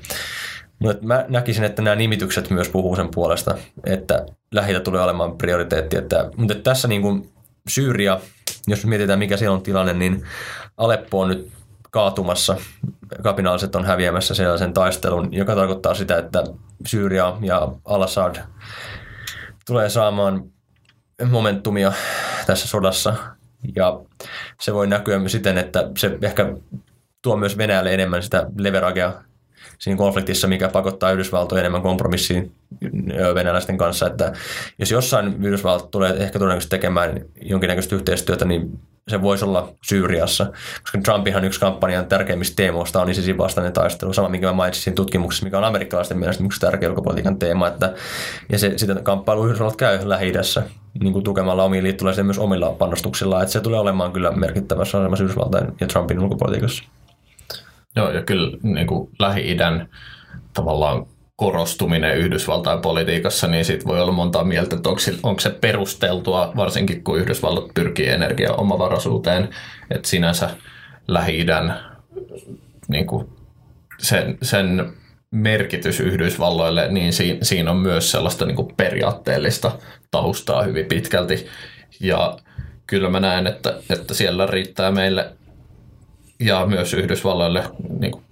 Mutta 0.79 1.05
mä 1.05 1.25
näkisin, 1.27 1.63
että 1.63 1.81
nämä 1.81 1.95
nimitykset 1.95 2.49
myös 2.49 2.69
puhuu 2.69 2.95
sen 2.95 3.09
puolesta, 3.13 3.55
että 3.83 4.25
lähitä 4.51 4.79
tulee 4.79 5.01
olemaan 5.01 5.37
prioriteetti. 5.37 5.97
Että, 5.97 6.29
mutta 6.37 6.53
että 6.53 6.63
tässä 6.63 6.87
niin 6.87 7.01
kuin 7.01 7.29
Syyria, 7.69 8.19
jos 8.67 8.85
mietitään 8.85 9.19
mikä 9.19 9.37
siellä 9.37 9.55
on 9.55 9.63
tilanne, 9.63 9.93
niin 9.93 10.23
Aleppo 10.77 11.19
on 11.19 11.27
nyt 11.27 11.51
kaatumassa. 11.91 12.57
Kapinaaliset 13.23 13.75
on 13.75 13.85
häviämässä 13.85 14.35
sellaisen 14.35 14.73
taistelun, 14.73 15.33
joka 15.33 15.55
tarkoittaa 15.55 15.93
sitä, 15.93 16.17
että 16.17 16.43
Syyria 16.85 17.37
ja 17.41 17.67
Al-Assad 17.85 18.35
tulee 19.65 19.89
saamaan 19.89 20.52
momentumia 21.29 21.93
tässä 22.45 22.67
sodassa. 22.67 23.15
Ja 23.75 23.99
se 24.61 24.73
voi 24.73 24.87
näkyä 24.87 25.27
siten, 25.27 25.57
että 25.57 25.89
se 25.97 26.17
ehkä 26.21 26.53
tuo 27.21 27.37
myös 27.37 27.57
Venäjälle 27.57 27.93
enemmän 27.93 28.23
sitä 28.23 28.47
leveragea 28.57 29.13
siinä 29.79 29.97
konfliktissa, 29.97 30.47
mikä 30.47 30.69
pakottaa 30.69 31.11
Yhdysvaltoja 31.11 31.59
enemmän 31.59 31.81
kompromissiin 31.81 32.55
venäläisten 33.35 33.77
kanssa. 33.77 34.07
Että 34.07 34.33
jos 34.79 34.91
jossain 34.91 35.43
Yhdysvallat 35.43 35.91
tulee 35.91 36.13
ehkä 36.13 36.39
todennäköisesti 36.39 36.69
tekemään 36.69 37.21
jonkinnäköistä 37.41 37.95
yhteistyötä, 37.95 38.45
niin 38.45 38.79
se 39.07 39.21
voisi 39.21 39.45
olla 39.45 39.69
Syyriassa, 39.81 40.45
koska 40.81 40.97
Trumpihan 41.03 41.45
yksi 41.45 41.59
kampanjan 41.59 42.05
tärkeimmistä 42.05 42.55
teemoista 42.55 43.01
on 43.01 43.09
ISISin 43.09 43.37
vastainen 43.37 43.73
taistelu, 43.73 44.13
sama 44.13 44.29
minkä 44.29 44.47
mä 44.47 44.53
mainitsin 44.53 44.95
tutkimuksessa, 44.95 45.45
mikä 45.45 45.57
on 45.57 45.63
amerikkalaisten 45.63 46.17
mielestä 46.17 46.43
yksi 46.43 46.59
tärkeä 46.59 46.89
ulkopolitiikan 46.89 47.39
teema, 47.39 47.67
että, 47.67 47.93
ja 48.49 48.59
se, 48.59 48.77
sitä 48.77 48.95
kamppailu 49.03 49.45
Yhdysvallat 49.45 49.75
käy 49.75 49.99
lähi 50.03 50.33
niin 50.99 51.13
kuin 51.13 51.23
tukemalla 51.23 51.63
omiin 51.63 51.83
liittolaisia 51.83 52.23
myös 52.23 52.39
omilla 52.39 52.69
panostuksilla, 52.69 53.41
että 53.41 53.53
se 53.53 53.61
tulee 53.61 53.79
olemaan 53.79 54.13
kyllä 54.13 54.31
merkittävässä 54.31 54.97
asemassa 54.97 55.23
Yhdysvaltain 55.23 55.67
ja 55.81 55.87
Trumpin 55.87 56.19
ulkopolitiikassa. 56.19 56.83
Joo, 57.95 58.11
ja 58.11 58.21
kyllä 58.21 58.57
niin 58.63 58.87
kuin 58.87 59.09
Lähi-idän 59.19 59.89
tavallaan 60.53 61.05
korostuminen 61.35 62.17
Yhdysvaltain 62.17 62.81
politiikassa, 62.81 63.47
niin 63.47 63.65
sitten 63.65 63.87
voi 63.87 64.01
olla 64.01 64.11
monta 64.11 64.43
mieltä, 64.43 64.75
että 64.75 64.89
onko 64.89 64.99
se, 64.99 65.13
onko 65.23 65.39
se 65.39 65.49
perusteltua, 65.49 66.51
varsinkin 66.55 67.03
kun 67.03 67.19
Yhdysvallat 67.19 67.73
pyrkii 67.73 68.07
energiaomavaraisuuteen, 68.07 69.49
että 69.91 70.07
sinänsä 70.07 70.49
Lähi-idän 71.07 71.79
niin 72.87 73.07
sen, 73.99 74.37
sen 74.41 74.93
merkitys 75.31 75.99
Yhdysvalloille, 75.99 76.87
niin 76.91 77.13
siinä, 77.13 77.39
siinä 77.41 77.71
on 77.71 77.77
myös 77.77 78.11
sellaista 78.11 78.45
niin 78.45 78.55
kuin 78.55 78.75
periaatteellista 78.77 79.71
taustaa 80.11 80.63
hyvin 80.63 80.85
pitkälti. 80.85 81.47
Ja 81.99 82.37
kyllä 82.87 83.09
mä 83.09 83.19
näen, 83.19 83.47
että, 83.47 83.79
että 83.89 84.13
siellä 84.13 84.45
riittää 84.45 84.91
meille 84.91 85.31
ja 86.39 86.65
myös 86.65 86.93
Yhdysvalloille 86.93 87.63
niin 87.99 88.11
kuin 88.11 88.23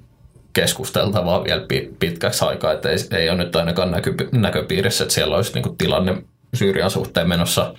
keskusteltavaa 0.54 1.44
vielä 1.44 1.66
pitkäksi 2.00 2.46
aikaa, 2.46 2.72
että 2.72 2.90
ei, 2.90 2.98
ei 3.12 3.30
ole 3.30 3.38
nyt 3.38 3.56
ainakaan 3.56 3.92
näky, 3.92 4.16
näköpiirissä, 4.32 5.04
että 5.04 5.14
siellä 5.14 5.36
olisi 5.36 5.54
niin 5.54 5.64
kuin 5.64 5.78
tilanne 5.78 6.24
Syyrian 6.54 6.92
suhteen 6.92 7.30
menossa 7.30 7.74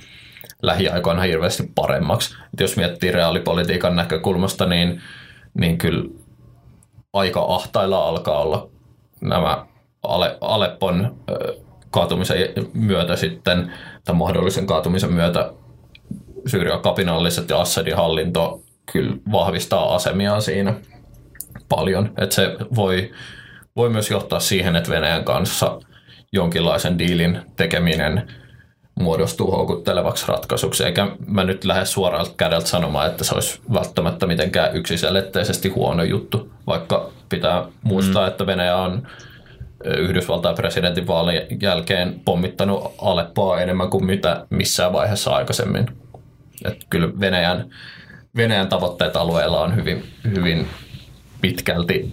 lähiaikoina 0.62 1.22
hirveästi 1.22 1.70
paremmaksi. 1.74 2.34
Et 2.54 2.60
jos 2.60 2.76
miettii 2.76 3.12
reaalipolitiikan 3.12 3.96
näkökulmasta, 3.96 4.66
niin, 4.66 5.02
niin 5.54 5.78
kyllä 5.78 6.04
aika 7.12 7.44
ahtailla 7.48 8.08
alkaa 8.08 8.40
olla 8.40 8.68
nämä 9.20 9.66
Ale, 10.02 10.38
Aleppon 10.40 11.16
kaatumisen 11.90 12.36
myötä 12.74 13.16
sitten, 13.16 13.72
tai 14.04 14.14
mahdollisen 14.14 14.66
kaatumisen 14.66 15.12
myötä 15.12 15.52
Syyrian 16.46 16.82
kapinalliset 16.82 17.50
ja 17.50 17.60
Assadin 17.60 17.96
hallinto 17.96 18.62
kyllä 18.92 19.16
vahvistaa 19.32 19.94
asemiaan 19.94 20.42
siinä 20.42 20.74
paljon. 21.76 22.12
Että 22.18 22.34
se 22.34 22.56
voi, 22.74 23.10
voi 23.76 23.90
myös 23.90 24.10
johtaa 24.10 24.40
siihen, 24.40 24.76
että 24.76 24.90
Venäjän 24.90 25.24
kanssa 25.24 25.80
jonkinlaisen 26.32 26.98
diilin 26.98 27.38
tekeminen 27.56 28.28
muodostuu 29.00 29.50
houkuttelevaksi 29.50 30.28
ratkaisuksi. 30.28 30.84
Eikä 30.84 31.08
mä 31.26 31.44
nyt 31.44 31.64
lähde 31.64 31.84
suoraan 31.84 32.26
kädeltä 32.36 32.66
sanomaan, 32.66 33.06
että 33.10 33.24
se 33.24 33.34
olisi 33.34 33.60
välttämättä 33.72 34.26
mitenkään 34.26 34.76
yksiselitteisesti 34.76 35.68
huono 35.68 36.02
juttu, 36.02 36.52
vaikka 36.66 37.10
pitää 37.28 37.64
muistaa, 37.82 38.22
mm. 38.22 38.28
että 38.28 38.46
Venäjä 38.46 38.76
on 38.76 39.06
Yhdysvaltain 39.84 40.54
presidentin 40.54 41.06
vaalien 41.06 41.46
jälkeen 41.62 42.20
pommittanut 42.24 42.94
Aleppoa 42.98 43.60
enemmän 43.60 43.90
kuin 43.90 44.06
mitä 44.06 44.46
missään 44.50 44.92
vaiheessa 44.92 45.30
aikaisemmin. 45.30 45.86
Että 46.64 46.86
kyllä 46.90 47.08
Venäjän, 47.20 47.70
Venäjän 48.36 48.68
tavoitteet 48.68 49.16
alueella 49.16 49.60
on 49.60 49.76
hyvin, 49.76 50.04
hyvin 50.36 50.68
pitkälti 51.42 52.12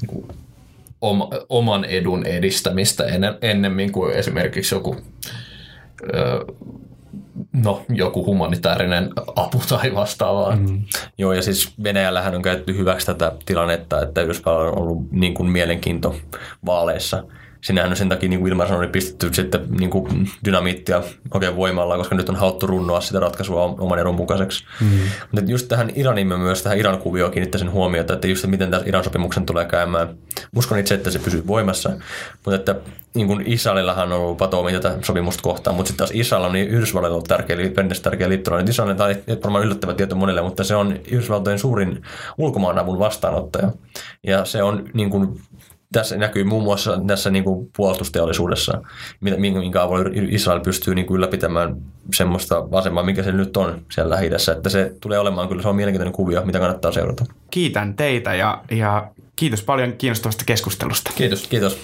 niin 0.00 0.28
oma, 1.00 1.30
oman 1.48 1.84
edun 1.84 2.26
edistämistä 2.26 3.04
ennemmin 3.40 3.92
kuin 3.92 4.14
esimerkiksi 4.14 4.74
joku 4.74 4.96
no, 7.52 7.84
joku 7.88 8.26
humanitaarinen 8.26 9.10
apu 9.36 9.62
tai 9.68 9.94
vastaavaa. 9.94 10.56
Mm. 10.56 10.82
Joo, 11.18 11.32
ja 11.32 11.42
siis 11.42 11.74
Venäjällähän 11.82 12.34
on 12.34 12.42
käytetty 12.42 12.76
hyväksi 12.76 13.06
tätä 13.06 13.32
tilannetta, 13.46 14.02
että 14.02 14.22
Yhdysvalloilla 14.22 14.72
on 14.72 14.82
ollut 14.82 15.12
niin 15.12 15.34
kuin 15.34 15.50
mielenkiinto 15.50 16.16
vaaleissa– 16.66 17.22
sinnehän 17.64 17.90
on 17.90 17.96
sen 17.96 18.08
takia, 18.08 18.28
niin 18.28 18.40
kuin 18.40 18.52
Ilmar 18.52 18.68
sanoi, 18.68 18.88
pistetty 18.88 19.28
sitten 19.32 19.66
niin 19.78 19.90
kuin 19.90 20.30
dynamiittia 20.44 21.02
oikein 21.34 21.56
voimalla, 21.56 21.96
koska 21.96 22.14
nyt 22.14 22.28
on 22.28 22.36
haluttu 22.36 22.66
runnoa 22.66 23.00
sitä 23.00 23.20
ratkaisua 23.20 23.62
oman 23.62 23.98
edun 23.98 24.14
mukaiseksi. 24.14 24.64
Mm. 24.80 24.86
Mutta 25.32 25.50
just 25.50 25.68
tähän 25.68 25.90
Iranin 25.94 26.26
myös 26.26 26.62
tähän 26.62 26.78
Iran 26.78 26.98
kuvioon 26.98 27.32
kiinnittäisin 27.32 27.70
huomiota, 27.70 28.14
että 28.14 28.26
just 28.26 28.46
miten 28.46 28.70
tässä 28.70 28.88
Iran 28.88 29.04
sopimuksen 29.04 29.46
tulee 29.46 29.64
käymään. 29.64 30.16
Uskon 30.56 30.78
itse, 30.78 30.94
että 30.94 31.10
se 31.10 31.18
pysyy 31.18 31.46
voimassa, 31.46 31.90
mutta 32.34 32.54
että 32.54 32.74
niin 33.14 33.26
kuin 33.26 33.42
Israelillahan 33.46 34.12
on 34.12 34.20
ollut 34.20 34.38
patoumi 34.38 34.72
tätä 34.72 34.98
sopimusta 35.02 35.42
kohtaan, 35.42 35.76
mutta 35.76 35.88
sitten 35.88 36.06
taas 36.06 36.20
Israel 36.20 36.44
on 36.44 36.52
niin 36.52 36.68
Yhdysvalloilla 36.68 37.14
ollut 37.14 37.28
tärkeä, 37.28 37.56
tärkeä 38.02 38.28
liittolainen. 38.28 38.70
Israel 38.70 38.90
on 38.90 38.96
varmaan 39.42 39.64
yllättävä 39.64 39.94
tieto 39.94 40.16
monelle, 40.16 40.42
mutta 40.42 40.64
se 40.64 40.76
on 40.76 40.92
Yhdysvaltojen 41.10 41.58
suurin 41.58 42.02
ulkomaanavun 42.38 42.98
vastaanottaja. 42.98 43.72
Ja 44.22 44.44
se 44.44 44.62
on 44.62 44.84
niin 44.94 45.10
kuin 45.10 45.40
tässä 45.94 46.16
näkyy 46.16 46.44
muun 46.44 46.62
muassa 46.62 47.00
tässä 47.06 47.30
niin 47.30 47.44
kuin 47.44 47.70
puolustusteollisuudessa, 47.76 48.82
minkä 49.20 49.82
avulla 49.82 50.10
Israel 50.28 50.60
pystyy 50.60 50.94
niin 50.94 51.06
kuin 51.06 51.16
ylläpitämään 51.16 51.76
semmoista 52.14 52.64
asemaa, 52.72 53.02
mikä 53.02 53.22
se 53.22 53.32
nyt 53.32 53.56
on 53.56 53.82
siellä 53.90 54.14
lähi 54.14 54.30
että 54.52 54.68
se 54.68 54.92
tulee 55.00 55.18
olemaan 55.18 55.48
kyllä, 55.48 55.62
se 55.62 55.68
on 55.68 55.76
mielenkiintoinen 55.76 56.12
kuvio, 56.12 56.44
mitä 56.44 56.58
kannattaa 56.58 56.92
seurata. 56.92 57.24
Kiitän 57.50 57.94
teitä 57.94 58.34
ja, 58.34 58.62
ja 58.70 59.10
kiitos 59.36 59.62
paljon 59.62 59.92
kiinnostavasta 59.92 60.44
keskustelusta. 60.46 61.10
Kiitos. 61.16 61.48
Kiitos. 61.48 61.78